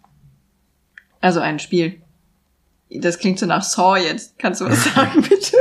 Also 1.21 1.39
ein 1.39 1.59
Spiel. 1.59 2.01
Das 2.89 3.19
klingt 3.19 3.39
so 3.39 3.45
nach 3.45 3.63
Saw 3.63 3.97
jetzt. 3.97 4.37
Kannst 4.39 4.61
du 4.61 4.65
was 4.65 4.83
sagen, 4.95 5.21
bitte? 5.21 5.57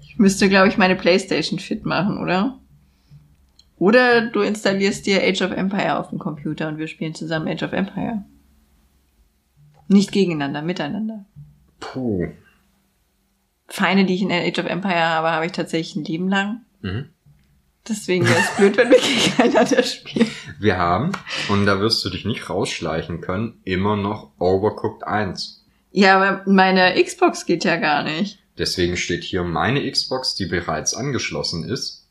Ich 0.00 0.18
müsste, 0.18 0.48
glaube 0.48 0.68
ich, 0.68 0.76
meine 0.76 0.96
Playstation 0.96 1.58
fit 1.58 1.84
machen, 1.84 2.18
oder? 2.18 2.58
Oder 3.78 4.30
du 4.30 4.40
installierst 4.40 5.06
dir 5.06 5.22
Age 5.22 5.42
of 5.42 5.50
Empire 5.50 5.98
auf 5.98 6.10
dem 6.10 6.18
Computer 6.18 6.68
und 6.68 6.78
wir 6.78 6.86
spielen 6.86 7.14
zusammen 7.14 7.48
Age 7.48 7.64
of 7.64 7.72
Empire. 7.72 8.24
Nicht 9.88 10.12
gegeneinander, 10.12 10.62
miteinander. 10.62 11.24
Puh. 11.80 12.28
Feinde, 13.66 14.04
die 14.04 14.14
ich 14.14 14.22
in 14.22 14.32
Age 14.32 14.58
of 14.58 14.66
Empire 14.66 15.00
habe, 15.00 15.30
habe 15.30 15.46
ich 15.46 15.52
tatsächlich 15.52 15.96
ein 15.96 16.04
Leben 16.04 16.28
lang. 16.28 16.60
Mhm. 16.82 17.08
Deswegen 17.88 18.26
wäre 18.26 18.38
es 18.38 18.50
blöd, 18.56 18.76
wenn 18.76 18.90
wir 18.90 18.98
gegeneinander 18.98 19.82
spielen. 19.82 20.30
Wir 20.58 20.78
haben, 20.78 21.12
und 21.48 21.66
da 21.66 21.80
wirst 21.80 22.04
du 22.04 22.10
dich 22.10 22.24
nicht 22.24 22.48
rausschleichen 22.48 23.20
können, 23.20 23.60
immer 23.64 23.96
noch 23.96 24.30
Overcooked 24.38 25.06
1. 25.06 25.64
Ja, 25.92 26.16
aber 26.16 26.50
meine 26.50 27.02
Xbox 27.02 27.46
geht 27.46 27.64
ja 27.64 27.76
gar 27.76 28.02
nicht. 28.02 28.38
Deswegen 28.58 28.96
steht 28.96 29.24
hier 29.24 29.42
meine 29.42 29.90
Xbox, 29.90 30.34
die 30.34 30.46
bereits 30.46 30.94
angeschlossen 30.94 31.68
ist. 31.68 32.06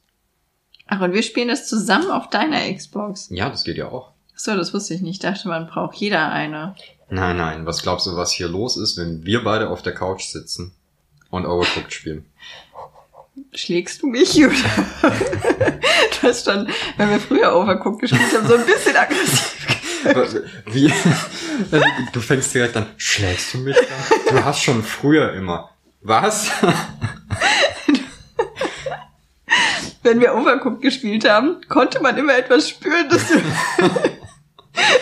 Ach, 0.87 1.01
und 1.01 1.13
wir 1.13 1.23
spielen 1.23 1.47
das 1.47 1.67
zusammen 1.67 2.11
auf 2.11 2.29
deiner 2.29 2.71
Xbox. 2.73 3.29
Ja, 3.29 3.49
das 3.49 3.63
geht 3.63 3.77
ja 3.77 3.87
auch. 3.87 4.11
Ach 4.35 4.39
so, 4.39 4.55
das 4.55 4.73
wusste 4.73 4.93
ich 4.93 5.01
nicht. 5.01 5.15
Ich 5.15 5.19
dachte, 5.19 5.47
man 5.47 5.67
braucht 5.67 5.95
jeder 5.95 6.31
eine. 6.31 6.75
Nein, 7.09 7.37
nein, 7.37 7.65
was 7.65 7.81
glaubst 7.81 8.05
du, 8.07 8.15
was 8.15 8.31
hier 8.31 8.47
los 8.47 8.77
ist, 8.77 8.97
wenn 8.97 9.23
wir 9.25 9.43
beide 9.43 9.69
auf 9.69 9.81
der 9.81 9.93
Couch 9.93 10.23
sitzen 10.23 10.73
und 11.34 11.47
Overcooked 11.47 11.91
spielen? 11.91 12.25
Schlägst 13.55 14.03
du 14.03 14.07
mich, 14.07 14.38
oder? 14.38 14.53
du 15.01 16.27
hast 16.27 16.45
schon, 16.45 16.69
wenn 16.97 17.09
wir 17.09 17.19
früher 17.19 17.55
Overcooked 17.55 18.01
gespielt 18.01 18.34
haben, 18.36 18.47
so 18.47 18.55
ein 18.55 18.65
bisschen 18.65 18.95
aggressiv. 18.95 19.67
Wie? 20.67 20.93
Du 22.11 22.19
fängst 22.19 22.53
direkt 22.53 22.77
an, 22.77 22.86
schlägst 22.97 23.53
du 23.53 23.59
mich 23.59 23.75
da? 23.75 24.31
Du 24.31 24.45
hast 24.45 24.61
schon 24.61 24.84
früher 24.84 25.34
immer. 25.34 25.71
Was? 26.01 26.51
Wenn 30.03 30.19
wir 30.19 30.36
Overcooked 30.36 30.81
gespielt 30.81 31.27
haben, 31.27 31.61
konnte 31.67 31.99
man 31.99 32.15
immer 32.17 32.38
etwas 32.38 32.69
spüren, 32.69 33.09
dass 33.09 33.27
du 33.29 33.41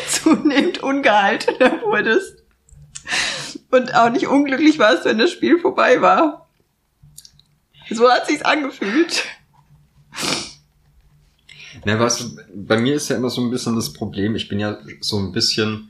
zunehmend 0.07 0.82
ungehaltener 0.82 1.82
wurdest. 1.82 2.40
Und 3.72 3.95
auch 3.95 4.09
nicht 4.09 4.28
unglücklich 4.28 4.78
warst, 4.80 5.05
wenn 5.05 5.17
das 5.17 5.32
Spiel 5.32 5.57
vorbei 5.59 6.01
war. 6.01 6.47
So 7.89 8.09
hat 8.09 8.28
sich's 8.28 8.41
angefühlt. 8.43 9.24
Na, 11.86 11.99
weißt 11.99 12.22
du, 12.22 12.38
bei 12.53 12.78
mir 12.78 12.95
ist 12.95 13.09
ja 13.09 13.15
immer 13.15 13.30
so 13.30 13.41
ein 13.41 13.49
bisschen 13.49 13.76
das 13.76 13.93
Problem, 13.93 14.36
ich 14.36 14.47
bin 14.49 14.59
ja 14.59 14.78
so 14.99 15.17
ein 15.17 15.32
bisschen, 15.32 15.89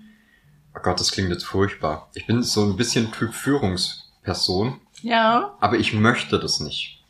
oh 0.75 0.79
Gott, 0.81 0.99
das 0.99 1.11
klingt 1.11 1.29
jetzt 1.31 1.43
furchtbar. 1.45 2.09
Ich 2.13 2.25
bin 2.27 2.43
so 2.43 2.63
ein 2.63 2.77
bisschen 2.77 3.11
Typ 3.11 3.33
Führungsperson, 3.33 4.79
Ja. 5.01 5.55
aber 5.59 5.77
ich 5.77 5.93
möchte 5.93 6.39
das 6.39 6.59
nicht. 6.59 7.00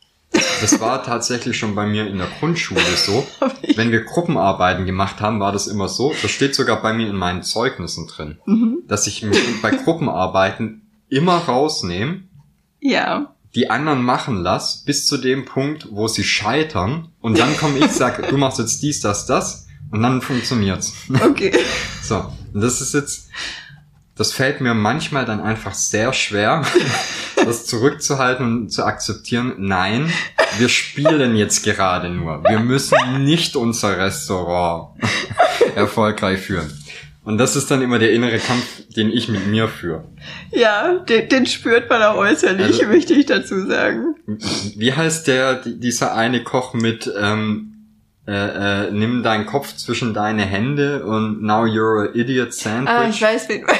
Das 0.60 0.80
war 0.80 1.02
tatsächlich 1.02 1.56
schon 1.58 1.74
bei 1.74 1.86
mir 1.86 2.06
in 2.06 2.18
der 2.18 2.28
Grundschule 2.38 2.80
so. 2.96 3.26
Wenn 3.76 3.90
wir 3.92 4.04
Gruppenarbeiten 4.04 4.86
gemacht 4.86 5.20
haben, 5.20 5.40
war 5.40 5.52
das 5.52 5.66
immer 5.66 5.88
so. 5.88 6.14
Das 6.22 6.30
steht 6.30 6.54
sogar 6.54 6.80
bei 6.82 6.92
mir 6.92 7.08
in 7.08 7.16
meinen 7.16 7.42
Zeugnissen 7.42 8.06
drin, 8.08 8.38
Mhm. 8.46 8.78
dass 8.88 9.06
ich 9.06 9.22
mich 9.22 9.38
bei 9.62 9.70
Gruppenarbeiten 9.70 10.82
immer 11.08 11.36
rausnehme, 11.38 12.22
Ja. 12.80 13.34
die 13.54 13.70
anderen 13.70 14.02
machen 14.02 14.36
lass, 14.42 14.82
bis 14.84 15.06
zu 15.06 15.18
dem 15.18 15.44
Punkt, 15.44 15.88
wo 15.90 16.08
sie 16.08 16.24
scheitern. 16.24 17.08
Und 17.20 17.38
dann 17.38 17.56
komme 17.56 17.78
ich, 17.78 17.90
sag, 17.92 18.28
du 18.28 18.36
machst 18.36 18.58
jetzt 18.58 18.82
dies, 18.82 19.00
das, 19.00 19.26
das. 19.26 19.66
Und 19.90 20.02
dann 20.02 20.22
funktioniert's. 20.22 20.92
Okay. 21.24 21.52
So, 22.02 22.16
und 22.52 22.60
das 22.60 22.80
ist 22.80 22.94
jetzt, 22.94 23.28
das 24.16 24.32
fällt 24.32 24.60
mir 24.60 24.74
manchmal 24.74 25.24
dann 25.24 25.40
einfach 25.40 25.74
sehr 25.74 26.12
schwer, 26.12 26.64
das 27.44 27.66
zurückzuhalten 27.66 28.44
und 28.62 28.68
zu 28.70 28.84
akzeptieren. 28.84 29.54
Nein, 29.58 30.12
wir 30.58 30.68
spielen 30.68 31.34
jetzt 31.36 31.64
gerade 31.64 32.10
nur. 32.10 32.42
Wir 32.44 32.60
müssen 32.60 33.24
nicht 33.24 33.56
unser 33.56 33.96
Restaurant 33.98 34.90
erfolgreich 35.74 36.40
führen. 36.40 36.70
Und 37.24 37.38
das 37.38 37.54
ist 37.54 37.70
dann 37.70 37.82
immer 37.82 38.00
der 38.00 38.12
innere 38.12 38.38
Kampf, 38.38 38.64
den 38.96 39.08
ich 39.12 39.28
mit 39.28 39.46
mir 39.46 39.68
führe. 39.68 40.04
Ja, 40.50 40.94
den, 40.98 41.28
den 41.28 41.46
spürt 41.46 41.88
man 41.88 42.02
auch 42.02 42.16
äußerlich, 42.16 42.66
Also- 42.80 42.86
möchte 42.86 43.14
ich 43.14 43.26
dazu 43.26 43.64
sagen. 43.66 44.16
Wie 44.76 44.92
heißt 44.92 45.28
der, 45.28 45.54
die- 45.56 45.78
dieser 45.78 46.14
eine 46.16 46.42
Koch 46.42 46.74
mit, 46.74 47.08
ähm, 47.16 47.71
äh, 48.26 48.86
äh, 48.86 48.90
nimm 48.90 49.22
deinen 49.22 49.46
Kopf 49.46 49.76
zwischen 49.76 50.14
deine 50.14 50.44
Hände 50.44 51.04
und 51.04 51.42
now 51.42 51.64
you're 51.64 52.08
a 52.10 52.14
idiot 52.14 52.52
sandwich. 52.54 52.88
Ah, 52.94 53.08
ich 53.08 53.20
weiß, 53.20 53.48
wen. 53.48 53.66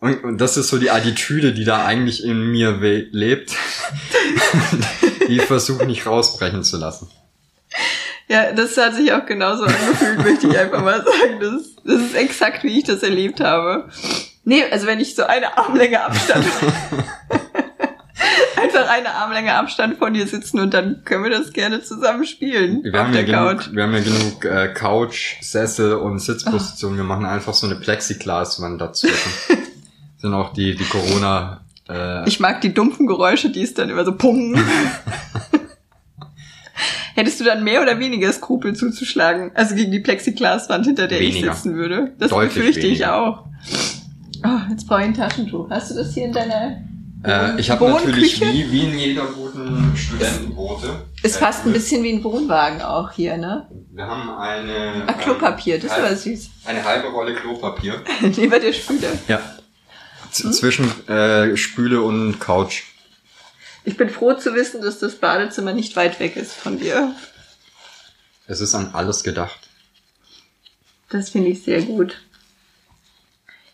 Und, 0.00 0.22
und 0.22 0.38
das 0.40 0.58
ist 0.58 0.68
so 0.68 0.76
die 0.76 0.90
Attitüde, 0.90 1.54
die 1.54 1.64
da 1.64 1.86
eigentlich 1.86 2.22
in 2.24 2.50
mir 2.52 2.72
lebt, 3.10 3.52
die 5.28 5.36
ich 5.36 5.42
versuche 5.42 5.86
nicht 5.86 6.04
rausbrechen 6.06 6.62
zu 6.62 6.76
lassen. 6.76 7.10
Ja, 8.28 8.52
das 8.52 8.76
hat 8.76 8.94
sich 8.94 9.12
auch 9.14 9.24
genauso 9.24 9.64
angefühlt, 9.64 10.18
möchte 10.18 10.48
ich 10.48 10.58
einfach 10.58 10.82
mal 10.82 11.02
sagen. 11.02 11.40
Das, 11.40 11.52
ist- 11.54 11.76
das 11.84 12.00
ist 12.02 12.14
exakt, 12.16 12.64
wie 12.64 12.78
ich 12.78 12.84
das 12.84 13.02
erlebt 13.02 13.40
habe. 13.40 13.88
Nee, 14.44 14.64
also 14.70 14.86
wenn 14.86 15.00
ich 15.00 15.14
so 15.14 15.24
eine 15.24 15.56
Armlänge 15.56 16.02
Abstand, 16.04 16.44
einfach 18.74 18.90
eine 18.94 19.10
Armlänge 19.14 19.54
Abstand 19.54 19.98
von 19.98 20.12
dir 20.14 20.26
sitzen 20.26 20.60
und 20.60 20.74
dann 20.74 21.02
können 21.04 21.24
wir 21.24 21.30
das 21.30 21.52
gerne 21.52 21.82
zusammen 21.82 22.24
spielen 22.24 22.82
Wir 22.84 22.92
haben, 22.92 23.12
ja 23.14 23.22
Couch. 23.22 23.64
genug, 23.66 23.76
wir 23.76 23.82
haben 23.82 23.92
ja 23.94 24.00
genug 24.00 24.44
äh, 24.44 24.72
Couch, 24.74 25.36
Sessel 25.42 25.94
und 25.94 26.18
Sitzpositionen. 26.20 26.96
Wir 26.96 27.04
machen 27.04 27.24
einfach 27.26 27.54
so 27.54 27.66
eine 27.66 27.76
Plexiglaswand 27.76 28.80
dazwischen. 28.80 29.30
Sind 30.18 30.34
auch 30.34 30.52
die, 30.52 30.74
die 30.74 30.84
Corona... 30.84 31.60
Äh, 31.88 32.26
Ich 32.28 32.40
mag 32.40 32.60
die 32.60 32.72
dumpfen 32.74 33.06
Geräusche, 33.06 33.50
die 33.50 33.62
es 33.62 33.74
dann 33.74 33.90
immer 33.90 34.04
so 34.04 34.14
pungen. 34.16 34.62
Hättest 37.14 37.38
du 37.40 37.44
dann 37.44 37.62
mehr 37.62 37.80
oder 37.80 38.00
weniger 38.00 38.32
Skrupel 38.32 38.74
zuzuschlagen? 38.74 39.52
Also 39.54 39.76
gegen 39.76 39.92
die 39.92 40.00
Plexiglaswand, 40.00 40.84
hinter 40.86 41.06
der 41.06 41.20
Weniger. 41.20 41.48
ich 41.48 41.54
sitzen 41.54 41.76
würde? 41.76 42.12
Das 42.18 42.30
Deutlich 42.30 42.54
befürchte 42.54 42.86
ich 42.88 43.06
auch. 43.06 43.44
Oh, 44.44 44.58
jetzt 44.70 44.88
brauche 44.88 45.00
ich 45.00 45.06
ein 45.06 45.14
Taschentuch. 45.14 45.70
Hast 45.70 45.92
du 45.92 45.94
das 45.94 46.12
hier 46.12 46.24
in 46.24 46.32
deiner 46.32 46.82
äh, 47.24 47.58
ich 47.58 47.70
habe 47.70 47.88
natürlich 47.88 48.40
wie, 48.40 48.70
wie 48.70 48.84
in 48.84 48.98
jeder 48.98 49.26
guten 49.26 49.96
Studentenboote. 49.96 51.06
Ist 51.22 51.36
äh, 51.36 51.38
fast 51.38 51.64
ein 51.66 51.72
bisschen 51.72 52.02
wie 52.02 52.12
ein 52.12 52.24
Wohnwagen 52.24 52.82
auch 52.82 53.12
hier, 53.12 53.36
ne? 53.36 53.66
Wir 53.92 54.06
haben 54.06 54.30
eine... 54.30 55.04
Ah, 55.06 55.12
Klopapier, 55.14 55.78
das 55.78 55.92
ist 55.92 55.98
ähm, 55.98 56.04
aber 56.04 56.16
süß. 56.16 56.50
Eine 56.64 56.84
halbe 56.84 57.08
Rolle 57.08 57.34
Klopapier. 57.34 58.02
Lieber 58.20 58.58
der 58.60 58.72
Spüler. 58.72 59.08
Ja. 59.28 59.40
Z 60.30 60.54
zwischen 60.54 61.08
äh, 61.08 61.56
Spüle 61.56 62.02
und 62.02 62.40
Couch. 62.40 62.82
Ich 63.84 63.96
bin 63.96 64.10
froh 64.10 64.34
zu 64.34 64.54
wissen, 64.54 64.82
dass 64.82 64.98
das 64.98 65.16
Badezimmer 65.16 65.72
nicht 65.72 65.94
weit 65.96 66.20
weg 66.20 66.36
ist 66.36 66.54
von 66.54 66.78
dir. 66.78 67.14
Es 68.46 68.60
ist 68.60 68.74
an 68.74 68.90
alles 68.92 69.22
gedacht. 69.22 69.58
Das 71.10 71.30
finde 71.30 71.50
ich 71.50 71.62
sehr 71.62 71.82
gut. 71.82 72.22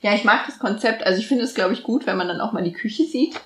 Ja, 0.00 0.14
ich 0.14 0.24
mag 0.24 0.46
das 0.46 0.58
Konzept. 0.58 1.04
Also 1.04 1.20
ich 1.20 1.28
finde 1.28 1.44
es, 1.44 1.54
glaube 1.54 1.74
ich, 1.74 1.82
gut, 1.82 2.06
wenn 2.06 2.16
man 2.16 2.28
dann 2.28 2.40
auch 2.40 2.52
mal 2.52 2.64
die 2.64 2.72
Küche 2.72 3.04
sieht. 3.04 3.38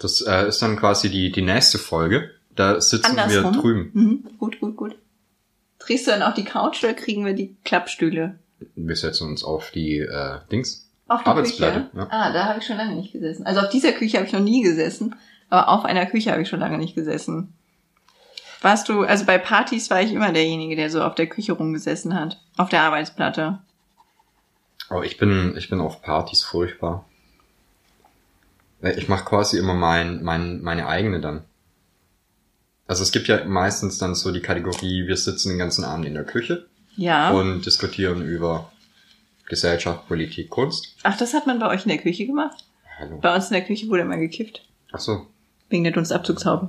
Das 0.00 0.20
äh, 0.20 0.48
ist 0.48 0.62
dann 0.62 0.76
quasi 0.76 1.10
die, 1.10 1.30
die 1.32 1.42
nächste 1.42 1.78
Folge. 1.78 2.30
Da 2.54 2.80
sitzen 2.80 3.16
wir 3.16 3.24
Andersrum. 3.24 3.52
drüben. 3.52 3.90
Mhm. 3.92 4.38
Gut, 4.38 4.60
gut, 4.60 4.76
gut. 4.76 4.96
Drehst 5.78 6.06
du 6.06 6.12
dann 6.12 6.22
auch 6.22 6.34
die 6.34 6.44
Couch 6.44 6.82
oder 6.82 6.94
kriegen 6.94 7.26
wir 7.26 7.34
die 7.34 7.56
Klappstühle? 7.64 8.38
Wir 8.76 8.96
setzen 8.96 9.28
uns 9.28 9.44
auf 9.44 9.70
die 9.72 9.98
äh, 9.98 10.38
Dings. 10.50 10.88
Auf 11.08 11.22
die 11.22 11.28
Arbeitsplatte, 11.28 11.88
Küche? 11.90 11.98
ja. 11.98 12.06
Ah, 12.10 12.32
da 12.32 12.44
habe 12.46 12.60
ich 12.60 12.66
schon 12.66 12.78
lange 12.78 12.94
nicht 12.94 13.12
gesessen. 13.12 13.44
Also 13.44 13.60
auf 13.60 13.68
dieser 13.68 13.92
Küche 13.92 14.16
habe 14.16 14.26
ich 14.26 14.32
noch 14.32 14.40
nie 14.40 14.62
gesessen, 14.62 15.16
aber 15.50 15.68
auf 15.68 15.84
einer 15.84 16.06
Küche 16.06 16.30
habe 16.30 16.42
ich 16.42 16.48
schon 16.48 16.60
lange 16.60 16.78
nicht 16.78 16.94
gesessen. 16.94 17.52
Warst 18.62 18.88
du, 18.88 19.02
also 19.02 19.26
bei 19.26 19.36
Partys 19.36 19.90
war 19.90 20.00
ich 20.00 20.12
immer 20.12 20.32
derjenige, 20.32 20.76
der 20.76 20.88
so 20.88 21.02
auf 21.02 21.14
der 21.14 21.26
Küche 21.26 21.52
rumgesessen 21.52 22.18
hat. 22.18 22.40
Auf 22.56 22.70
der 22.70 22.82
Arbeitsplatte. 22.82 23.58
Aber 24.94 25.04
ich 25.04 25.16
bin, 25.16 25.56
ich 25.56 25.68
bin 25.68 25.80
auf 25.80 26.02
Partys 26.02 26.44
furchtbar. 26.44 27.04
Äh, 28.80 28.92
Ich 28.96 29.08
mache 29.08 29.24
quasi 29.24 29.58
immer 29.58 29.74
mein, 29.74 30.22
mein, 30.22 30.62
meine 30.62 30.86
eigene 30.86 31.20
dann. 31.20 31.42
Also 32.86 33.02
es 33.02 33.10
gibt 33.10 33.26
ja 33.26 33.44
meistens 33.44 33.98
dann 33.98 34.14
so 34.14 34.30
die 34.30 34.40
Kategorie, 34.40 35.08
wir 35.08 35.16
sitzen 35.16 35.48
den 35.48 35.58
ganzen 35.58 35.84
Abend 35.84 36.06
in 36.06 36.14
der 36.14 36.22
Küche 36.24 36.66
Ja. 36.96 37.30
und 37.32 37.66
diskutieren 37.66 38.22
über 38.24 38.70
Gesellschaft, 39.48 40.06
Politik, 40.06 40.48
Kunst. 40.50 40.94
Ach, 41.02 41.16
das 41.18 41.34
hat 41.34 41.46
man 41.48 41.58
bei 41.58 41.68
euch 41.68 41.82
in 41.84 41.88
der 41.88 41.98
Küche 41.98 42.26
gemacht? 42.26 42.64
Hallo. 43.00 43.18
Bei 43.20 43.34
uns 43.34 43.46
in 43.48 43.54
der 43.54 43.64
Küche 43.64 43.88
wurde 43.88 44.02
immer 44.02 44.16
gekifft. 44.18 44.64
Ach 44.92 45.00
so. 45.00 45.26
Wegen 45.70 45.82
der 45.82 45.92
Dunstabzugshaube. 45.92 46.68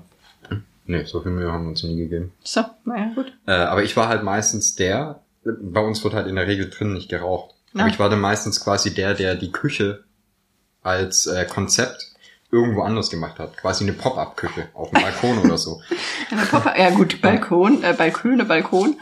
Nee, 0.87 1.03
so 1.03 1.21
viel 1.21 1.31
Mühe 1.31 1.51
haben 1.51 1.65
wir 1.65 1.69
uns 1.69 1.83
nie 1.83 1.95
gegeben. 1.97 2.31
So, 2.43 2.61
naja, 2.85 3.11
gut. 3.13 3.33
Äh, 3.45 3.51
aber 3.51 3.83
ich 3.83 3.95
war 3.95 4.07
halt 4.07 4.23
meistens 4.23 4.73
der, 4.75 5.21
bei 5.43 5.81
uns 5.81 6.03
wird 6.03 6.15
halt 6.15 6.25
in 6.27 6.35
der 6.35 6.47
Regel 6.47 6.71
drin 6.71 6.93
nicht 6.93 7.09
geraucht. 7.09 7.54
Ja. 7.75 7.81
Aber 7.81 7.89
ich 7.89 7.99
war 7.99 8.09
dann 8.09 8.21
meistens 8.21 8.63
quasi 8.63 8.93
der, 8.93 9.13
der 9.13 9.35
die 9.35 9.51
Küche 9.51 10.03
als 10.81 11.27
äh, 11.27 11.45
Konzept 11.45 12.13
irgendwo 12.51 12.81
anders 12.83 13.09
gemacht 13.09 13.37
hat. 13.37 13.57
Quasi 13.57 13.83
eine 13.83 13.93
Pop-up-Küche 13.93 14.69
auf 14.73 14.89
dem 14.91 15.01
Balkon 15.01 15.39
oder 15.39 15.57
so. 15.57 15.81
Ja 16.77 16.89
gut, 16.89 17.21
Balkon, 17.21 17.83
äh, 17.83 17.93
Balkone, 17.93 18.45
Balkon 18.45 18.95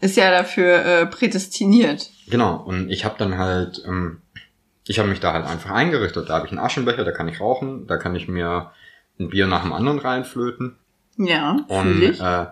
ist 0.00 0.16
ja 0.16 0.30
dafür 0.30 0.84
äh, 0.84 1.06
prädestiniert. 1.06 2.10
Genau, 2.28 2.56
und 2.56 2.90
ich 2.90 3.04
habe 3.04 3.14
dann 3.18 3.38
halt, 3.38 3.82
ähm, 3.86 4.20
ich 4.86 4.98
habe 4.98 5.08
mich 5.08 5.20
da 5.20 5.32
halt 5.32 5.46
einfach 5.46 5.70
eingerichtet. 5.70 6.28
Da 6.28 6.34
habe 6.34 6.46
ich 6.46 6.52
einen 6.52 6.60
Aschenbecher, 6.60 7.04
da 7.04 7.12
kann 7.12 7.28
ich 7.28 7.40
rauchen, 7.40 7.86
da 7.86 7.96
kann 7.96 8.14
ich 8.14 8.28
mir 8.28 8.72
ein 9.18 9.30
Bier 9.30 9.46
nach 9.46 9.62
dem 9.62 9.72
anderen 9.72 9.98
reinflöten. 9.98 10.76
Ja, 11.16 11.64
Und, 11.68 12.02
äh, 12.20 12.46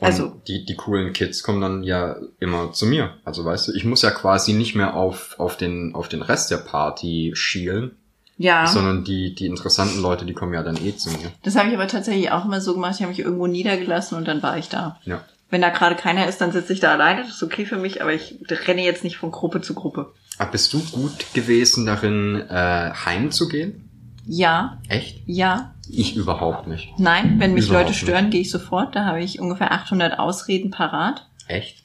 und 0.00 0.06
Also- 0.06 0.40
die, 0.48 0.64
die 0.64 0.74
coolen 0.76 1.12
Kids 1.12 1.42
kommen 1.42 1.60
dann 1.60 1.82
ja 1.82 2.16
immer 2.40 2.72
zu 2.72 2.86
mir. 2.86 3.14
Also 3.24 3.44
weißt 3.44 3.68
du, 3.68 3.72
ich 3.72 3.84
muss 3.84 4.02
ja 4.02 4.10
quasi 4.10 4.52
nicht 4.52 4.74
mehr 4.74 4.94
auf, 4.94 5.36
auf, 5.38 5.56
den, 5.56 5.94
auf 5.94 6.08
den 6.08 6.22
Rest 6.22 6.50
der 6.50 6.58
Party 6.58 7.32
schielen, 7.34 7.92
Ja, 8.36 8.66
sondern 8.66 9.04
die, 9.04 9.34
die 9.34 9.46
interessanten 9.46 10.02
Leute, 10.02 10.24
die 10.26 10.32
kommen 10.34 10.52
ja 10.54 10.62
dann 10.62 10.76
eh 10.84 10.96
zu 10.96 11.10
mir. 11.10 11.30
das 11.44 11.54
habe 11.56 11.68
ich 11.68 11.74
aber 11.74 11.86
tatsächlich 11.86 12.30
auch 12.32 12.44
immer 12.44 12.60
so 12.60 12.74
gemacht. 12.74 12.94
Ich 12.96 13.02
habe 13.02 13.10
mich 13.10 13.20
irgendwo 13.20 13.46
niedergelassen 13.46 14.18
und 14.18 14.26
dann 14.26 14.42
war 14.42 14.58
ich 14.58 14.68
da. 14.68 14.98
Ja. 15.04 15.22
Wenn 15.50 15.60
da 15.60 15.68
gerade 15.70 15.94
keiner 15.94 16.26
ist, 16.26 16.40
dann 16.40 16.50
sitze 16.50 16.72
ich 16.72 16.80
da 16.80 16.90
alleine. 16.92 17.20
Das 17.22 17.30
ist 17.36 17.42
okay 17.44 17.64
für 17.64 17.76
mich, 17.76 18.02
aber 18.02 18.12
ich 18.12 18.34
renne 18.66 18.82
jetzt 18.82 19.04
nicht 19.04 19.18
von 19.18 19.30
Gruppe 19.30 19.60
zu 19.60 19.74
Gruppe. 19.74 20.12
Aber 20.38 20.50
bist 20.50 20.72
du 20.72 20.80
gut 20.90 21.32
gewesen 21.32 21.86
darin, 21.86 22.42
äh, 22.48 22.90
heimzugehen? 22.92 23.88
Ja, 24.26 24.78
Echt? 24.88 25.22
ja, 25.26 25.73
Ich 25.90 26.16
überhaupt 26.16 26.66
nicht. 26.66 26.92
nein. 26.98 27.38
Wenn 27.38 27.54
mich 27.54 27.68
Überhaupt 27.68 27.88
Leute 27.88 27.98
stören, 27.98 28.30
gehe 28.30 28.40
ich 28.40 28.50
sofort. 28.50 28.94
Da 28.96 29.04
habe 29.04 29.22
ich 29.22 29.40
ungefähr 29.40 29.72
800 29.72 30.18
Ausreden 30.18 30.70
parat. 30.70 31.26
Echt? 31.48 31.82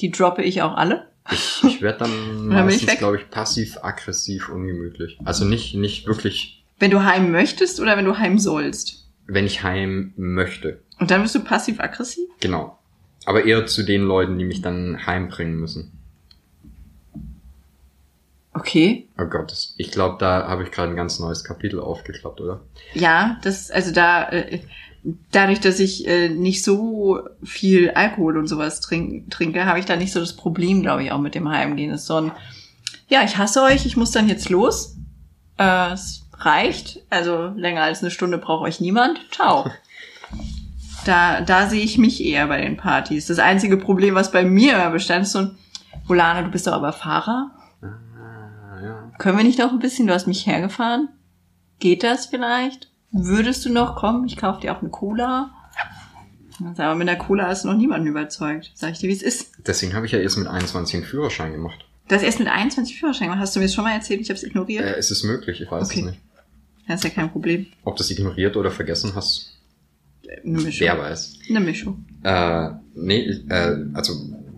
Die 0.00 0.10
droppe 0.10 0.42
ich 0.42 0.62
auch 0.62 0.74
alle. 0.76 1.08
Ich, 1.30 1.62
ich 1.64 1.82
werde 1.82 1.98
dann 2.00 2.48
meistens, 2.48 2.96
glaube 2.98 3.18
ich, 3.18 3.30
passiv-aggressiv 3.30 4.48
ungemütlich. 4.48 5.18
Also 5.24 5.44
nicht, 5.44 5.74
nicht 5.74 6.06
wirklich, 6.06 6.64
Wenn 6.78 6.90
du 6.90 7.04
heim 7.04 7.30
möchtest 7.30 7.80
oder 7.80 7.96
wenn 7.96 8.04
du 8.06 8.18
heim 8.18 8.38
sollst. 8.38 9.08
wenn 9.26 9.46
ich 9.46 9.62
heim 9.62 10.12
möchte. 10.16 10.82
Und 10.98 11.10
dann 11.10 11.22
bist 11.22 11.34
du 11.34 11.40
passiv-aggressiv? 11.40 12.28
Genau. 12.40 12.78
Aber 13.26 13.44
eher 13.44 13.66
zu 13.66 13.82
den 13.84 14.02
Leuten, 14.02 14.38
die 14.38 14.44
mich 14.44 14.62
dann 14.62 15.06
heimbringen 15.06 15.56
müssen. 15.56 15.92
Okay. 18.60 19.08
Oh 19.18 19.24
Gott, 19.24 19.50
das, 19.50 19.74
ich 19.78 19.90
glaube, 19.90 20.16
da 20.18 20.46
habe 20.46 20.64
ich 20.64 20.70
gerade 20.70 20.92
ein 20.92 20.96
ganz 20.96 21.18
neues 21.18 21.44
Kapitel 21.44 21.80
aufgeklappt, 21.80 22.40
oder? 22.40 22.60
Ja, 22.92 23.38
das, 23.42 23.70
also 23.70 23.90
da, 23.90 24.28
äh, 24.28 24.60
dadurch, 25.32 25.60
dass 25.60 25.80
ich 25.80 26.06
äh, 26.06 26.28
nicht 26.28 26.62
so 26.62 27.20
viel 27.42 27.90
Alkohol 27.92 28.36
und 28.36 28.48
sowas 28.48 28.80
trink, 28.80 29.30
trinke, 29.30 29.64
habe 29.64 29.78
ich 29.78 29.86
da 29.86 29.96
nicht 29.96 30.12
so 30.12 30.20
das 30.20 30.36
Problem, 30.36 30.82
glaube 30.82 31.02
ich, 31.02 31.10
auch 31.10 31.20
mit 31.20 31.34
dem 31.34 31.48
Heimgehen. 31.48 31.90
Das 31.90 32.02
ist 32.02 32.06
so 32.06 32.16
ein, 32.16 32.32
ja, 33.08 33.24
ich 33.24 33.38
hasse 33.38 33.62
euch, 33.62 33.86
ich 33.86 33.96
muss 33.96 34.10
dann 34.10 34.28
jetzt 34.28 34.50
los. 34.50 34.96
Äh, 35.58 35.92
es 35.92 36.26
reicht. 36.34 37.02
Also 37.08 37.52
länger 37.56 37.82
als 37.82 38.02
eine 38.02 38.10
Stunde 38.10 38.36
braucht 38.36 38.64
euch 38.66 38.80
niemand. 38.80 39.20
Ciao. 39.30 39.70
Da, 41.06 41.40
da 41.40 41.66
sehe 41.66 41.82
ich 41.82 41.96
mich 41.96 42.22
eher 42.22 42.46
bei 42.48 42.60
den 42.60 42.76
Partys. 42.76 43.26
Das 43.26 43.38
einzige 43.38 43.78
Problem, 43.78 44.14
was 44.14 44.30
bei 44.30 44.44
mir 44.44 44.74
immer 44.74 44.90
bestand, 44.90 45.22
ist 45.22 45.32
so 45.32 45.38
ein, 45.38 45.58
Volane, 46.04 46.44
du 46.44 46.50
bist 46.50 46.66
doch 46.66 46.74
aber 46.74 46.92
Fahrer. 46.92 47.52
Können 49.20 49.36
wir 49.36 49.44
nicht 49.44 49.58
noch 49.58 49.70
ein 49.70 49.80
bisschen? 49.80 50.06
Du 50.06 50.14
hast 50.14 50.26
mich 50.26 50.46
hergefahren. 50.46 51.10
Geht 51.78 52.02
das 52.02 52.24
vielleicht? 52.24 52.90
Würdest 53.12 53.66
du 53.66 53.70
noch 53.70 53.94
kommen? 53.96 54.26
Ich 54.26 54.38
kaufe 54.38 54.62
dir 54.62 54.74
auch 54.74 54.80
eine 54.80 54.88
Cola. 54.88 55.50
Aber 56.78 56.94
mit 56.94 57.06
der 57.06 57.18
Cola 57.18 57.46
hast 57.48 57.64
du 57.64 57.68
noch 57.68 57.76
niemanden 57.76 58.06
überzeugt. 58.06 58.72
Sag 58.74 58.92
ich 58.92 58.98
dir, 59.00 59.08
wie 59.08 59.12
es 59.12 59.20
ist. 59.20 59.52
Deswegen 59.66 59.92
habe 59.92 60.06
ich 60.06 60.12
ja 60.12 60.18
erst 60.20 60.38
mit 60.38 60.46
21 60.46 60.94
einen 60.94 61.04
Führerschein 61.04 61.52
gemacht. 61.52 61.84
Du 62.08 62.14
hast 62.14 62.22
erst 62.22 62.38
mit 62.38 62.48
21 62.48 62.98
Führerschein 62.98 63.28
gemacht. 63.28 63.40
Hast 63.42 63.54
du 63.54 63.60
mir 63.60 63.66
das 63.66 63.74
schon 63.74 63.84
mal 63.84 63.92
erzählt? 63.92 64.22
Ich 64.22 64.30
habe 64.30 64.38
es 64.38 64.42
ignoriert. 64.42 64.84
Äh, 64.84 64.94
es 64.96 65.10
ist 65.10 65.22
möglich, 65.24 65.60
ich 65.60 65.70
weiß 65.70 65.90
Okay. 65.90 66.00
es 66.00 66.06
nicht. 66.06 66.18
Das 66.88 66.96
ist 67.00 67.04
ja 67.04 67.10
kein 67.10 67.30
Problem. 67.30 67.66
Ob 67.84 67.96
du 67.96 68.02
es 68.02 68.10
ignoriert 68.10 68.56
oder 68.56 68.70
vergessen 68.70 69.12
hast, 69.14 69.58
Eine 70.44 70.62
Mischung. 70.62 70.80
wer 70.80 70.98
weiß. 70.98 71.38
Eine 71.50 71.60
Mischung. 71.60 72.06
Äh, 72.22 72.70
nee, 72.94 73.26
äh, 73.50 73.76
also 73.92 74.14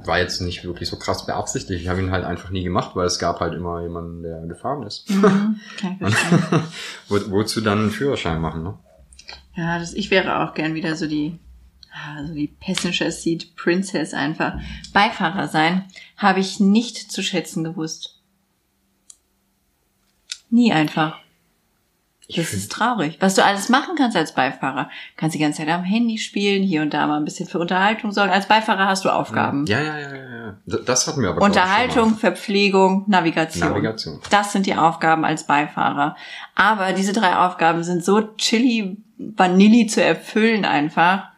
war 0.06 0.18
jetzt 0.18 0.40
nicht 0.40 0.64
wirklich 0.64 0.88
so 0.88 0.98
krass 0.98 1.26
beabsichtigt. 1.26 1.80
Ich 1.80 1.88
habe 1.88 2.00
ihn 2.00 2.10
halt 2.10 2.24
einfach 2.24 2.50
nie 2.50 2.62
gemacht, 2.62 2.94
weil 2.94 3.06
es 3.06 3.18
gab 3.18 3.40
halt 3.40 3.54
immer 3.54 3.82
jemanden, 3.82 4.22
der 4.22 4.40
gefahren 4.42 4.82
ist. 4.82 5.08
Mhm, 5.10 5.60
kann 5.78 5.92
ich 5.92 5.98
verstehen. 5.98 6.62
Wo, 7.08 7.30
wozu 7.30 7.60
dann 7.60 7.78
einen 7.78 7.90
Führerschein 7.90 8.40
machen, 8.40 8.62
ne? 8.62 8.78
Ja, 9.54 9.78
das, 9.78 9.92
ich 9.92 10.10
wäre 10.10 10.40
auch 10.40 10.54
gern 10.54 10.74
wieder 10.74 10.96
so 10.96 11.06
die, 11.06 11.38
ah, 11.92 12.24
so 12.26 12.34
die 12.34 12.48
Passenger 12.48 13.10
Seat 13.10 13.54
Princess 13.56 14.14
einfach. 14.14 14.58
Beifahrer 14.92 15.48
sein 15.48 15.84
habe 16.16 16.40
ich 16.40 16.60
nicht 16.60 17.12
zu 17.12 17.22
schätzen 17.22 17.64
gewusst. 17.64 18.20
Nie 20.48 20.72
einfach. 20.72 21.18
Das 22.36 22.52
ist 22.52 22.72
traurig. 22.72 23.16
Was 23.20 23.34
du 23.34 23.44
alles 23.44 23.68
machen 23.68 23.94
kannst 23.96 24.16
als 24.16 24.32
Beifahrer. 24.32 24.90
Kannst 25.16 25.34
die 25.34 25.38
ganze 25.38 25.58
Zeit 25.58 25.68
am 25.68 25.84
Handy 25.84 26.18
spielen, 26.18 26.62
hier 26.62 26.82
und 26.82 26.94
da 26.94 27.06
mal 27.06 27.16
ein 27.16 27.24
bisschen 27.24 27.48
für 27.48 27.58
Unterhaltung 27.58 28.12
sorgen. 28.12 28.30
Als 28.32 28.46
Beifahrer 28.46 28.86
hast 28.86 29.04
du 29.04 29.10
Aufgaben. 29.10 29.66
Ja, 29.66 29.80
ja, 29.80 29.98
ja, 29.98 30.14
ja, 30.14 30.56
ja. 30.66 30.78
Das 30.84 31.06
hatten 31.06 31.20
wir 31.22 31.30
aber 31.30 31.42
Unterhaltung, 31.42 32.16
Verpflegung, 32.16 33.04
Navigation. 33.08 33.68
Navigation. 33.68 34.20
Das 34.30 34.52
sind 34.52 34.66
die 34.66 34.74
Aufgaben 34.74 35.24
als 35.24 35.46
Beifahrer. 35.46 36.16
Aber 36.54 36.92
diese 36.92 37.12
drei 37.12 37.36
Aufgaben 37.36 37.82
sind 37.84 38.04
so 38.04 38.22
chili 38.36 38.96
vanilli 39.18 39.86
zu 39.86 40.02
erfüllen 40.02 40.64
einfach. 40.64 41.28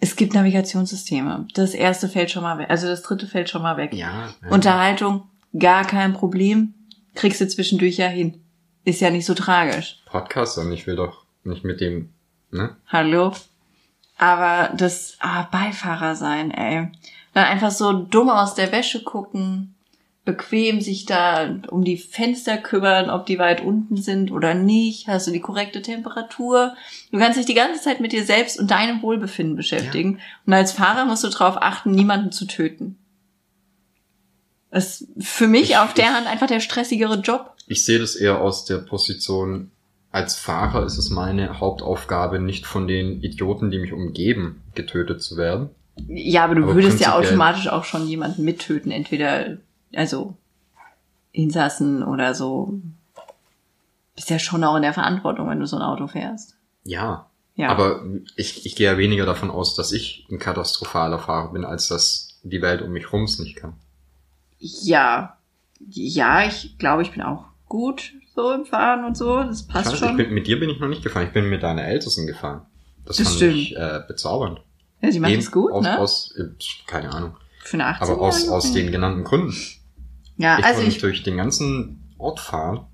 Es 0.00 0.16
gibt 0.16 0.34
Navigationssysteme. 0.34 1.46
Das 1.54 1.74
erste 1.74 2.08
fällt 2.08 2.30
schon 2.30 2.42
mal 2.42 2.58
weg. 2.58 2.66
Also 2.70 2.88
das 2.88 3.02
dritte 3.02 3.26
fällt 3.26 3.48
schon 3.48 3.62
mal 3.62 3.76
weg. 3.76 3.92
Ja. 3.94 4.30
ja. 4.42 4.50
Unterhaltung, 4.50 5.28
gar 5.56 5.84
kein 5.84 6.12
Problem. 6.12 6.74
Kriegst 7.14 7.40
du 7.40 7.46
zwischendurch 7.46 7.98
ja 7.98 8.08
hin. 8.08 8.41
Ist 8.84 9.00
ja 9.00 9.10
nicht 9.10 9.26
so 9.26 9.34
tragisch. 9.34 10.02
Podcast 10.06 10.58
und 10.58 10.72
ich 10.72 10.86
will 10.86 10.96
doch 10.96 11.24
nicht 11.44 11.64
mit 11.64 11.80
dem, 11.80 12.10
ne? 12.50 12.76
Hallo? 12.88 13.32
Aber 14.18 14.72
das 14.76 15.16
ah, 15.20 15.44
Beifahrer 15.50 16.14
sein, 16.16 16.50
ey. 16.50 16.88
Dann 17.34 17.44
einfach 17.44 17.70
so 17.70 17.92
dumm 17.92 18.28
aus 18.28 18.54
der 18.54 18.72
Wäsche 18.72 19.02
gucken, 19.02 19.74
bequem 20.24 20.80
sich 20.80 21.06
da 21.06 21.56
um 21.68 21.82
die 21.82 21.96
Fenster 21.96 22.56
kümmern, 22.58 23.10
ob 23.10 23.26
die 23.26 23.38
weit 23.38 23.62
unten 23.62 23.96
sind 23.96 24.30
oder 24.30 24.54
nicht. 24.54 25.08
Hast 25.08 25.26
du 25.26 25.32
die 25.32 25.40
korrekte 25.40 25.82
Temperatur? 25.82 26.74
Du 27.10 27.18
kannst 27.18 27.38
dich 27.38 27.46
die 27.46 27.54
ganze 27.54 27.80
Zeit 27.80 28.00
mit 28.00 28.12
dir 28.12 28.24
selbst 28.24 28.58
und 28.60 28.70
deinem 28.70 29.02
Wohlbefinden 29.02 29.56
beschäftigen. 29.56 30.20
Und 30.46 30.52
als 30.52 30.72
Fahrer 30.72 31.04
musst 31.06 31.24
du 31.24 31.28
darauf 31.28 31.56
achten, 31.60 31.90
niemanden 31.92 32.30
zu 32.30 32.46
töten. 32.46 32.98
Das 34.70 35.00
ist 35.00 35.08
für 35.26 35.48
mich 35.48 35.70
Ich- 35.70 35.76
auf 35.78 35.94
der 35.94 36.14
Hand 36.14 36.26
einfach 36.26 36.46
der 36.46 36.60
stressigere 36.60 37.16
Job. 37.20 37.51
Ich 37.72 37.86
sehe 37.86 37.98
das 37.98 38.16
eher 38.16 38.42
aus 38.42 38.66
der 38.66 38.76
Position, 38.76 39.70
als 40.10 40.36
Fahrer 40.36 40.84
ist 40.84 40.98
es 40.98 41.08
meine 41.08 41.58
Hauptaufgabe, 41.58 42.38
nicht 42.38 42.66
von 42.66 42.86
den 42.86 43.22
Idioten, 43.22 43.70
die 43.70 43.78
mich 43.78 43.94
umgeben, 43.94 44.62
getötet 44.74 45.22
zu 45.22 45.38
werden. 45.38 45.70
Ja, 46.06 46.44
aber 46.44 46.54
du 46.54 46.64
Aber 46.64 46.74
würdest 46.74 47.00
ja 47.00 47.16
automatisch 47.16 47.68
auch 47.68 47.84
schon 47.84 48.06
jemanden 48.06 48.44
mittöten, 48.44 48.92
entweder, 48.92 49.56
also, 49.94 50.36
Insassen 51.32 52.02
oder 52.02 52.34
so. 52.34 52.78
Bist 54.16 54.28
ja 54.28 54.38
schon 54.38 54.64
auch 54.64 54.76
in 54.76 54.82
der 54.82 54.92
Verantwortung, 54.92 55.48
wenn 55.48 55.60
du 55.60 55.66
so 55.66 55.76
ein 55.76 55.82
Auto 55.82 56.08
fährst. 56.08 56.58
Ja. 56.84 57.30
Ja. 57.54 57.70
Aber 57.70 58.04
ich, 58.36 58.66
ich 58.66 58.76
gehe 58.76 58.90
ja 58.90 58.98
weniger 58.98 59.24
davon 59.24 59.50
aus, 59.50 59.74
dass 59.74 59.92
ich 59.92 60.26
ein 60.30 60.38
katastrophaler 60.38 61.18
Fahrer 61.18 61.54
bin, 61.54 61.64
als 61.64 61.88
dass 61.88 62.38
die 62.42 62.60
Welt 62.60 62.82
um 62.82 62.92
mich 62.92 63.14
rum 63.14 63.22
es 63.22 63.38
nicht 63.38 63.56
kann. 63.56 63.72
ja. 64.58 65.38
Ja, 65.88 66.46
ich 66.46 66.78
glaube, 66.78 67.02
ich 67.02 67.10
bin 67.10 67.22
auch 67.22 67.51
gut 67.72 68.12
so 68.34 68.52
im 68.52 68.66
Fahren 68.66 69.04
und 69.06 69.16
so. 69.16 69.36
Das 69.42 69.62
Ich, 69.62 69.68
passt 69.68 69.92
ich 69.94 69.98
schon. 69.98 70.16
bin, 70.18 70.32
mit 70.34 70.46
dir 70.46 70.60
bin 70.60 70.68
ich 70.68 70.78
noch 70.78 70.88
nicht 70.88 71.02
gefahren. 71.02 71.26
Ich 71.26 71.32
bin 71.32 71.48
mit 71.48 71.62
deiner 71.62 71.84
Ältesten 71.84 72.26
gefahren. 72.26 72.66
Das, 73.06 73.16
Das 73.16 73.26
fand 73.28 73.36
stimmt. 73.36 73.54
ich 73.56 73.76
äh, 73.76 74.00
bezaubernd. 74.06 74.60
ja, 75.00 75.10
sie 75.10 75.20
macht 75.20 75.32
es 75.32 75.50
gut, 75.50 75.72
aus, 75.72 75.82
ne? 75.82 75.98
Aus, 75.98 76.34
äh, 76.36 76.44
keine 76.86 77.12
Ahnung. 77.12 77.36
Für 77.64 77.74
eine 77.78 77.86
18 77.86 78.08
Aber 78.08 78.20
aus, 78.20 78.48
aus 78.48 78.72
den 78.72 78.92
genannten 78.92 79.24
Gründen. 79.24 79.54
Ja, 80.36 80.58
Ich 80.58 80.64
also 80.64 80.80
konnte 80.80 80.94
ich, 80.96 80.98
durch 81.00 81.22
den 81.22 81.36
ganzen 81.38 82.12
Ort 82.18 82.40
fahren 82.40 82.86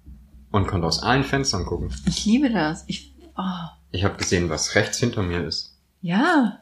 und 0.53 0.67
konnte 0.69 0.87
aus 0.87 1.03
allen 1.03 1.25
Fenstern 1.25 1.67
gucken. 1.67 1.93
ich 2.07 2.25
liebe 2.25 2.51
das. 2.51 2.85
Ich, 2.87 3.15
oh, 3.37 3.43
Ich 3.91 4.05
habe 4.05 4.17
gesehen, 4.17 4.49
was 4.51 4.75
rechts 4.77 4.99
hinter 4.99 5.23
mir 5.23 5.45
ist. 5.45 5.77
ja. 6.03 6.61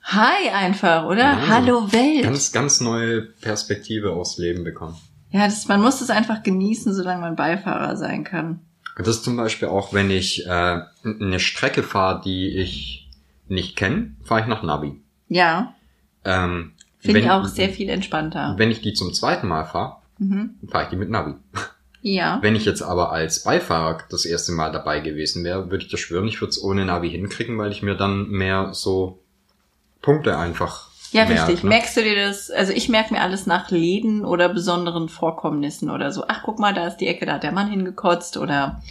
Hi 0.00 0.48
einfach, 0.54 1.04
oder? 1.04 1.18
Ja, 1.18 1.46
Hallo 1.48 1.92
Welt. 1.92 2.22
Ganz, 2.22 2.50
ganz 2.52 2.80
neue 2.80 3.20
Perspektive 3.20 4.12
aufs 4.12 4.38
Leben 4.38 4.64
bekommen. 4.64 4.96
Ja, 5.30 5.44
das, 5.46 5.68
man 5.68 5.80
muss 5.82 6.00
es 6.00 6.10
einfach 6.10 6.42
genießen, 6.42 6.94
solange 6.94 7.20
man 7.20 7.36
Beifahrer 7.36 7.96
sein 7.96 8.24
kann. 8.24 8.60
Das 8.96 9.08
ist 9.08 9.24
zum 9.24 9.36
Beispiel 9.36 9.68
auch, 9.68 9.92
wenn 9.92 10.10
ich 10.10 10.44
äh, 10.46 10.80
eine 11.04 11.38
Strecke 11.40 11.82
fahre, 11.82 12.20
die 12.24 12.56
ich 12.58 13.08
nicht 13.46 13.76
kenne, 13.76 14.12
fahre 14.24 14.40
ich 14.42 14.46
nach 14.46 14.62
Navi. 14.62 15.00
Ja. 15.28 15.74
Ähm, 16.24 16.72
Finde 16.98 17.20
ich 17.20 17.30
auch 17.30 17.44
sehr 17.44 17.68
viel 17.68 17.88
entspannter. 17.88 18.54
Wenn 18.58 18.70
ich 18.72 18.80
die 18.80 18.92
zum 18.94 19.12
zweiten 19.14 19.46
Mal 19.46 19.64
fahre, 19.64 19.96
Mhm. 20.18 20.50
fahre 20.68 20.84
ich 20.84 20.90
die 20.90 20.96
mit 20.96 21.10
Navi. 21.10 21.34
Ja. 22.02 22.38
Wenn 22.42 22.56
ich 22.56 22.64
jetzt 22.64 22.82
aber 22.82 23.12
als 23.12 23.44
Beifahrer 23.44 23.98
das 24.10 24.24
erste 24.24 24.50
Mal 24.52 24.72
dabei 24.72 24.98
gewesen 25.00 25.44
wäre, 25.44 25.70
würde 25.70 25.84
ich 25.84 25.90
das 25.90 26.00
schwören, 26.00 26.26
ich 26.26 26.40
würde 26.40 26.50
es 26.50 26.62
ohne 26.62 26.84
Navi 26.84 27.10
hinkriegen, 27.10 27.56
weil 27.56 27.70
ich 27.70 27.82
mir 27.82 27.94
dann 27.94 28.28
mehr 28.28 28.70
so 28.72 29.20
Punkte 30.02 30.36
einfach 30.38 30.87
Ja, 31.12 31.24
merk, 31.24 31.48
richtig. 31.48 31.64
ne? 31.64 31.68
Merkst 31.70 31.96
du 31.96 32.02
dir 32.02 32.16
das? 32.16 32.50
Also 32.50 32.72
ich 32.72 32.88
merke 32.88 33.14
mir 33.14 33.20
alles 33.20 33.46
nach 33.46 33.70
Läden 33.70 34.24
oder 34.24 34.48
besonderen 34.48 35.08
Vorkommnissen 35.08 35.90
oder 35.90 36.12
so. 36.12 36.24
Ach, 36.28 36.42
guck 36.44 36.58
mal, 36.58 36.74
da 36.74 36.86
ist 36.86 36.98
die 36.98 37.06
Ecke, 37.06 37.26
da 37.26 37.34
hat 37.34 37.42
der 37.42 37.52
Mann 37.52 37.70
hingekotzt 37.70 38.36
oder 38.36 38.82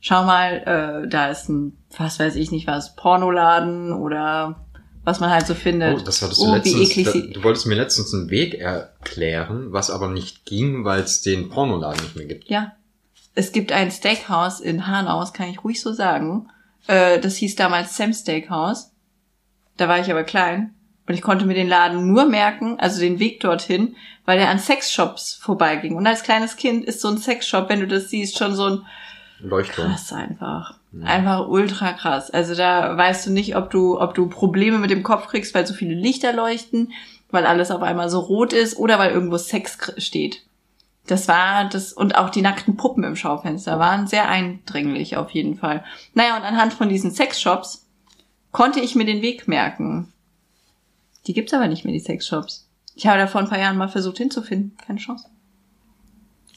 schau 0.00 0.24
mal, 0.24 1.02
äh, 1.04 1.08
da 1.08 1.28
ist 1.28 1.48
ein, 1.48 1.76
was 1.96 2.18
weiß 2.18 2.36
ich 2.36 2.50
nicht 2.50 2.66
was, 2.66 2.96
Pornoladen 2.96 3.92
oder 3.92 4.64
was 5.04 5.20
man 5.20 5.30
halt 5.30 5.46
so 5.46 5.54
findet. 5.54 5.98
Oh, 6.00 6.04
das 6.04 6.22
hattest 6.22 6.40
du 6.40 6.46
Oh, 6.46 6.52
wie 6.52 6.56
letztens. 6.56 6.90
eklig 6.90 7.06
Da, 7.06 7.40
du 7.40 7.44
wolltest 7.44 7.66
mir 7.66 7.74
letztens 7.76 8.12
einen 8.14 8.30
Weg 8.30 8.54
erklären, 8.54 9.72
was 9.72 9.90
aber 9.90 10.08
nicht 10.08 10.44
ging, 10.44 10.84
weil 10.84 11.00
es 11.00 11.22
den 11.22 11.48
Pornoladen 11.48 12.02
nicht 12.02 12.16
mehr 12.16 12.26
gibt. 12.26 12.48
Ja. 12.48 12.72
Es 13.34 13.52
gibt 13.52 13.72
ein 13.72 13.90
Steakhouse 13.90 14.60
in 14.60 14.86
Hanau, 14.86 15.20
das 15.20 15.32
kann 15.32 15.48
ich 15.48 15.62
ruhig 15.62 15.80
so 15.80 15.92
sagen. 15.92 16.48
Äh, 16.88 17.20
das 17.20 17.36
hieß 17.36 17.56
damals 17.56 17.96
Sam 17.96 18.12
Steakhouse. 18.12 18.90
Da 19.76 19.88
war 19.88 20.00
ich 20.00 20.10
aber 20.10 20.24
klein. 20.24 20.74
Und 21.08 21.14
ich 21.14 21.22
konnte 21.22 21.46
mir 21.46 21.54
den 21.54 21.68
Laden 21.68 22.06
nur 22.06 22.26
merken, 22.26 22.78
also 22.78 23.00
den 23.00 23.18
Weg 23.18 23.40
dorthin, 23.40 23.96
weil 24.26 24.38
der 24.38 24.50
an 24.50 24.58
Sexshops 24.58 25.34
vorbeiging. 25.34 25.96
Und 25.96 26.06
als 26.06 26.22
kleines 26.22 26.56
Kind 26.56 26.84
ist 26.84 27.00
so 27.00 27.08
ein 27.08 27.16
Sexshop, 27.16 27.70
wenn 27.70 27.80
du 27.80 27.86
das 27.86 28.10
siehst, 28.10 28.38
schon 28.38 28.54
so 28.54 28.64
ein 28.66 28.86
Leuchtturm. 29.40 29.88
krass 29.88 30.12
einfach. 30.12 30.74
Einfach 31.02 31.48
ultra 31.48 31.92
krass. 31.92 32.30
Also 32.30 32.54
da 32.54 32.96
weißt 32.96 33.26
du 33.26 33.30
nicht, 33.30 33.56
ob 33.56 33.70
du, 33.70 34.00
ob 34.00 34.14
du 34.14 34.28
Probleme 34.28 34.78
mit 34.78 34.90
dem 34.90 35.02
Kopf 35.02 35.28
kriegst, 35.28 35.54
weil 35.54 35.66
so 35.66 35.74
viele 35.74 35.94
Lichter 35.94 36.32
leuchten, 36.32 36.92
weil 37.30 37.46
alles 37.46 37.70
auf 37.70 37.82
einmal 37.82 38.10
so 38.10 38.20
rot 38.20 38.52
ist 38.52 38.76
oder 38.76 38.98
weil 38.98 39.10
irgendwo 39.10 39.38
Sex 39.38 39.78
steht. 39.98 40.42
Das 41.06 41.26
war 41.26 41.68
das, 41.68 41.92
und 41.94 42.16
auch 42.16 42.28
die 42.28 42.42
nackten 42.42 42.76
Puppen 42.76 43.04
im 43.04 43.16
Schaufenster 43.16 43.78
waren 43.78 44.06
sehr 44.06 44.28
eindringlich 44.28 45.16
auf 45.16 45.30
jeden 45.30 45.56
Fall. 45.56 45.84
Naja, 46.12 46.36
und 46.36 46.42
anhand 46.42 46.74
von 46.74 46.88
diesen 46.88 47.12
Sexshops 47.12 47.86
konnte 48.52 48.80
ich 48.80 48.94
mir 48.94 49.06
den 49.06 49.22
Weg 49.22 49.48
merken. 49.48 50.12
Die 51.28 51.32
gibt's 51.34 51.52
aber 51.54 51.68
nicht 51.68 51.84
mehr, 51.84 51.94
die 51.94 52.00
Sexshops. 52.00 52.68
Ich 52.96 53.06
habe 53.06 53.18
da 53.18 53.26
vor 53.28 53.40
ein 53.40 53.48
paar 53.48 53.60
Jahren 53.60 53.76
mal 53.76 53.88
versucht 53.88 54.18
hinzufinden. 54.18 54.76
Keine 54.84 54.98
Chance. 54.98 55.28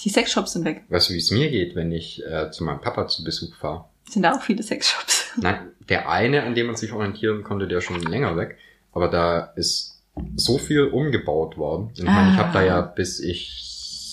Die 0.03 0.09
Sexshops 0.09 0.53
sind 0.53 0.65
weg. 0.65 0.83
Weißt 0.89 1.09
du, 1.09 1.13
wie 1.13 1.19
es 1.19 1.29
mir 1.29 1.51
geht, 1.51 1.75
wenn 1.75 1.91
ich 1.91 2.23
äh, 2.25 2.49
zu 2.49 2.63
meinem 2.63 2.81
Papa 2.81 3.07
zu 3.07 3.23
Besuch 3.23 3.53
fahre? 3.55 3.85
Sind 4.09 4.23
da 4.23 4.33
auch 4.35 4.41
viele 4.41 4.63
Sexshops. 4.63 5.25
Nein, 5.37 5.59
der 5.89 6.09
eine, 6.09 6.41
an 6.43 6.55
dem 6.55 6.65
man 6.67 6.75
sich 6.75 6.91
orientieren 6.91 7.43
konnte, 7.43 7.67
der 7.67 7.77
ist 7.77 7.83
schon 7.83 8.01
länger 8.01 8.35
weg. 8.35 8.57
Aber 8.93 9.07
da 9.09 9.39
ist 9.55 10.01
so 10.35 10.57
viel 10.57 10.85
umgebaut 10.85 11.57
worden. 11.57 11.91
Ich 11.93 12.03
meine, 12.03 12.31
ich 12.33 12.39
Ah. 12.39 12.43
habe 12.43 12.53
da 12.53 12.63
ja 12.63 12.81
bis 12.81 13.19
ich 13.19 13.51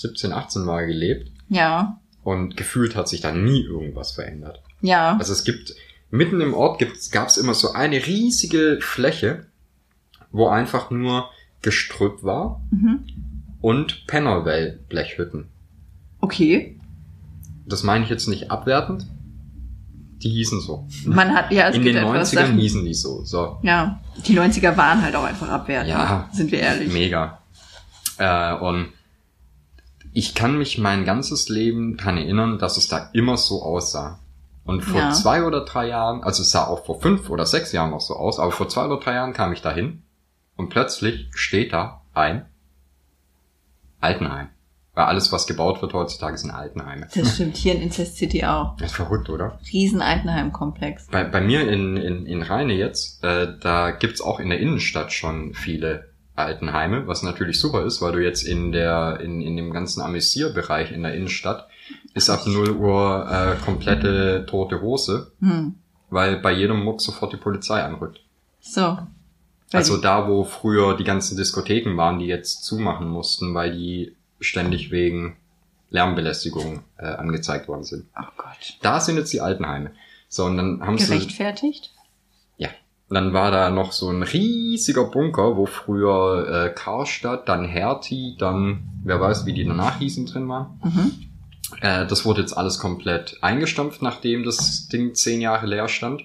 17, 0.03 0.33
18 0.33 0.67
war 0.67 0.85
gelebt. 0.87 1.31
Ja, 1.49 1.99
Und 2.23 2.57
gefühlt 2.59 2.95
hat 2.95 3.09
sich 3.09 3.21
da 3.23 3.33
nie 3.33 3.63
irgendwas 3.63 4.13
verändert. 4.13 4.61
ja. 4.83 5.17
Also 5.19 5.33
es 5.33 5.45
gibt, 5.45 5.75
mitten 6.11 6.41
im 6.43 6.53
Ort 6.55 6.81
gab 7.11 7.29
es 7.29 7.39
immer 7.39 7.55
so 7.55 7.73
eine 7.73 8.05
riesige 8.07 8.79
Fläche, 8.83 9.47
wo 10.33 10.49
einfach 10.49 10.91
nur 10.91 11.29
Gestrüpp 11.63 12.23
war 12.23 12.61
Mhm. 12.71 13.05
und 13.61 14.07
Pennerwell-Blechhütten. 14.07 15.49
Okay. 16.21 16.79
Das 17.67 17.83
meine 17.83 18.05
ich 18.05 18.11
jetzt 18.11 18.29
nicht 18.29 18.51
abwertend. 18.51 19.07
Die 20.23 20.31
hießen 20.31 20.61
so. 20.61 20.87
Man 21.07 21.33
hat, 21.35 21.53
ja, 21.53 21.69
es 21.69 21.77
In 21.77 21.83
gibt 21.83 21.95
den 21.97 22.05
etwas 22.05 22.33
90ern 22.33 22.47
Sachen. 22.47 22.59
hießen 22.59 22.85
die 22.85 22.95
so. 22.95 23.23
So, 23.25 23.59
Ja, 23.63 24.01
die 24.27 24.37
90er 24.39 24.77
waren 24.77 25.03
halt 25.03 25.15
auch 25.15 25.23
einfach 25.25 25.49
abwertend. 25.49 25.91
Ja. 25.91 26.29
Sind 26.33 26.51
wir 26.51 26.59
ehrlich. 26.61 26.93
mega. 26.93 27.39
Äh, 28.19 28.55
und 28.57 28.89
ich 30.13 30.35
kann 30.35 30.59
mich 30.59 30.79
mein 30.79 31.05
ganzes 31.05 31.49
Leben 31.49 31.97
daran 31.97 32.17
erinnern, 32.17 32.59
dass 32.59 32.77
es 32.79 32.89
da 32.89 33.11
immer 33.13 33.37
so 33.37 33.63
aussah. 33.63 34.19
Und 34.65 34.83
vor 34.83 35.01
Ja. 35.01 35.13
zwei 35.13 35.45
oder 35.45 35.65
drei 35.65 35.87
Jahren, 35.89 36.23
also 36.25 36.43
es 36.43 36.51
sah 36.51 36.65
auch 36.67 36.85
vor 36.85 37.01
fünf 37.01 37.31
oder 37.31 37.47
sechs 37.47 37.71
Jahren 37.73 37.91
noch 37.91 38.01
so 38.01 38.15
aus, 38.17 38.39
aber 38.41 38.51
vor 38.51 38.69
zwei 38.69 38.87
oder 38.87 38.99
drei 38.99 39.15
Jahren 39.15 39.33
kam 39.33 39.53
ich 39.53 39.63
da 39.63 39.73
hin 39.73 40.03
und 40.59 40.69
plötzlich 40.69 41.29
steht 41.35 41.73
da 41.73 42.03
ein 42.13 42.45
Altenheim. 44.01 44.49
Weil 44.95 45.05
alles, 45.07 45.31
was 45.31 45.47
gebaut 45.47 45.81
wird 45.81 45.93
heutzutage, 45.93 46.37
sind 46.37 46.51
Altenheime. 46.51 47.07
Das 47.15 47.35
stimmt, 47.37 47.57
hier 47.57 47.75
in 47.77 47.83
Incest 47.83 48.17
City 48.17 48.45
auch. 48.45 48.77
Das 48.77 48.91
ist 48.91 48.97
verrückt, 48.97 49.31
oder? 49.31 49.61
Riesen 49.73 50.03
Altenheim-Komplex. 50.03 51.07
Bei, 51.07 51.23
bei 51.25 51.41
mir 51.41 51.69
in, 51.71 51.97
in, 51.97 52.27
in 52.27 52.43
Rheine 52.43 52.75
jetzt, 52.75 53.23
äh, 53.23 53.55
da 53.61 53.93
gibt's 53.93 54.21
auch 54.21 54.41
in 54.41 54.49
der 54.51 54.59
Innenstadt 54.59 55.13
schon 55.13 55.55
viele 55.55 56.09
Altenheime, 56.35 57.07
was 57.07 57.23
natürlich 57.23 57.61
super 57.61 57.85
ist, 57.85 58.03
weil 58.03 58.13
du 58.13 58.23
jetzt 58.23 58.43
in 58.43 58.73
der 58.73 59.21
in, 59.21 59.41
in 59.41 59.57
dem 59.57 59.73
ganzen 59.73 60.03
Amüsierbereich 60.03 60.93
in 60.93 61.03
der 61.03 61.15
Innenstadt 61.15 61.69
ist 62.15 62.31
ab 62.31 62.47
0 62.47 62.71
Uhr 62.71 63.29
äh, 63.31 63.65
komplette 63.65 64.47
tote 64.47 64.81
Hose, 64.81 65.33
Hm. 65.41 65.77
weil 66.11 66.37
bei 66.41 66.53
jedem 66.53 66.83
Muck 66.85 67.01
sofort 67.01 67.33
die 67.33 67.37
Polizei 67.39 67.83
anrückt. 67.83 68.21
So. 68.61 68.99
Also 69.73 69.99
da, 69.99 70.29
wo 70.29 70.45
früher 70.45 70.97
die 70.97 71.05
ganzen 71.05 71.37
Diskotheken 71.37 71.97
waren, 71.97 72.19
die 72.19 72.27
jetzt 72.27 72.65
zumachen 72.65 73.09
mussten, 73.09 73.55
weil 73.55 73.73
die 73.73 74.17
ständig 74.41 74.91
wegen 74.91 75.37
Lärmbelästigung 75.91 76.81
äh, 76.97 77.07
angezeigt 77.07 77.69
worden 77.69 77.85
sind. 77.85 78.07
Oh 78.19 78.29
Gott. 78.37 78.79
Da 78.83 79.01
sind 79.01 79.17
jetzt 79.17 79.33
die 79.33 79.41
Altenheime. 79.41 79.93
So, 80.29 80.45
und 80.45 80.57
dann 80.57 80.83
haben 80.83 80.99
sie 80.99 81.07
Gerechtfertigt? 81.07 81.93
Ja. 82.57 82.69
Und 83.09 83.15
dann 83.15 83.33
war 83.33 83.51
da 83.51 83.71
noch 83.71 83.93
so 83.93 84.11
ein 84.11 84.23
riesiger 84.23 85.05
Bunker, 85.05 85.57
wo 85.57 85.67
früher 85.67 86.67
äh, 86.67 86.75
Karstadt, 86.75 87.49
dann 87.49 87.65
Hertie, 87.65 88.37
dann, 88.39 88.91
wer 89.03 89.21
weiß, 89.21 89.47
wie 89.47 89.55
die 89.55 89.65
danach 89.65 89.99
hießen, 89.99 90.27
drin 90.27 90.49
waren. 90.49 90.81
Mhm. 90.85 91.13
Äh, 91.81 92.07
das 92.07 92.25
wurde 92.25 92.43
jetzt 92.43 92.53
alles 92.57 92.79
komplett 92.79 93.39
eingestampft, 93.43 94.03
nachdem 94.03 94.45
das 94.45 94.89
Ding 94.89 95.15
zehn 95.15 95.41
Jahre 95.41 95.67
leer 95.67 95.89
stand. 95.89 96.25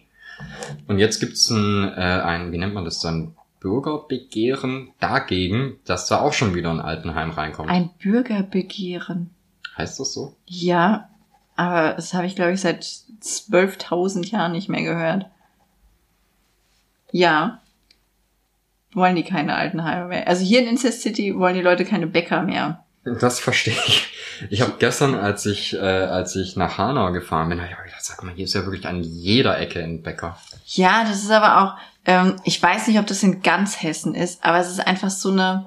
Und 0.87 0.99
jetzt 0.99 1.19
gibt's 1.19 1.49
ein, 1.49 1.91
äh, 1.95 2.01
ein, 2.01 2.51
wie 2.51 2.57
nennt 2.57 2.73
man 2.73 2.85
das 2.85 2.99
dann, 2.99 3.35
Bürgerbegehren 3.63 4.91
dagegen, 4.99 5.77
dass 5.85 6.07
da 6.07 6.19
auch 6.19 6.33
schon 6.33 6.53
wieder 6.53 6.69
ein 6.69 6.81
Altenheim 6.81 7.31
reinkommt. 7.31 7.69
Ein 7.69 7.91
Bürgerbegehren. 7.97 9.29
heißt 9.77 10.01
das 10.01 10.13
so? 10.13 10.35
Ja, 10.45 11.09
aber 11.55 11.93
das 11.93 12.13
habe 12.13 12.27
ich, 12.27 12.35
glaube 12.35 12.51
ich, 12.51 12.59
seit 12.59 12.83
12.000 12.83 14.29
Jahren 14.31 14.51
nicht 14.51 14.67
mehr 14.67 14.83
gehört. 14.83 15.27
Ja. 17.11 17.61
Wollen 18.91 19.15
die 19.15 19.23
keine 19.23 19.55
Altenheime 19.55 20.09
mehr. 20.09 20.27
Also 20.27 20.43
hier 20.43 20.59
in 20.59 20.67
Incest 20.67 21.01
City 21.01 21.33
wollen 21.37 21.55
die 21.55 21.61
Leute 21.61 21.85
keine 21.85 22.07
Bäcker 22.07 22.43
mehr. 22.43 22.83
Das 23.05 23.39
verstehe 23.39 23.75
ich. 23.87 24.07
Ich 24.49 24.61
habe 24.61 24.73
gestern, 24.79 25.15
als 25.15 25.45
ich, 25.45 25.73
äh, 25.73 25.79
als 25.79 26.35
ich 26.35 26.55
nach 26.55 26.77
Hanau 26.77 27.11
gefahren 27.11 27.49
bin, 27.49 27.61
hab 27.61 27.69
ich 27.69 27.75
gedacht, 27.75 28.03
sag 28.03 28.23
mal, 28.23 28.33
hier 28.33 28.45
ist 28.45 28.53
ja 28.53 28.63
wirklich 28.65 28.85
an 28.87 29.03
jeder 29.03 29.59
Ecke 29.59 29.83
ein 29.83 30.01
Bäcker. 30.01 30.37
Ja, 30.67 31.03
das 31.03 31.23
ist 31.23 31.31
aber 31.31 31.61
auch, 31.61 31.77
ähm, 32.05 32.37
ich 32.43 32.61
weiß 32.61 32.87
nicht, 32.87 32.99
ob 32.99 33.07
das 33.07 33.23
in 33.23 33.41
ganz 33.41 33.81
Hessen 33.83 34.15
ist, 34.15 34.43
aber 34.43 34.59
es 34.59 34.69
ist 34.69 34.79
einfach 34.85 35.09
so 35.09 35.31
eine, 35.31 35.65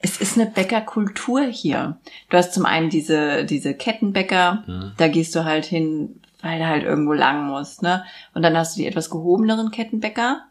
es 0.00 0.20
ist 0.20 0.36
eine 0.36 0.46
Bäckerkultur 0.50 1.42
hier. 1.44 1.96
Du 2.30 2.36
hast 2.36 2.52
zum 2.52 2.66
einen 2.66 2.90
diese, 2.90 3.44
diese 3.44 3.74
Kettenbäcker, 3.74 4.64
Mhm. 4.66 4.92
da 4.96 5.08
gehst 5.08 5.34
du 5.36 5.44
halt 5.44 5.64
hin, 5.64 6.20
weil 6.42 6.58
du 6.58 6.66
halt 6.66 6.82
irgendwo 6.82 7.12
lang 7.12 7.46
musst, 7.46 7.82
ne? 7.82 8.04
Und 8.34 8.42
dann 8.42 8.56
hast 8.56 8.74
du 8.76 8.80
die 8.80 8.86
etwas 8.88 9.10
gehobeneren 9.10 9.70
Kettenbäcker. 9.70 10.44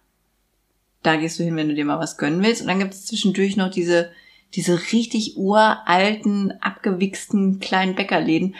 Da 1.03 1.17
gehst 1.17 1.37
du 1.39 1.43
hin, 1.43 1.55
wenn 1.57 1.67
du 1.67 1.75
dir 1.75 1.83
mal 1.85 1.99
was 1.99 2.17
gönnen 2.17 2.41
willst. 2.43 2.61
Und 2.61 2.67
dann 2.69 2.79
gibt 2.79 2.93
es 2.93 3.05
zwischendurch 3.05 3.57
noch 3.57 3.69
diese, 3.69 4.11
diese 4.55 4.79
richtig 4.91 5.37
uralten, 5.37 6.53
abgewichsten 6.61 7.59
kleinen 7.59 7.95
Bäckerläden, 7.95 8.55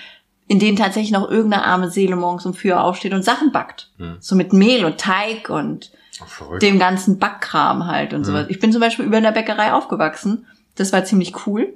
in 0.48 0.60
denen 0.60 0.78
tatsächlich 0.78 1.12
noch 1.12 1.30
irgendeine 1.30 1.64
arme 1.66 1.90
Seele 1.90 2.16
morgens 2.16 2.46
um 2.46 2.54
vier 2.54 2.84
aufsteht 2.84 3.14
und 3.14 3.24
Sachen 3.24 3.52
backt. 3.52 3.90
Hm. 3.98 4.18
So 4.20 4.36
mit 4.36 4.54
Mehl 4.54 4.86
und 4.86 4.98
Teig 4.98 5.50
und 5.50 5.92
verrückt. 6.26 6.62
dem 6.62 6.78
ganzen 6.80 7.20
Backkram 7.20 7.88
halt 7.88 8.14
und 8.14 8.22
Mhm. 8.22 8.26
sowas. 8.26 8.46
Ich 8.50 8.60
bin 8.60 8.72
zum 8.72 8.82
Beispiel 8.82 9.06
über 9.06 9.18
einer 9.18 9.32
Bäckerei 9.32 9.74
aufgewachsen. 9.74 10.46
Das 10.76 10.92
war 10.94 11.04
ziemlich 11.06 11.46
cool. 11.48 11.74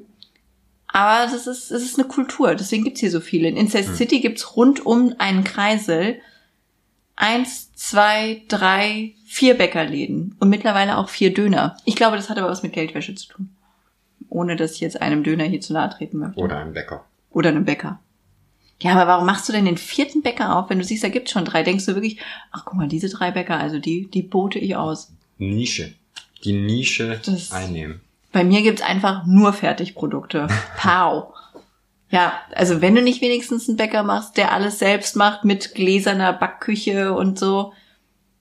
Aber 0.88 1.26
das 1.30 1.46
ist, 1.48 1.72
es 1.72 1.84
ist 1.84 2.00
eine 2.00 2.08
Kultur, 2.08 2.56
deswegen 2.56 2.86
gibt's 2.86 3.02
hier 3.02 3.12
so 3.12 3.20
viele. 3.20 3.50
In 3.50 3.58
Incest 3.58 3.90
Mhm. 3.90 3.96
City 3.96 4.20
gibt's 4.22 4.56
rund 4.56 4.86
um 4.86 5.14
einen 5.18 5.44
Kreisel 5.44 6.20
eins, 7.18 7.74
zwei, 7.76 8.44
drei, 8.48 9.14
vier 9.26 9.56
Bäckerläden 9.56 10.36
und 10.40 10.50
mittlerweile 10.50 10.98
auch 10.98 11.10
vier 11.10 11.34
Döner. 11.34 11.78
Ich 11.86 11.96
glaube, 11.96 12.16
das 12.18 12.30
hat 12.30 12.38
aber 12.38 12.50
was 12.50 12.64
mit 12.64 12.74
Geldwäsche 12.74 13.16
zu 13.16 13.28
tun. 13.30 13.50
Ohne 14.30 14.56
dass 14.56 14.74
ich 14.74 14.82
jetzt 14.82 15.02
einem 15.02 15.24
Döner 15.24 15.44
hier 15.46 15.62
zu 15.62 15.74
nahe 15.74 15.90
treten 15.90 16.18
möchte. 16.20 16.40
Oder 16.40 16.58
ein 16.60 16.74
Bäcker. 16.74 17.06
Oder 17.32 17.50
einem 17.50 17.66
Bäcker. 17.66 18.00
Ja, 18.82 18.94
aber 18.94 19.08
warum 19.08 19.26
machst 19.26 19.48
du 19.48 19.54
denn 19.54 19.66
den 19.66 19.78
vierten 19.78 20.22
Bäcker 20.22 20.58
auf, 20.58 20.70
wenn 20.70 20.80
du 20.80 20.84
siehst, 20.86 21.04
da 21.04 21.10
gibt's 21.10 21.32
schon 21.32 21.46
drei? 21.46 21.64
Denkst 21.64 21.86
du 21.86 21.94
wirklich, 21.96 22.20
ach 22.52 22.64
guck 22.66 22.74
mal, 22.76 22.88
diese 22.90 23.08
drei 23.10 23.32
Bäcker, 23.32 23.58
also 23.58 23.80
die, 23.80 24.10
die 24.12 24.22
bote 24.24 24.60
ich 24.60 24.76
aus. 24.76 25.14
Nische. 25.38 25.94
Die 26.44 26.54
Nische 26.54 27.22
Das- 27.26 27.52
einnehmen. 27.52 28.02
Bei 28.34 28.44
mir 28.44 28.62
gibt's 28.64 28.82
einfach 28.82 29.26
nur 29.26 29.54
Fertigprodukte. 29.54 30.48
Pow. 30.78 31.34
Ja, 32.10 32.34
also 32.54 32.82
wenn 32.82 32.94
du 32.96 33.02
nicht 33.02 33.22
wenigstens 33.22 33.68
einen 33.70 33.78
Bäcker 33.78 34.04
machst, 34.04 34.36
der 34.38 34.52
alles 34.52 34.80
selbst 34.80 35.16
macht 35.16 35.46
mit 35.46 35.74
gläserner 35.74 36.34
Backküche 36.34 37.14
und 37.14 37.40
so, 37.40 37.72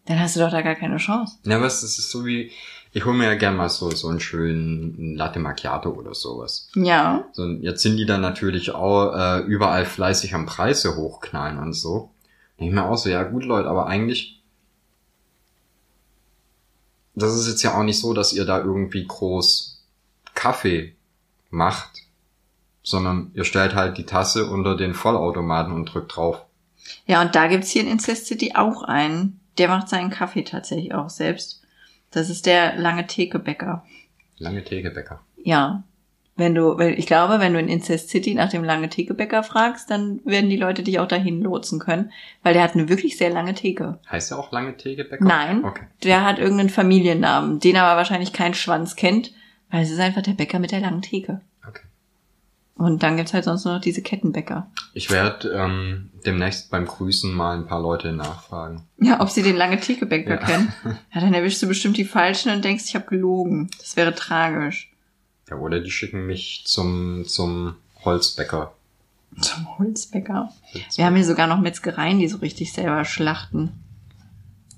dann 0.07 0.19
hast 0.21 0.35
du 0.37 0.41
doch 0.41 0.51
da 0.51 0.63
gar 0.63 0.75
keine 0.75 0.97
Chance. 0.99 1.39
Ja, 1.45 1.61
was, 1.61 1.81
das 1.83 1.99
ist 1.99 2.11
so 2.11 2.27
wie, 2.27 2.51
Ich 2.97 3.05
hole 3.05 3.17
mir 3.17 3.25
ja 3.25 3.35
gern 3.35 3.57
mal 3.57 3.69
so, 3.69 3.91
so 3.91 4.07
einen 4.07 4.21
schönen 4.21 5.17
Latte 5.17 5.41
Macchiato 5.41 5.91
oder 5.91 6.15
sowas. 6.15 6.71
Ja. 6.77 7.25
So, 7.33 7.45
jetzt 7.45 7.83
sind 7.83 7.97
die 7.97 8.07
dann 8.07 8.21
natürlich 8.21 8.73
auch 8.73 9.13
äh, 9.17 9.41
überall 9.41 9.85
fleißig 9.85 10.33
am 10.33 10.47
Preise 10.47 10.95
hochknallen 10.95 11.59
und 11.59 11.73
so. 11.73 12.13
Denke 12.59 12.71
ich 12.71 12.75
mir 12.75 12.89
auch 12.89 12.97
so, 12.97 13.09
ja 13.11 13.25
gut 13.25 13.45
Leute, 13.45 13.69
aber 13.69 13.89
eigentlich, 13.89 14.41
das 17.17 17.35
ist 17.35 17.49
jetzt 17.49 17.65
ja 17.65 17.77
auch 17.77 17.83
nicht 17.83 18.01
so, 18.01 18.15
dass 18.15 18.33
ihr 18.33 18.45
da 18.45 18.59
irgendwie 18.59 19.05
groß 19.05 19.85
Kaffee 20.35 20.95
macht, 21.51 22.05
sondern 22.85 23.33
ihr 23.35 23.45
stellt 23.45 23.75
halt 23.75 23.99
die 23.99 24.07
Tasse 24.07 24.47
unter 24.47 24.77
den 24.77 24.95
Vollautomaten 24.95 25.73
und 25.73 25.87
drückt 25.87 26.15
drauf. 26.15 26.43
Ja, 27.07 27.23
und 27.23 27.35
da 27.35 27.49
gibt's 27.49 27.71
hier 27.71 27.83
in 27.83 27.89
Incest 27.89 28.27
City 28.27 28.53
auch 28.55 28.85
einen. 28.85 29.41
Der 29.59 29.67
macht 29.67 29.89
seinen 29.89 30.11
Kaffee 30.11 30.45
tatsächlich 30.45 30.95
auch 30.95 31.11
selbst. 31.11 31.64
Das 32.15 32.31
ist 32.31 32.47
der 32.47 32.77
lange 32.77 33.07
Thekebäcker. 33.07 33.85
Lange 34.39 34.65
Tegebäcker. 34.65 35.21
Ja. 35.43 35.83
Wenn 36.37 36.55
du, 36.57 36.77
weil 36.79 36.99
ich 36.99 37.07
glaube, 37.07 37.39
wenn 37.39 37.53
du 37.53 37.61
in 37.61 37.69
Incest 37.69 38.09
City 38.09 38.35
nach 38.35 38.49
dem 38.51 38.65
lange 38.65 38.89
Thekebäcker 38.89 39.45
fragst, 39.45 39.89
dann 39.89 40.21
werden 40.25 40.51
die 40.51 40.57
Leute 40.57 40.83
dich 40.83 40.99
auch 40.99 41.07
dahin 41.07 41.41
lotsen 41.41 41.79
können, 41.79 42.11
weil 42.43 42.55
der 42.55 42.65
hat 42.65 42.75
eine 42.75 42.89
wirklich 42.89 43.17
sehr 43.17 43.31
lange 43.31 43.55
Theke. 43.55 44.01
Heißt 44.11 44.33
der 44.33 44.39
auch 44.41 44.51
lange 44.51 44.77
Tegebäcker? 44.77 45.25
Nein, 45.25 45.65
Okay. 45.65 45.85
der 46.03 46.25
hat 46.25 46.41
irgendeinen 46.41 46.71
Familiennamen, 46.71 47.61
den 47.61 47.77
aber 47.77 47.97
wahrscheinlich 47.97 48.33
kein 48.33 48.55
Schwanz 48.55 48.97
kennt, 48.97 49.33
weil 49.71 49.85
es 49.85 49.93
ist 49.93 50.01
einfach 50.01 50.23
der 50.23 50.33
Bäcker 50.33 50.59
mit 50.59 50.73
der 50.73 50.81
langen 50.81 51.03
Theke. 51.03 51.41
Und 52.77 53.05
dann 53.05 53.17
gibt's 53.17 53.33
halt 53.33 53.45
sonst 53.45 53.65
nur 53.65 53.75
noch 53.75 53.81
diese 53.81 54.03
Kettenbäcker. 54.03 54.67
Ich 54.95 55.09
werde 55.11 55.49
ähm, 55.51 56.11
demnächst 56.27 56.71
beim 56.73 56.87
Grüßen 56.87 57.33
mal 57.33 57.57
ein 57.57 57.67
paar 57.67 57.81
Leute 57.81 58.13
nachfragen. 58.13 58.83
Ja, 58.99 59.21
ob 59.21 59.31
sie 59.31 59.43
den 59.43 59.55
lange 59.57 59.79
Thekebäcker 59.79 60.31
Ja. 60.31 60.37
kennen. 60.39 60.73
Ja, 61.15 61.21
dann 61.21 61.35
erwischst 61.35 61.63
du 61.63 61.69
bestimmt 61.69 61.97
die 61.97 62.05
Falschen 62.05 62.51
und 62.53 62.65
denkst, 62.65 62.85
ich 62.89 62.95
habe 62.97 63.07
gelogen. 63.07 63.71
Das 63.79 63.97
wäre 63.97 64.13
tragisch. 64.15 64.91
Ja, 65.49 65.57
oder 65.57 65.79
die 65.81 65.91
schicken 65.93 66.27
mich 66.27 66.65
zum, 66.67 67.25
zum 67.27 67.77
Holzbäcker. 68.05 68.73
Zum 69.41 69.79
Holzbäcker. 69.79 70.53
Wir 70.97 71.05
haben 71.07 71.15
hier 71.17 71.25
sogar 71.25 71.47
noch 71.47 71.61
Metzgereien, 71.61 72.19
die 72.19 72.29
so 72.29 72.39
richtig 72.39 72.73
selber 72.73 73.05
schlachten. 73.05 73.73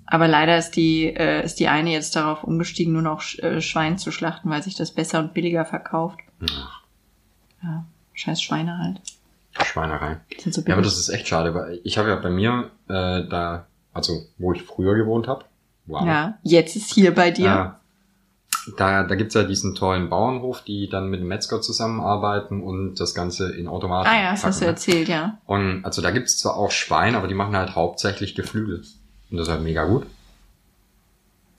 Aber 0.07 0.29
leider 0.29 0.57
ist 0.59 0.73
die, 0.73 1.07
äh, 1.07 1.45
ist 1.45 1.59
die 1.61 1.69
eine 1.69 1.91
jetzt 1.93 2.15
darauf 2.15 2.45
umgestiegen, 2.45 2.93
nur 2.93 3.03
noch 3.03 3.23
Sch- 3.23 3.41
äh, 3.43 3.61
Schwein 3.61 3.99
zu 3.99 4.13
schlachten, 4.13 4.51
weil 4.51 4.63
sich 4.63 4.75
das 4.75 4.93
besser 4.93 5.19
und 5.19 5.35
billiger 5.35 5.65
verkauft. 5.65 6.19
Ach, 6.51 6.83
Ja, 7.67 7.85
scheiß 8.15 8.43
Schweine 8.43 8.79
halt. 8.79 9.01
Schweinerei. 9.65 10.19
So 10.39 10.61
Ja, 10.63 10.75
aber 10.75 10.83
das 10.83 10.99
ist 10.99 11.09
echt 11.09 11.29
schade, 11.29 11.55
weil 11.55 11.81
ich 11.83 11.99
habe 11.99 12.11
ja 12.11 12.17
bei 12.17 12.31
mir 12.31 12.71
äh, 12.89 13.27
da, 13.29 13.67
also 13.93 14.23
wo 14.39 14.53
ich 14.53 14.63
früher 14.63 14.95
gewohnt 14.95 15.29
habe, 15.29 15.45
wow. 15.87 16.07
Ja, 16.07 16.39
jetzt 16.43 16.77
ist 16.77 16.93
hier 16.93 17.15
bei 17.15 17.31
dir. 17.31 17.45
Ja. 17.45 17.81
Da, 18.77 19.05
da 19.05 19.15
gibt's 19.15 19.35
ja 19.35 19.45
diesen 19.45 19.75
tollen 19.75 20.09
Bauernhof, 20.09 20.63
die 20.63 20.89
dann 20.89 21.09
mit 21.09 21.21
dem 21.21 21.29
Metzger 21.29 21.63
zusammenarbeiten 21.63 22.63
und 22.63 22.97
das 22.97 23.15
Ganze 23.15 23.55
in 23.55 23.69
Automaten 23.69 24.09
ah 24.09 24.21
ja, 24.21 24.31
das 24.33 24.45
hast 24.45 24.61
du 24.61 24.65
ne? 24.65 24.73
erzählt, 24.73 25.09
ja. 25.09 25.39
Und 25.47 25.85
also 25.85 26.03
da 26.03 26.11
gibt's 26.11 26.39
zwar 26.39 26.57
auch 26.57 26.73
Schwein, 26.73 27.15
aber 27.15 27.29
die 27.29 27.35
machen 27.35 27.57
halt 27.57 27.77
hauptsächlich 27.77 28.35
Geflügel. 28.35 28.85
Und 29.31 29.37
das 29.37 29.47
ist 29.47 29.53
halt 29.53 29.63
mega 29.63 29.85
gut. 29.85 30.07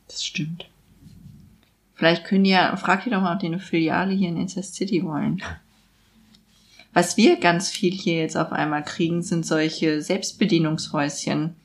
Das 0.08 0.24
stimmt. 0.24 0.66
Vielleicht 1.95 2.26
können 2.26 2.43
die 2.43 2.51
ja, 2.51 2.76
frag 2.76 3.03
die 3.05 3.10
doch 3.10 3.22
mal, 3.22 3.34
ob 3.34 3.39
die 3.39 3.47
eine 3.47 3.60
Filiale 3.60 4.14
hier 4.14 4.30
in 4.30 4.38
Incest 4.38 4.76
City 4.76 5.03
wollen. 5.03 5.41
Was 6.98 7.16
wir 7.16 7.39
ganz 7.39 7.70
viel 7.70 7.93
hier 7.93 8.16
jetzt 8.22 8.36
auf 8.36 8.52
einmal 8.52 8.84
kriegen, 8.84 9.22
sind 9.22 9.45
solche 9.45 10.02
Selbstbedienungshäuschen. 10.02 11.56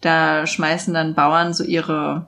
Da 0.00 0.46
schmeißen 0.46 0.94
dann 0.94 1.14
Bauern 1.14 1.52
so 1.52 1.62
ihre, 1.62 2.24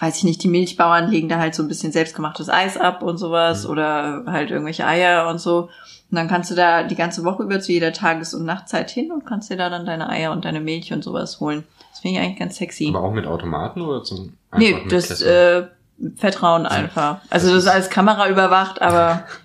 weiß 0.00 0.16
ich 0.18 0.24
nicht, 0.24 0.42
die 0.42 0.48
Milchbauern 0.48 1.08
legen 1.10 1.28
da 1.28 1.38
halt 1.38 1.54
so 1.54 1.62
ein 1.62 1.68
bisschen 1.68 1.92
selbstgemachtes 1.92 2.48
Eis 2.48 2.76
ab 2.76 3.04
und 3.04 3.18
sowas 3.18 3.64
Mhm. 3.64 3.70
oder 3.70 4.24
halt 4.26 4.50
irgendwelche 4.50 4.84
Eier 4.84 5.28
und 5.28 5.38
so. 5.38 5.68
Und 6.10 6.16
dann 6.16 6.26
kannst 6.26 6.50
du 6.50 6.56
da 6.56 6.82
die 6.82 6.96
ganze 6.96 7.22
Woche 7.22 7.44
über 7.44 7.60
zu 7.60 7.70
jeder 7.70 7.92
Tages- 7.92 8.34
und 8.34 8.44
Nachtzeit 8.44 8.90
hin 8.90 9.12
und 9.12 9.24
kannst 9.24 9.48
dir 9.48 9.56
da 9.56 9.70
dann 9.70 9.86
deine 9.86 10.08
Eier 10.08 10.32
und 10.32 10.44
deine 10.44 10.60
Milch 10.60 10.92
und 10.92 11.04
sowas 11.04 11.38
holen. 11.38 11.62
Das 11.92 12.00
finde 12.00 12.18
ich 12.18 12.24
eigentlich 12.24 12.38
ganz 12.40 12.56
sexy. 12.56 12.88
Aber 12.88 13.04
auch 13.04 13.12
mit 13.12 13.26
Automaten 13.28 13.80
oder 13.80 14.02
zum 14.02 14.32
einfach 14.50 14.58
Nee, 14.58 14.82
das 14.88 15.22
äh, 15.22 15.68
Vertrauen 16.16 16.66
einfach. 16.66 17.18
Also 17.30 17.54
das 17.54 17.62
ist 17.64 17.68
alles 17.70 17.90
Kamera 17.90 18.28
überwacht, 18.28 18.82
aber 18.82 19.22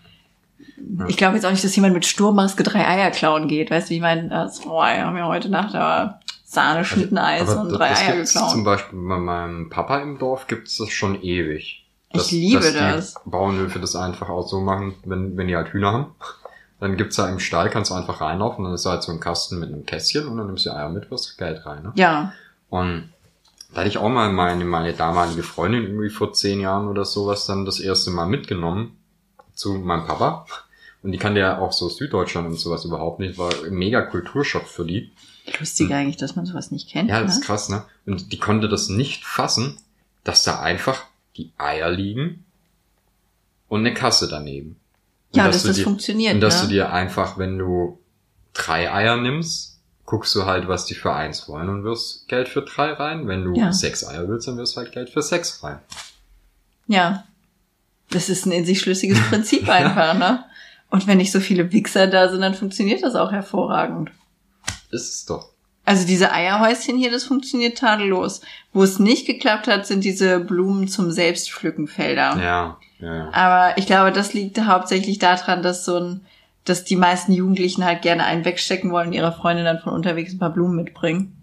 ich 1.08 1.18
glaube 1.18 1.36
jetzt 1.36 1.46
auch 1.46 1.52
nicht, 1.52 1.64
dass 1.64 1.76
jemand 1.76 1.94
mit 1.94 2.06
Sturmmaske 2.06 2.64
drei 2.64 2.88
Eier 2.88 3.12
klauen 3.12 3.48
geht. 3.48 3.72
Weißt 3.72 3.88
du, 3.88 3.92
wie 3.92 3.96
ich 3.96 4.02
meine, 4.02 4.30
das, 4.30 4.62
oh, 4.66 4.82
wir 4.82 5.06
haben 5.06 5.18
ja 5.18 5.28
heute 5.28 5.50
Nacht 5.50 5.76
aber 5.76 6.20
Sahne, 6.46 6.84
Schnitteneis 6.84 7.50
Aber 7.50 7.62
und 7.62 7.70
drei 7.70 7.90
das 7.90 8.00
Eier 8.02 8.16
geklaut. 8.16 8.52
Zum 8.52 8.64
Beispiel 8.64 9.00
bei 9.00 9.18
meinem 9.18 9.70
Papa 9.70 10.00
im 10.00 10.18
Dorf 10.18 10.48
gibt's 10.48 10.78
das 10.78 10.90
schon 10.90 11.22
ewig. 11.22 11.86
Ich 12.12 12.32
liebe 12.32 12.60
dass 12.60 12.74
das. 12.74 13.14
Die 13.24 13.30
Bauernhöfe 13.30 13.80
das 13.80 13.96
einfach 13.96 14.30
auch 14.30 14.48
so 14.48 14.60
machen, 14.60 14.96
wenn, 15.06 15.38
wenn 15.38 15.48
die 15.48 15.56
halt 15.56 15.74
Hühner 15.74 15.94
haben. 15.94 16.16
Dann 16.80 16.98
gibt's 16.98 17.18
da 17.18 17.28
im 17.28 17.40
Stall, 17.40 17.70
kannst 17.70 17.92
du 17.92 17.96
einfach 17.96 18.22
reinlaufen, 18.22 18.64
dann 18.64 18.74
ist 18.74 18.86
da 18.86 18.92
halt 18.92 19.04
so 19.04 19.12
ein 19.12 19.20
Kasten 19.20 19.60
mit 19.60 19.70
einem 19.70 19.86
Kästchen 19.86 20.28
und 20.28 20.38
dann 20.38 20.48
nimmst 20.48 20.66
du 20.66 20.70
die 20.70 20.76
Eier 20.76 20.90
mit, 20.90 21.12
wirst 21.12 21.38
Geld 21.38 21.66
rein. 21.66 21.84
Ne? 21.84 21.92
Ja, 21.96 22.34
Und 22.70 23.12
da 23.74 23.82
hatte 23.82 23.90
ich 23.90 23.98
auch 23.98 24.10
mal 24.10 24.32
meine, 24.32 24.66
meine 24.66 24.94
damalige 24.94 25.44
Freundin 25.44 25.84
irgendwie 25.84 26.10
vor 26.10 26.34
zehn 26.34 26.60
Jahren 26.62 26.88
oder 26.88 27.06
sowas 27.06 27.46
dann 27.46 27.66
das 27.66 27.80
erste 27.80 28.12
Mal 28.12 28.26
mitgenommen 28.26 28.98
zu 29.54 29.74
meinem 29.74 30.08
Papa. 30.08 30.46
Und 31.02 31.12
die 31.14 31.18
kannte 31.18 31.40
ja 31.40 31.60
auch 31.60 31.72
so 31.72 31.88
Süddeutschland 31.90 32.48
und 32.48 32.60
sowas 32.60 32.84
überhaupt 32.86 33.20
nicht. 33.20 33.38
War 33.38 33.52
ein 33.66 33.74
mega 33.74 34.02
Kulturschock 34.02 34.68
für 34.68 34.86
die. 34.86 35.12
lustig 35.60 35.92
eigentlich, 35.94 36.18
dass 36.18 36.36
man 36.36 36.46
sowas 36.46 36.72
nicht 36.72 36.90
kennt. 36.90 37.10
Ja, 37.10 37.20
ne? 37.22 37.26
das 37.26 37.38
ist 37.38 37.44
krass, 37.46 37.70
ne? 37.70 37.86
Und 38.06 38.32
die 38.34 38.38
konnte 38.40 38.68
das 38.68 38.90
nicht 38.90 39.24
fassen, 39.26 39.78
dass 40.24 40.44
da 40.44 40.60
einfach 40.60 41.06
die 41.38 41.52
Eier 41.58 41.90
liegen 41.90 42.44
und 43.70 43.80
eine 43.82 43.94
Kasse 43.94 44.28
daneben. 44.28 44.76
Und 45.32 45.38
ja, 45.38 45.48
dass 45.48 45.62
du 45.62 45.70
das 45.70 45.78
dir- 45.78 45.84
funktioniert. 45.84 46.34
Und 46.34 46.42
dass 46.42 46.62
ne? 46.62 46.68
du 46.68 46.74
dir 46.74 46.92
einfach, 46.92 47.38
wenn 47.38 47.58
du 47.58 47.98
drei 48.54 48.92
Eier 48.92 49.16
nimmst, 49.16 49.80
guckst 50.06 50.34
du 50.36 50.46
halt, 50.46 50.68
was 50.68 50.86
die 50.86 50.96
für 50.96 51.14
eins 51.14 51.48
wollen 51.48 51.70
und 51.70 51.84
wirst 51.84 52.28
Geld 52.28 52.50
für 52.50 52.64
drei 52.64 52.92
rein. 52.94 53.28
Wenn 53.28 53.44
du 53.46 53.56
Ja. 53.56 53.72
sechs 53.72 54.06
Eier 54.06 54.28
willst, 54.28 54.48
dann 54.48 54.58
wirst 54.58 54.76
du 54.76 54.82
halt 54.82 54.92
Geld 54.92 55.10
für 55.12 55.22
sechs 55.22 55.64
rein. 55.64 55.80
Ja. 56.88 57.24
Das 58.10 58.28
ist 58.28 58.46
ein 58.48 58.52
in 58.52 58.66
sich 58.66 58.80
schlüssiges 58.82 59.20
Prinzip 59.30 59.70
einfach, 59.70 60.16
ne? 60.18 60.44
Und 60.90 61.08
wenn 61.08 61.18
nicht 61.18 61.32
so 61.32 61.40
viele 61.40 61.72
Wichser 61.72 62.08
da 62.08 62.30
sind, 62.30 62.42
dann 62.42 62.56
funktioniert 62.56 63.04
das 63.04 63.16
auch 63.16 63.32
hervorragend. 63.32 64.12
Ist 64.92 65.14
es 65.14 65.26
doch. 65.26 65.50
Also 65.86 66.06
diese 66.06 66.32
Eierhäuschen 66.32 66.98
hier, 66.98 67.10
das 67.10 67.24
funktioniert 67.24 67.80
tadellos. 67.80 68.42
Wo 68.74 68.84
es 68.84 69.00
nicht 69.00 69.26
geklappt 69.26 69.68
hat, 69.68 69.88
sind 69.88 70.04
diese 70.04 70.40
Blumen 70.40 70.88
zum 70.88 71.12
Selbstpflückenfelder. 71.12 72.38
Ja, 72.38 72.78
ja, 73.00 73.16
ja. 73.16 73.30
Aber 73.34 73.78
ich 73.78 73.88
glaube, 73.88 74.12
das 74.12 74.34
liegt 74.34 74.60
hauptsächlich 74.60 75.20
daran, 75.20 75.64
dass 75.64 75.86
so 75.86 75.98
ein, 75.98 76.22
dass 76.64 76.84
die 76.84 76.96
meisten 76.96 77.32
Jugendlichen 77.32 77.86
halt 77.86 78.04
gerne 78.04 78.26
einen 78.26 78.46
wegstecken 78.46 78.92
wollen 78.92 79.08
und 79.08 79.14
ihrer 79.14 79.32
Freundin 79.32 79.66
dann 79.66 79.80
von 79.80 79.94
unterwegs 79.94 80.34
ein 80.34 80.40
paar 80.40 80.54
Blumen 80.54 80.76
mitbringen. 80.76 81.36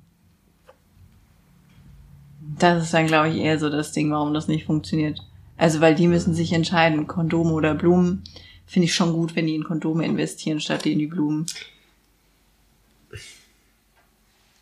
Das 2.59 2.85
ist 2.85 2.95
dann, 2.95 3.09
glaube 3.09 3.31
ich, 3.31 3.37
eher 3.37 3.59
so 3.59 3.69
das 3.69 3.93
Ding, 3.93 4.11
warum 4.13 4.33
das 4.33 4.49
nicht 4.49 4.67
funktioniert. 4.67 5.21
Also, 5.57 5.81
weil 5.81 5.95
die 5.95 6.07
müssen 6.07 6.35
sich 6.35 6.53
entscheiden, 6.53 7.07
Kondome 7.07 7.53
oder 7.53 7.75
Blumen. 7.75 8.23
Finde 8.67 8.87
ich 8.87 8.95
schon 8.95 9.13
gut, 9.13 9.37
wenn 9.37 9.47
die 9.47 9.55
in 9.55 9.65
Kondome 9.65 10.05
investieren, 10.05 10.61
statt 10.61 10.87
in 10.87 10.99
die 10.99 11.07
Blumen. 11.07 11.47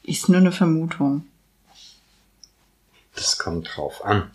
Ist 0.02 0.28
nur 0.28 0.38
eine 0.38 0.52
Vermutung. 0.52 1.26
Das 3.14 3.38
kommt 3.38 3.68
drauf 3.74 4.04
an. 4.04 4.30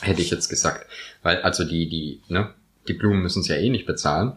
Hätte 0.00 0.22
ich 0.22 0.30
jetzt 0.30 0.48
gesagt. 0.48 0.86
Weil, 1.22 1.42
also 1.42 1.64
die, 1.64 1.88
die, 1.88 2.20
ne, 2.28 2.54
die 2.86 2.94
Blumen 2.94 3.22
müssen 3.22 3.42
sie 3.42 3.52
ja 3.52 3.58
eh 3.58 3.68
nicht 3.68 3.86
bezahlen. 3.86 4.36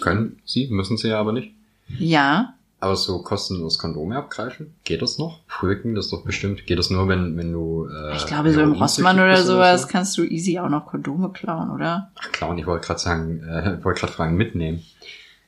Können 0.00 0.40
sie, 0.44 0.68
müssen 0.68 0.96
sie 0.96 1.08
ja 1.08 1.20
aber 1.20 1.32
nicht. 1.32 1.52
Ja, 1.98 2.54
Aber 2.82 2.96
so 2.96 3.22
kostenlos 3.22 3.78
Kondome 3.78 4.16
abgreifen, 4.16 4.74
geht 4.84 5.02
das 5.02 5.18
noch? 5.18 5.40
Früher 5.46 5.74
ging 5.74 5.94
das 5.94 6.08
doch 6.08 6.24
bestimmt. 6.24 6.66
Geht 6.66 6.78
das 6.78 6.88
nur, 6.88 7.08
wenn, 7.08 7.36
wenn 7.36 7.52
du. 7.52 7.86
Äh, 7.86 8.16
ich 8.16 8.24
glaube, 8.24 8.52
so 8.54 8.60
im 8.62 8.72
Rossmann 8.72 9.16
oder 9.20 9.42
sowas 9.42 9.82
so? 9.82 9.88
kannst 9.88 10.16
du 10.16 10.24
easy 10.24 10.58
auch 10.58 10.70
noch 10.70 10.86
Kondome 10.86 11.30
klauen, 11.30 11.70
oder? 11.70 12.10
Ach, 12.18 12.32
klauen, 12.32 12.56
ich 12.56 12.66
wollte 12.66 12.86
gerade 12.86 13.00
sagen, 13.00 13.42
äh, 13.42 13.78
wollte 13.84 14.00
gerade 14.00 14.12
fragen, 14.14 14.34
mitnehmen. 14.34 14.82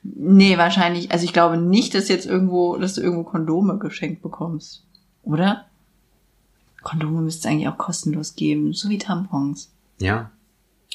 Nee, 0.03 0.59
wahrscheinlich. 0.59 1.11
Also 1.11 1.25
ich 1.25 1.33
glaube 1.33 1.57
nicht, 1.57 1.95
dass 1.95 2.07
jetzt 2.07 2.27
irgendwo, 2.27 2.77
dass 2.77 2.93
du 2.93 3.01
irgendwo 3.01 3.23
Kondome 3.23 3.79
geschenkt 3.79 4.21
bekommst. 4.21 4.83
Oder? 5.23 5.65
Kondome 6.83 7.21
müsste 7.21 7.47
es 7.47 7.51
eigentlich 7.51 7.69
auch 7.69 7.77
kostenlos 7.77 8.35
geben, 8.35 8.73
so 8.73 8.89
wie 8.89 8.99
Tampons. 8.99 9.71
Ja. 9.99 10.29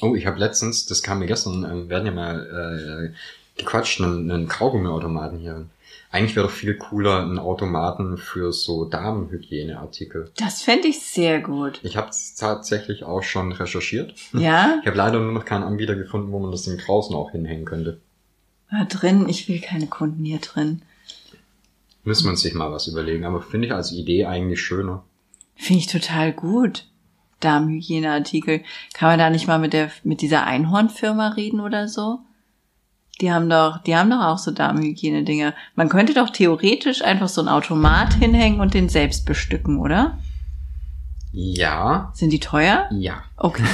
Oh, 0.01 0.15
ich 0.15 0.25
habe 0.25 0.39
letztens, 0.39 0.85
das 0.85 1.03
kam 1.03 1.19
mir 1.19 1.27
gestern, 1.27 1.65
äh, 1.65 1.89
wir 1.89 1.97
hatten 1.97 2.05
ja 2.05 2.11
mal 2.13 3.11
äh, 3.11 3.59
gequatscht, 3.59 3.99
einen, 3.99 4.31
einen 4.31 4.47
Kaugummiautomaten 4.47 5.39
hier. 5.39 5.65
Eigentlich 6.11 6.35
wäre 6.35 6.47
doch 6.47 6.53
viel 6.53 6.75
cooler 6.75 7.21
ein 7.23 7.37
Automaten 7.37 8.17
für 8.17 8.51
so 8.51 8.85
Damenhygieneartikel. 8.85 10.31
Das 10.37 10.61
fände 10.61 10.87
ich 10.87 11.01
sehr 11.01 11.39
gut. 11.39 11.79
Ich 11.83 11.97
habe 11.97 12.09
tatsächlich 12.37 13.03
auch 13.03 13.21
schon 13.21 13.51
recherchiert. 13.51 14.15
Ja? 14.33 14.79
Ich 14.81 14.87
habe 14.87 14.97
leider 14.97 15.19
nur 15.19 15.31
noch 15.31 15.45
keinen 15.45 15.63
Anbieter 15.63 15.95
gefunden, 15.95 16.31
wo 16.31 16.39
man 16.39 16.51
das 16.51 16.63
Ding 16.63 16.77
draußen 16.77 17.15
auch 17.15 17.31
hinhängen 17.31 17.65
könnte. 17.65 17.99
Da 18.71 18.85
drin, 18.85 19.29
ich 19.29 19.47
will 19.47 19.61
keine 19.61 19.87
Kunden 19.87 20.25
hier 20.25 20.39
drin. 20.39 20.81
Müsste 22.03 22.25
man 22.25 22.37
sich 22.37 22.53
mal 22.53 22.71
was 22.71 22.87
überlegen, 22.87 23.25
aber 23.25 23.41
finde 23.41 23.67
ich 23.67 23.73
als 23.73 23.91
Idee 23.91 24.25
eigentlich 24.25 24.61
schöner. 24.61 25.03
Finde 25.55 25.79
ich 25.79 25.87
total 25.87 26.33
gut. 26.33 26.85
Darmhygieneartikel. 27.39 28.63
Kann 28.93 29.09
man 29.09 29.19
da 29.19 29.29
nicht 29.29 29.47
mal 29.47 29.59
mit 29.59 29.73
der, 29.73 29.91
mit 30.03 30.21
dieser 30.21 30.45
Einhornfirma 30.45 31.29
reden 31.29 31.59
oder 31.59 31.87
so? 31.87 32.19
Die 33.21 33.31
haben 33.31 33.49
doch, 33.49 33.79
die 33.83 33.95
haben 33.95 34.09
doch 34.09 34.21
auch 34.23 34.37
so 34.37 34.51
Darmhygiene-Dinge. 34.51 35.53
Man 35.75 35.89
könnte 35.89 36.13
doch 36.13 36.29
theoretisch 36.29 37.01
einfach 37.03 37.27
so 37.27 37.41
ein 37.41 37.47
Automat 37.49 38.13
hinhängen 38.13 38.59
und 38.61 38.73
den 38.73 38.87
selbst 38.89 39.25
bestücken, 39.25 39.79
oder? 39.79 40.17
Ja, 41.31 42.11
Sind 42.15 42.31
die 42.31 42.39
teuer? 42.39 42.87
ja. 42.91 43.23
Okay. 43.37 43.63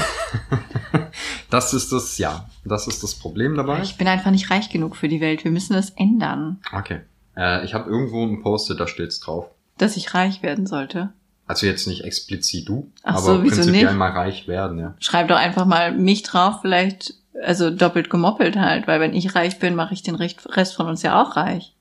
Das 1.50 1.74
ist 1.74 1.92
das, 1.94 2.18
ja. 2.18 2.50
Das 2.66 2.88
ist 2.88 3.02
das 3.04 3.16
Problem 3.16 3.56
dabei. 3.56 3.82
Ich 3.82 3.98
bin 3.98 4.08
einfach 4.08 4.32
nicht 4.32 4.50
reich 4.52 4.70
genug 4.70 4.96
für 4.98 5.08
die 5.08 5.22
Welt. 5.22 5.44
Wir 5.46 5.52
müssen 5.52 5.74
das 5.74 5.92
ändern, 5.92 6.60
Okay. 6.74 7.02
Äh, 7.38 7.64
ich 7.64 7.74
habe 7.74 7.90
irgendwo 7.90 8.24
ein 8.26 8.42
Post-it, 8.42 8.80
da 8.80 8.88
steht's 8.88 9.20
drauf. 9.22 9.46
dass 9.78 9.96
ich 9.96 10.14
reich 10.14 10.42
werden 10.44 10.66
sollte. 10.68 11.12
Also 11.48 11.66
jetzt 11.68 11.88
nicht 11.88 12.04
explizit 12.04 12.68
du, 12.68 12.92
Ach 13.04 13.16
aber 13.18 13.22
so, 13.22 13.44
wieso 13.44 13.56
prinzipiell 13.58 13.86
nicht? 13.86 13.98
mal 13.98 14.12
reich 14.12 14.48
werden, 14.48 14.80
ja. 14.80 14.96
Schreib 15.00 15.28
doch 15.30 15.38
einfach 15.38 15.66
mal 15.66 15.94
mich 15.94 16.24
drauf, 16.24 16.56
vielleicht, 16.62 17.14
also 17.44 17.70
doppelt 17.70 18.10
gemoppelt 18.10 18.56
halt, 18.58 18.88
weil 18.88 19.00
wenn 19.00 19.14
ich 19.14 19.36
reich 19.36 19.60
bin, 19.60 19.76
mache 19.76 19.94
ich 19.94 20.04
den 20.04 20.16
Rest 20.16 20.76
von 20.76 20.88
uns 20.88 21.02
ja 21.02 21.22
auch 21.22 21.36
reich. 21.36 21.74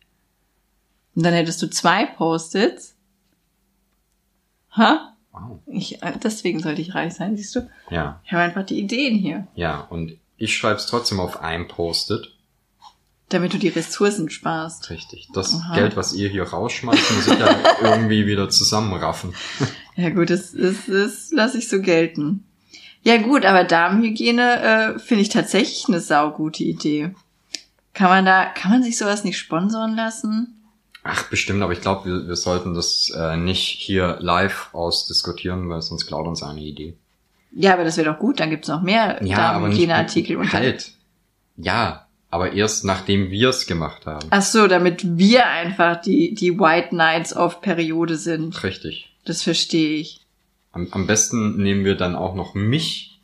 Und 1.14 1.24
dann 1.24 1.34
hättest 1.34 1.62
du 1.62 1.68
zwei 1.68 2.06
Post-its. 2.06 2.94
Ha? 4.76 5.14
Wow. 5.32 5.60
Ich, 5.66 6.02
äh, 6.02 6.12
deswegen 6.22 6.60
sollte 6.60 6.80
ich 6.82 6.94
reich 6.94 7.14
sein, 7.14 7.36
siehst 7.36 7.54
du? 7.56 7.68
Ja, 7.90 8.20
Ich 8.24 8.32
habe 8.32 8.42
einfach 8.42 8.64
die 8.64 8.78
Ideen 8.78 9.16
hier, 9.16 9.46
ja. 9.54 9.80
Und 9.80 10.16
ich 10.36 10.56
schreib's 10.56 10.86
trotzdem 10.86 11.20
auf 11.20 11.40
ein 11.40 11.68
Post-it. 11.68 12.30
damit 13.28 13.52
du 13.52 13.58
die 13.58 13.68
Ressourcen 13.68 14.28
sparst. 14.30 14.90
Richtig. 14.90 15.28
Das 15.32 15.54
Aha. 15.54 15.74
Geld, 15.76 15.96
was 15.96 16.12
ihr 16.12 16.28
hier 16.28 16.44
rausschmeißt, 16.44 17.12
muss 17.12 17.26
ich 17.28 17.38
ja 17.38 17.56
irgendwie 17.82 18.26
wieder 18.26 18.48
zusammenraffen. 18.48 19.34
Ja 19.96 20.10
gut, 20.10 20.30
das, 20.30 20.52
das, 20.52 20.86
das 20.86 21.30
lasse 21.32 21.58
ich 21.58 21.68
so 21.68 21.80
gelten. 21.80 22.44
Ja 23.04 23.18
gut, 23.18 23.44
aber 23.44 23.64
Darmhygiene 23.64 24.94
äh, 24.96 24.98
finde 24.98 25.22
ich 25.22 25.28
tatsächlich 25.28 25.84
eine 25.88 26.00
saugute 26.00 26.64
Idee. 26.64 27.14
Kann 27.92 28.08
man 28.08 28.24
da, 28.24 28.46
kann 28.46 28.70
man 28.72 28.82
sich 28.82 28.96
sowas 28.98 29.24
nicht 29.24 29.38
sponsoren 29.38 29.94
lassen? 29.94 30.60
Ach, 31.04 31.24
bestimmt, 31.28 31.62
aber 31.62 31.72
ich 31.74 31.82
glaube, 31.82 32.06
wir, 32.08 32.28
wir 32.28 32.36
sollten 32.36 32.72
das 32.74 33.10
äh, 33.14 33.36
nicht 33.36 33.60
hier 33.60 34.16
live 34.20 34.70
ausdiskutieren, 34.72 35.68
weil 35.68 35.82
sonst 35.82 36.06
klaut 36.06 36.26
uns 36.26 36.42
eine 36.42 36.60
Idee. 36.62 36.94
Ja, 37.52 37.74
aber 37.74 37.84
das 37.84 37.98
wäre 37.98 38.10
doch 38.10 38.18
gut, 38.18 38.40
dann 38.40 38.50
gibt's 38.50 38.68
noch 38.68 38.82
mehr 38.82 39.20
Darmhygieneartikel. 39.22 40.36
und 40.38 40.52
dann- 40.52 40.62
Halt. 40.62 40.92
Ja, 41.56 42.06
aber 42.30 42.52
erst 42.52 42.84
nachdem 42.84 43.30
wir 43.30 43.50
es 43.50 43.66
gemacht 43.66 44.06
haben. 44.06 44.26
Ach 44.30 44.42
so, 44.42 44.66
damit 44.66 45.18
wir 45.18 45.46
einfach 45.46 46.00
die, 46.00 46.34
die 46.34 46.58
White 46.58 46.88
Knights 46.88 47.32
auf 47.34 47.60
Periode 47.60 48.16
sind. 48.16 48.60
Richtig. 48.64 49.10
Das 49.26 49.42
verstehe 49.42 49.98
ich. 49.98 50.20
Am, 50.74 50.88
am 50.90 51.06
besten 51.06 51.56
nehmen 51.56 51.84
wir 51.84 51.96
dann 51.96 52.16
auch 52.16 52.34
noch 52.34 52.54
mich 52.54 53.20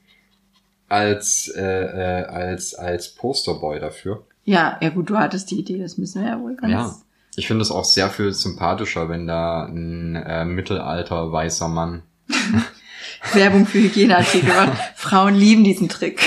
als 0.88 1.48
äh, 1.48 1.62
äh, 1.62 2.24
als 2.24 2.74
als 2.74 3.14
Posterboy 3.14 3.80
dafür. 3.80 4.24
Ja, 4.44 4.78
ja 4.80 4.88
gut, 4.88 5.10
du 5.10 5.18
hattest 5.18 5.50
die 5.50 5.58
Idee, 5.58 5.78
das 5.78 5.98
müssen 5.98 6.22
wir 6.22 6.30
ja 6.30 6.40
wohl 6.40 6.56
ganz... 6.56 6.72
Ja. 6.72 6.96
Ich 7.36 7.46
finde 7.46 7.62
es 7.62 7.70
auch 7.70 7.84
sehr 7.84 8.10
viel 8.10 8.32
sympathischer, 8.32 9.08
wenn 9.08 9.26
da 9.26 9.64
ein 9.64 10.16
äh, 10.16 10.44
mittelalter 10.44 11.30
weißer 11.30 11.68
Mann. 11.68 12.02
Werbung 13.32 13.66
für 13.66 13.78
Hygieneartikel 13.78 14.48
macht. 14.48 14.78
Frauen 14.96 15.34
lieben 15.34 15.62
diesen 15.62 15.88
Trick. 15.88 16.20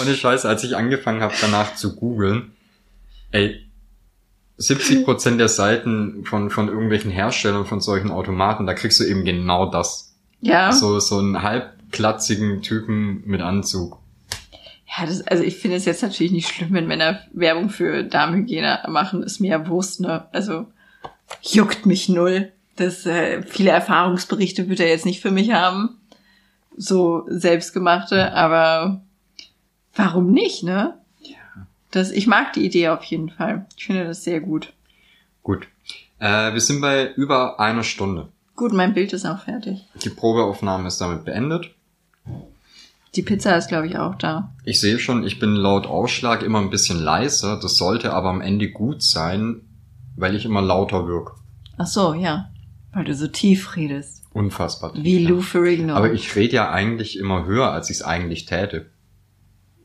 Ohne 0.00 0.14
Scheiße, 0.14 0.48
als 0.48 0.62
ich 0.62 0.76
angefangen 0.76 1.22
habe, 1.22 1.34
danach 1.40 1.74
zu 1.74 1.96
googeln, 1.96 2.52
ey, 3.32 3.66
70% 4.62 5.36
der 5.36 5.48
Seiten 5.48 6.24
von, 6.24 6.50
von 6.50 6.68
irgendwelchen 6.68 7.10
Herstellern 7.10 7.66
von 7.66 7.80
solchen 7.80 8.10
Automaten, 8.10 8.66
da 8.66 8.74
kriegst 8.74 9.00
du 9.00 9.04
eben 9.04 9.24
genau 9.24 9.66
das. 9.66 10.14
Ja. 10.40 10.72
So, 10.72 10.98
so 11.00 11.18
einen 11.18 11.42
halbklatzigen 11.42 12.62
Typen 12.62 13.22
mit 13.26 13.40
Anzug. 13.40 13.98
Ja, 14.86 15.06
das, 15.06 15.26
also 15.26 15.42
ich 15.42 15.56
finde 15.56 15.76
es 15.76 15.84
jetzt 15.84 16.02
natürlich 16.02 16.32
nicht 16.32 16.48
schlimm, 16.48 16.72
wenn 16.72 16.86
Männer 16.86 17.20
Werbung 17.32 17.70
für 17.70 18.04
Darmhygiene 18.04 18.80
machen, 18.88 19.22
ist 19.22 19.40
mir 19.40 19.52
ja 19.52 19.68
Wurst, 19.68 20.00
ne? 20.00 20.26
Also 20.32 20.66
juckt 21.42 21.86
mich 21.86 22.08
null. 22.08 22.52
Das, 22.76 23.06
äh, 23.06 23.42
viele 23.42 23.70
Erfahrungsberichte 23.70 24.68
wird 24.68 24.80
er 24.80 24.88
jetzt 24.88 25.06
nicht 25.06 25.22
für 25.22 25.30
mich 25.30 25.52
haben. 25.52 26.00
So 26.76 27.24
selbstgemachte, 27.28 28.32
aber 28.32 29.02
warum 29.94 30.32
nicht, 30.32 30.62
ne? 30.62 30.98
Das, 31.92 32.10
ich 32.10 32.26
mag 32.26 32.52
die 32.54 32.64
Idee 32.64 32.88
auf 32.88 33.04
jeden 33.04 33.28
Fall. 33.30 33.66
Ich 33.76 33.84
finde 33.86 34.04
das 34.04 34.24
sehr 34.24 34.40
gut. 34.40 34.72
Gut. 35.42 35.68
Äh, 36.18 36.52
wir 36.52 36.60
sind 36.60 36.80
bei 36.80 37.12
über 37.12 37.60
einer 37.60 37.84
Stunde. 37.84 38.28
Gut, 38.56 38.72
mein 38.72 38.94
Bild 38.94 39.12
ist 39.12 39.26
auch 39.26 39.40
fertig. 39.40 39.86
Die 40.02 40.08
Probeaufnahme 40.08 40.88
ist 40.88 41.00
damit 41.00 41.24
beendet. 41.24 41.70
Die 43.14 43.22
Pizza 43.22 43.56
ist, 43.56 43.68
glaube 43.68 43.86
ich, 43.86 43.98
auch 43.98 44.14
da. 44.14 44.54
Ich 44.64 44.80
sehe 44.80 44.98
schon, 44.98 45.22
ich 45.22 45.38
bin 45.38 45.54
laut 45.54 45.86
Ausschlag 45.86 46.42
immer 46.42 46.60
ein 46.60 46.70
bisschen 46.70 46.98
leiser. 46.98 47.60
Das 47.60 47.76
sollte 47.76 48.14
aber 48.14 48.30
am 48.30 48.40
Ende 48.40 48.70
gut 48.70 49.02
sein, 49.02 49.60
weil 50.16 50.34
ich 50.34 50.46
immer 50.46 50.62
lauter 50.62 51.06
wirke. 51.06 51.34
Ach 51.76 51.86
so, 51.86 52.14
ja. 52.14 52.48
Weil 52.94 53.04
du 53.04 53.14
so 53.14 53.26
tief 53.26 53.76
redest. 53.76 54.22
Unfassbar. 54.32 54.94
tief, 54.94 55.04
Wie 55.04 55.22
ja. 55.22 55.28
Lou 55.28 55.42
Ferrigno. 55.42 55.94
Aber 55.94 56.12
ich 56.12 56.34
rede 56.36 56.54
ja 56.54 56.70
eigentlich 56.70 57.18
immer 57.18 57.44
höher, 57.44 57.70
als 57.70 57.90
ich 57.90 57.98
es 57.98 58.02
eigentlich 58.02 58.46
täte. 58.46 58.90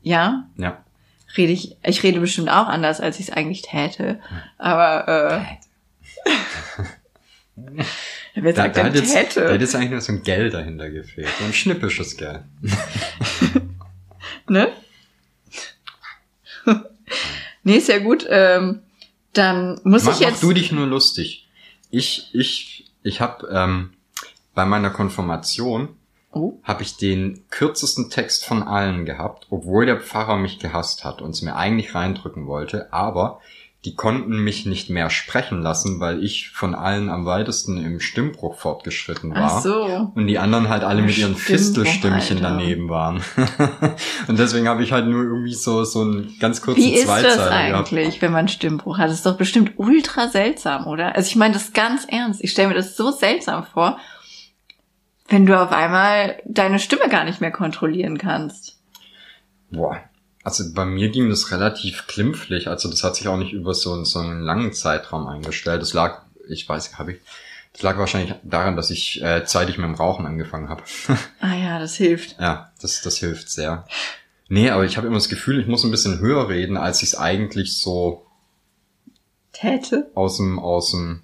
Ja? 0.02 0.48
Ja. 0.56 0.78
Rede 1.36 1.52
ich, 1.52 1.76
ich 1.82 2.02
rede 2.02 2.20
bestimmt 2.20 2.48
auch 2.48 2.66
anders, 2.68 3.00
als 3.00 3.18
ich 3.20 3.28
es 3.28 3.32
eigentlich 3.34 3.62
täte. 3.62 4.20
Aber 4.58 5.46
äh, 6.26 6.32
wer 8.34 8.52
Da, 8.52 8.62
sagt 8.62 8.76
da, 8.76 8.82
denn 8.84 8.92
hat 8.92 8.94
jetzt, 8.94 9.14
da 9.14 9.22
täte? 9.22 9.56
jetzt 9.60 9.74
eigentlich 9.74 9.90
nur 9.90 10.00
so 10.00 10.12
ein 10.12 10.22
Geld 10.22 10.54
dahinter 10.54 10.90
gefehlt. 10.90 11.28
So 11.38 11.44
ein 11.44 11.52
schnippisches 11.52 12.16
Geld. 12.16 12.42
Ne? 14.50 14.72
nee, 17.64 17.76
ist 17.76 17.88
ja 17.88 17.98
gut. 17.98 18.26
Ähm, 18.30 18.80
dann 19.34 19.78
muss 19.84 20.04
Mach, 20.04 20.14
ich 20.14 20.20
mach 20.20 20.30
jetzt. 20.30 20.42
du 20.42 20.52
dich 20.54 20.72
nur 20.72 20.86
lustig. 20.86 21.46
Ich, 21.90 22.30
ich, 22.32 22.86
ich 23.02 23.20
habe 23.20 23.46
ähm, 23.52 23.92
bei 24.54 24.64
meiner 24.64 24.88
Konfirmation 24.88 25.96
oh, 26.32 26.54
habe 26.62 26.82
ich 26.82 26.96
den 26.96 27.44
kürzesten 27.50 28.10
Text 28.10 28.44
von 28.44 28.62
allen 28.62 29.04
gehabt, 29.04 29.46
obwohl 29.50 29.86
der 29.86 30.00
Pfarrer 30.00 30.36
mich 30.36 30.58
gehasst 30.58 31.04
hat 31.04 31.22
und 31.22 31.30
es 31.30 31.42
mir 31.42 31.56
eigentlich 31.56 31.94
reindrücken 31.94 32.46
wollte, 32.46 32.92
aber 32.92 33.40
die 33.84 33.94
konnten 33.94 34.42
mich 34.42 34.66
nicht 34.66 34.90
mehr 34.90 35.08
sprechen 35.08 35.62
lassen, 35.62 36.00
weil 36.00 36.24
ich 36.24 36.50
von 36.50 36.74
allen 36.74 37.08
am 37.08 37.26
weitesten 37.26 37.78
im 37.78 38.00
Stimmbruch 38.00 38.56
fortgeschritten 38.56 39.32
war. 39.32 39.58
ach 39.58 39.62
so. 39.62 40.10
Und 40.16 40.26
die 40.26 40.40
anderen 40.40 40.68
halt 40.68 40.82
alle 40.82 41.00
mit 41.00 41.16
ihren 41.16 41.36
Fistelstimmchen 41.36 42.40
daneben 42.42 42.88
waren. 42.88 43.22
und 44.26 44.36
deswegen 44.36 44.68
habe 44.68 44.82
ich 44.82 44.90
halt 44.90 45.06
nur 45.06 45.22
irgendwie 45.22 45.54
so, 45.54 45.84
so 45.84 46.00
einen 46.00 46.36
ganz 46.40 46.60
kurzen 46.60 46.82
Wie 46.82 46.94
ist 46.94 47.08
das 47.08 47.20
Zweizeiler 47.22 47.68
gehabt. 47.70 47.92
eigentlich, 47.92 48.20
wenn 48.20 48.32
man 48.32 48.48
Stimmbruch 48.48 48.98
hat? 48.98 49.10
Das 49.10 49.14
ist 49.14 49.26
doch 49.26 49.36
bestimmt 49.36 49.74
ultra 49.76 50.26
seltsam, 50.26 50.88
oder? 50.88 51.14
Also 51.14 51.28
ich 51.28 51.36
meine 51.36 51.54
das 51.54 51.72
ganz 51.72 52.04
ernst. 52.04 52.42
Ich 52.42 52.50
stelle 52.50 52.68
mir 52.68 52.74
das 52.74 52.96
so 52.96 53.12
seltsam 53.12 53.64
vor, 53.64 53.98
wenn 55.28 55.46
du 55.46 55.60
auf 55.60 55.70
einmal 55.70 56.40
deine 56.46 56.78
Stimme 56.78 57.08
gar 57.08 57.24
nicht 57.24 57.40
mehr 57.40 57.50
kontrollieren 57.50 58.18
kannst. 58.18 58.78
Boah. 59.70 60.00
Also 60.42 60.64
bei 60.72 60.86
mir 60.86 61.10
ging 61.10 61.28
das 61.28 61.50
relativ 61.52 62.06
klimpflich. 62.06 62.68
Also 62.68 62.88
das 62.88 63.04
hat 63.04 63.16
sich 63.16 63.28
auch 63.28 63.36
nicht 63.36 63.52
über 63.52 63.74
so, 63.74 64.02
so 64.04 64.20
einen 64.20 64.40
langen 64.40 64.72
Zeitraum 64.72 65.26
eingestellt. 65.26 65.82
Das 65.82 65.92
lag, 65.92 66.22
ich 66.48 66.66
weiß, 66.66 66.98
habe 66.98 67.12
ich, 67.12 67.18
das 67.74 67.82
lag 67.82 67.98
wahrscheinlich 67.98 68.34
daran, 68.42 68.76
dass 68.76 68.90
ich 68.90 69.22
äh, 69.22 69.44
zeitig 69.44 69.76
mit 69.76 69.84
dem 69.84 69.94
Rauchen 69.94 70.24
angefangen 70.24 70.70
habe. 70.70 70.82
Ah 71.40 71.54
ja, 71.54 71.78
das 71.78 71.96
hilft. 71.96 72.40
ja, 72.40 72.72
das, 72.80 73.02
das 73.02 73.18
hilft 73.18 73.50
sehr. 73.50 73.84
Nee, 74.48 74.70
aber 74.70 74.84
ich 74.84 74.96
habe 74.96 75.06
immer 75.06 75.16
das 75.16 75.28
Gefühl, 75.28 75.60
ich 75.60 75.66
muss 75.66 75.84
ein 75.84 75.90
bisschen 75.90 76.20
höher 76.20 76.48
reden, 76.48 76.78
als 76.78 77.02
ich 77.02 77.10
es 77.10 77.14
eigentlich 77.14 77.76
so 77.76 78.26
Täte? 79.52 80.10
aus 80.14 80.38
dem, 80.38 80.58
aus 80.58 80.92
dem 80.92 81.22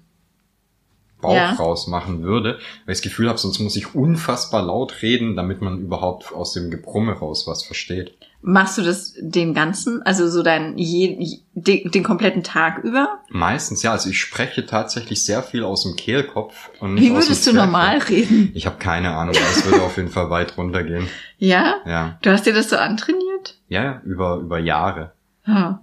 Bauch 1.25 1.35
Ja. 1.35 1.51
raus 1.53 1.87
machen 1.87 2.23
würde, 2.23 2.59
weil 2.85 2.93
ich 2.93 2.99
das 2.99 3.01
Gefühl 3.01 3.27
habe, 3.29 3.37
sonst 3.39 3.59
muss 3.59 3.75
ich 3.75 3.95
unfassbar 3.95 4.61
laut 4.63 5.01
reden, 5.01 5.35
damit 5.35 5.61
man 5.61 5.79
überhaupt 5.81 6.31
aus 6.33 6.53
dem 6.53 6.69
Gebrumme 6.71 7.13
raus 7.13 7.45
was 7.47 7.63
versteht. 7.63 8.13
Machst 8.47 8.77
du 8.77 8.83
das 8.83 9.15
den 9.19 9.55
ganzen, 9.55 10.03
also 10.03 10.29
so 10.29 10.43
dein 10.43 10.77
je, 10.77 11.39
den, 11.55 11.89
den 11.89 12.03
kompletten 12.03 12.43
Tag 12.43 12.83
über? 12.83 13.17
Meistens, 13.29 13.81
ja, 13.81 13.91
also 13.91 14.07
ich 14.09 14.19
spreche 14.21 14.67
tatsächlich 14.67 15.25
sehr 15.25 15.41
viel 15.41 15.63
aus 15.63 15.81
dem 15.81 15.95
Kehlkopf 15.95 16.69
und 16.79 16.93
nicht 16.93 17.05
Wie 17.05 17.07
aus 17.11 17.13
dem 17.13 17.29
würdest 17.29 17.47
du 17.47 17.51
Zwerchfell. 17.51 17.65
normal 17.65 17.97
reden? 17.97 18.51
Ich 18.53 18.67
habe 18.67 18.77
keine 18.77 19.15
Ahnung, 19.15 19.35
aber 19.35 19.49
es 19.49 19.65
würde 19.65 19.81
auf 19.81 19.97
jeden 19.97 20.09
Fall 20.09 20.29
weit 20.29 20.57
runtergehen. 20.57 21.07
Ja? 21.37 21.75
Ja, 21.85 22.17
Du 22.21 22.29
hast 22.29 22.45
dir 22.45 22.53
das 22.53 22.69
so 22.69 22.77
antrainiert? 22.77 23.57
ja, 23.67 23.83
ja, 23.83 24.01
über 24.05 24.37
über 24.37 24.57
Jahre. 24.59 25.11
Hm. 25.43 25.79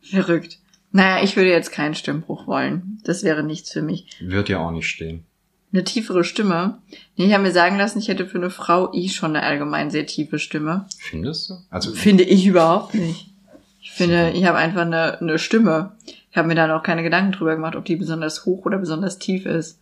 Verrückt. 0.00 0.58
Naja, 0.90 1.22
ich 1.22 1.36
würde 1.36 1.50
jetzt 1.50 1.72
keinen 1.72 1.94
Stimmbruch 1.94 2.46
wollen. 2.46 3.00
Das 3.04 3.22
wäre 3.22 3.42
nichts 3.42 3.72
für 3.72 3.82
mich. 3.82 4.06
Wird 4.20 4.48
ja 4.48 4.58
auch 4.58 4.70
nicht 4.70 4.88
stehen. 4.88 5.24
Eine 5.72 5.84
tiefere 5.84 6.24
Stimme? 6.24 6.78
Nee, 7.16 7.26
ich 7.26 7.34
habe 7.34 7.42
mir 7.42 7.52
sagen 7.52 7.76
lassen, 7.76 7.98
ich 7.98 8.08
hätte 8.08 8.26
für 8.26 8.38
eine 8.38 8.48
Frau 8.48 8.92
eh 8.94 9.08
schon 9.08 9.36
eine 9.36 9.44
allgemein 9.44 9.90
sehr 9.90 10.06
tiefe 10.06 10.38
Stimme. 10.38 10.86
Findest 10.98 11.50
du? 11.50 11.58
Also 11.68 11.92
Finde 11.92 12.24
ich 12.24 12.46
überhaupt 12.46 12.94
nicht. 12.94 13.26
Ich 13.82 13.90
finde, 13.90 14.30
ich 14.30 14.44
habe 14.44 14.56
einfach 14.56 14.82
eine, 14.82 15.20
eine 15.20 15.38
Stimme. 15.38 15.92
Ich 16.30 16.36
habe 16.36 16.48
mir 16.48 16.54
da 16.54 16.66
noch 16.66 16.82
keine 16.82 17.02
Gedanken 17.02 17.32
drüber 17.32 17.54
gemacht, 17.54 17.76
ob 17.76 17.84
die 17.84 17.96
besonders 17.96 18.46
hoch 18.46 18.64
oder 18.64 18.78
besonders 18.78 19.18
tief 19.18 19.44
ist. 19.44 19.78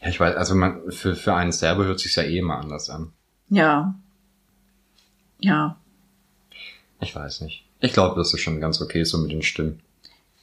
Ja, 0.00 0.08
ich 0.08 0.18
weiß, 0.18 0.36
also 0.36 0.54
man, 0.54 0.90
für, 0.90 1.14
für 1.14 1.34
einen 1.34 1.52
selber 1.52 1.84
hört 1.84 2.00
sich 2.00 2.14
ja 2.16 2.22
eh 2.24 2.38
immer 2.38 2.58
anders 2.58 2.90
an. 2.90 3.12
Ja. 3.48 3.94
Ja. 5.38 5.76
Ich 7.00 7.14
weiß 7.14 7.42
nicht. 7.42 7.64
Ich 7.82 7.92
glaube, 7.92 8.14
das 8.16 8.32
ist 8.32 8.40
schon 8.40 8.60
ganz 8.60 8.80
okay 8.80 9.02
so 9.02 9.18
mit 9.18 9.32
den 9.32 9.42
Stimmen. 9.42 9.80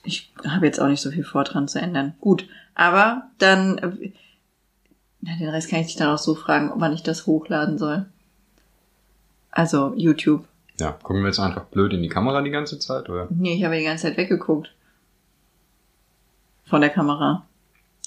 Ich 0.03 0.31
habe 0.45 0.65
jetzt 0.65 0.79
auch 0.79 0.87
nicht 0.87 1.01
so 1.01 1.09
viel 1.09 1.23
vor, 1.23 1.45
dran 1.45 1.67
zu 1.67 1.79
ändern. 1.79 2.13
Gut, 2.19 2.45
aber 2.75 3.29
dann, 3.37 3.77
äh, 3.77 4.11
na, 5.21 5.37
den 5.37 5.49
Rest 5.49 5.69
kann 5.69 5.79
ich 5.79 5.87
dich 5.87 5.95
dann 5.95 6.13
auch 6.13 6.17
so 6.17 6.35
fragen, 6.35 6.71
wann 6.75 6.93
ich 6.93 7.01
das 7.01 7.25
hochladen 7.25 7.77
soll. 7.77 8.05
Also 9.51 9.93
YouTube. 9.95 10.45
Ja, 10.79 10.91
gucken 10.91 11.21
wir 11.23 11.27
jetzt 11.27 11.39
einfach 11.39 11.65
blöd 11.65 11.93
in 11.93 12.03
die 12.03 12.09
Kamera 12.09 12.41
die 12.41 12.51
ganze 12.51 12.77
Zeit, 12.77 13.09
oder? 13.09 13.27
Nee, 13.29 13.55
ich 13.55 13.63
habe 13.63 13.77
die 13.77 13.83
ganze 13.83 14.03
Zeit 14.03 14.17
weggeguckt. 14.17 14.73
Von 16.65 16.81
der 16.81 16.89
Kamera. 16.89 17.45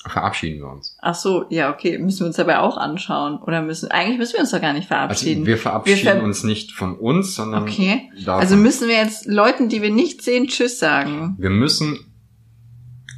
Verabschieden 0.05 0.61
wir 0.61 0.68
uns. 0.68 0.96
Ach 1.00 1.14
so, 1.14 1.44
ja, 1.48 1.72
okay. 1.72 1.96
Müssen 1.98 2.20
wir 2.20 2.26
uns 2.26 2.36
dabei 2.36 2.59
auch 2.59 2.76
anschauen? 2.76 3.38
Oder 3.40 3.62
müssen, 3.62 3.90
eigentlich 3.90 4.18
müssen 4.18 4.32
wir 4.34 4.40
uns 4.40 4.50
doch 4.50 4.61
gar 4.61 4.72
nicht 4.72 4.90
Also 4.90 4.94
verabschieden. 5.09 5.46
wir 5.46 5.57
verabschieden 5.59 6.05
Wir 6.05 6.12
ver- 6.16 6.22
uns 6.24 6.42
nicht 6.44 6.72
von 6.72 6.96
uns, 6.96 7.34
sondern 7.36 7.62
Okay. 7.64 8.11
davon. 8.24 8.40
Also 8.40 8.57
müssen 8.57 8.88
wir 8.88 8.96
jetzt 8.96 9.26
Leuten, 9.26 9.68
die 9.68 9.80
wir 9.80 9.90
nicht 9.90 10.22
sehen, 10.22 10.48
Tschüss 10.48 10.78
sagen. 10.80 11.36
wir 11.38 11.50
müssen 11.50 11.98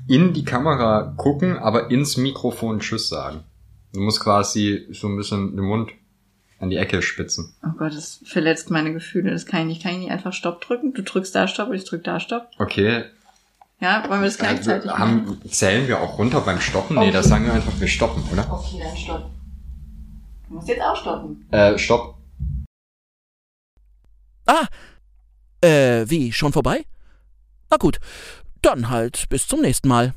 in 0.09 0.33
die 0.35 0.45
Kamera 0.45 1.15
gucken, 1.17 1.57
aber 1.57 1.91
ins 1.91 2.17
Mikrofon 2.19 2.81
Tschüss 2.81 3.09
sagen. 3.09 3.45
Du 3.95 4.01
musst 4.01 4.21
quasi 4.21 4.87
so 4.91 5.09
ein 5.09 5.17
bisschen 5.17 5.57
den 5.57 5.65
Mund 5.65 5.91
an 6.59 6.69
die 6.71 6.77
Ecke 6.77 7.01
spitzen. 7.01 7.55
Oh 7.65 7.71
Gott, 7.79 7.95
das 7.95 8.21
verletzt 8.27 8.71
meine 8.71 8.93
Gefühle. 8.93 9.31
Das 9.31 9.47
kann 9.47 9.63
ich 9.63 9.67
nicht. 9.67 9.83
Kann 9.83 9.93
ich 9.93 9.99
nicht 10.01 10.11
einfach 10.11 10.33
Stopp 10.33 10.61
drücken? 10.61 10.93
Du 10.93 11.03
drückst 11.03 11.35
da 11.35 11.49
Stopp 11.49 11.69
und 11.71 11.75
ich 11.77 11.85
drück 11.85 12.05
da 12.05 12.21
Stopp. 12.21 12.49
Okay. 12.59 13.05
Ja, 13.81 14.09
wollen 14.09 14.21
wir 14.21 14.27
das 14.29 14.39
gleichzeitig 14.39 14.91
Also, 14.91 15.05
machen? 15.05 15.27
haben, 15.27 15.51
zählen 15.51 15.89
wir 15.89 16.01
auch 16.01 16.17
runter 16.19 16.41
beim 16.41 16.61
Stoppen? 16.61 16.97
Nee, 16.97 17.03
Okay. 17.05 17.13
das 17.13 17.27
sagen 17.27 17.45
wir 17.47 17.53
einfach, 17.55 17.73
wir 17.79 17.89
stoppen, 17.89 18.23
oder? 18.33 18.51
Okay, 18.53 18.81
dann 18.83 18.97
Stopp. 18.97 19.31
Du 20.49 20.55
musst 20.55 20.69
jetzt 20.69 20.83
auch 20.83 20.97
stoppen. 20.97 21.47
Äh, 21.51 21.79
stopp. 21.79 22.17
Ah, 24.47 24.67
äh, 25.63 26.05
wie, 26.09 26.33
schon 26.33 26.53
vorbei? 26.53 26.85
Na 27.71 27.77
gut, 27.79 27.99
dann 28.63 28.91
halt 28.91 29.29
bis 29.29 29.49
zum 29.49 29.61
nächsten 29.63 29.89
Mal. 29.89 30.15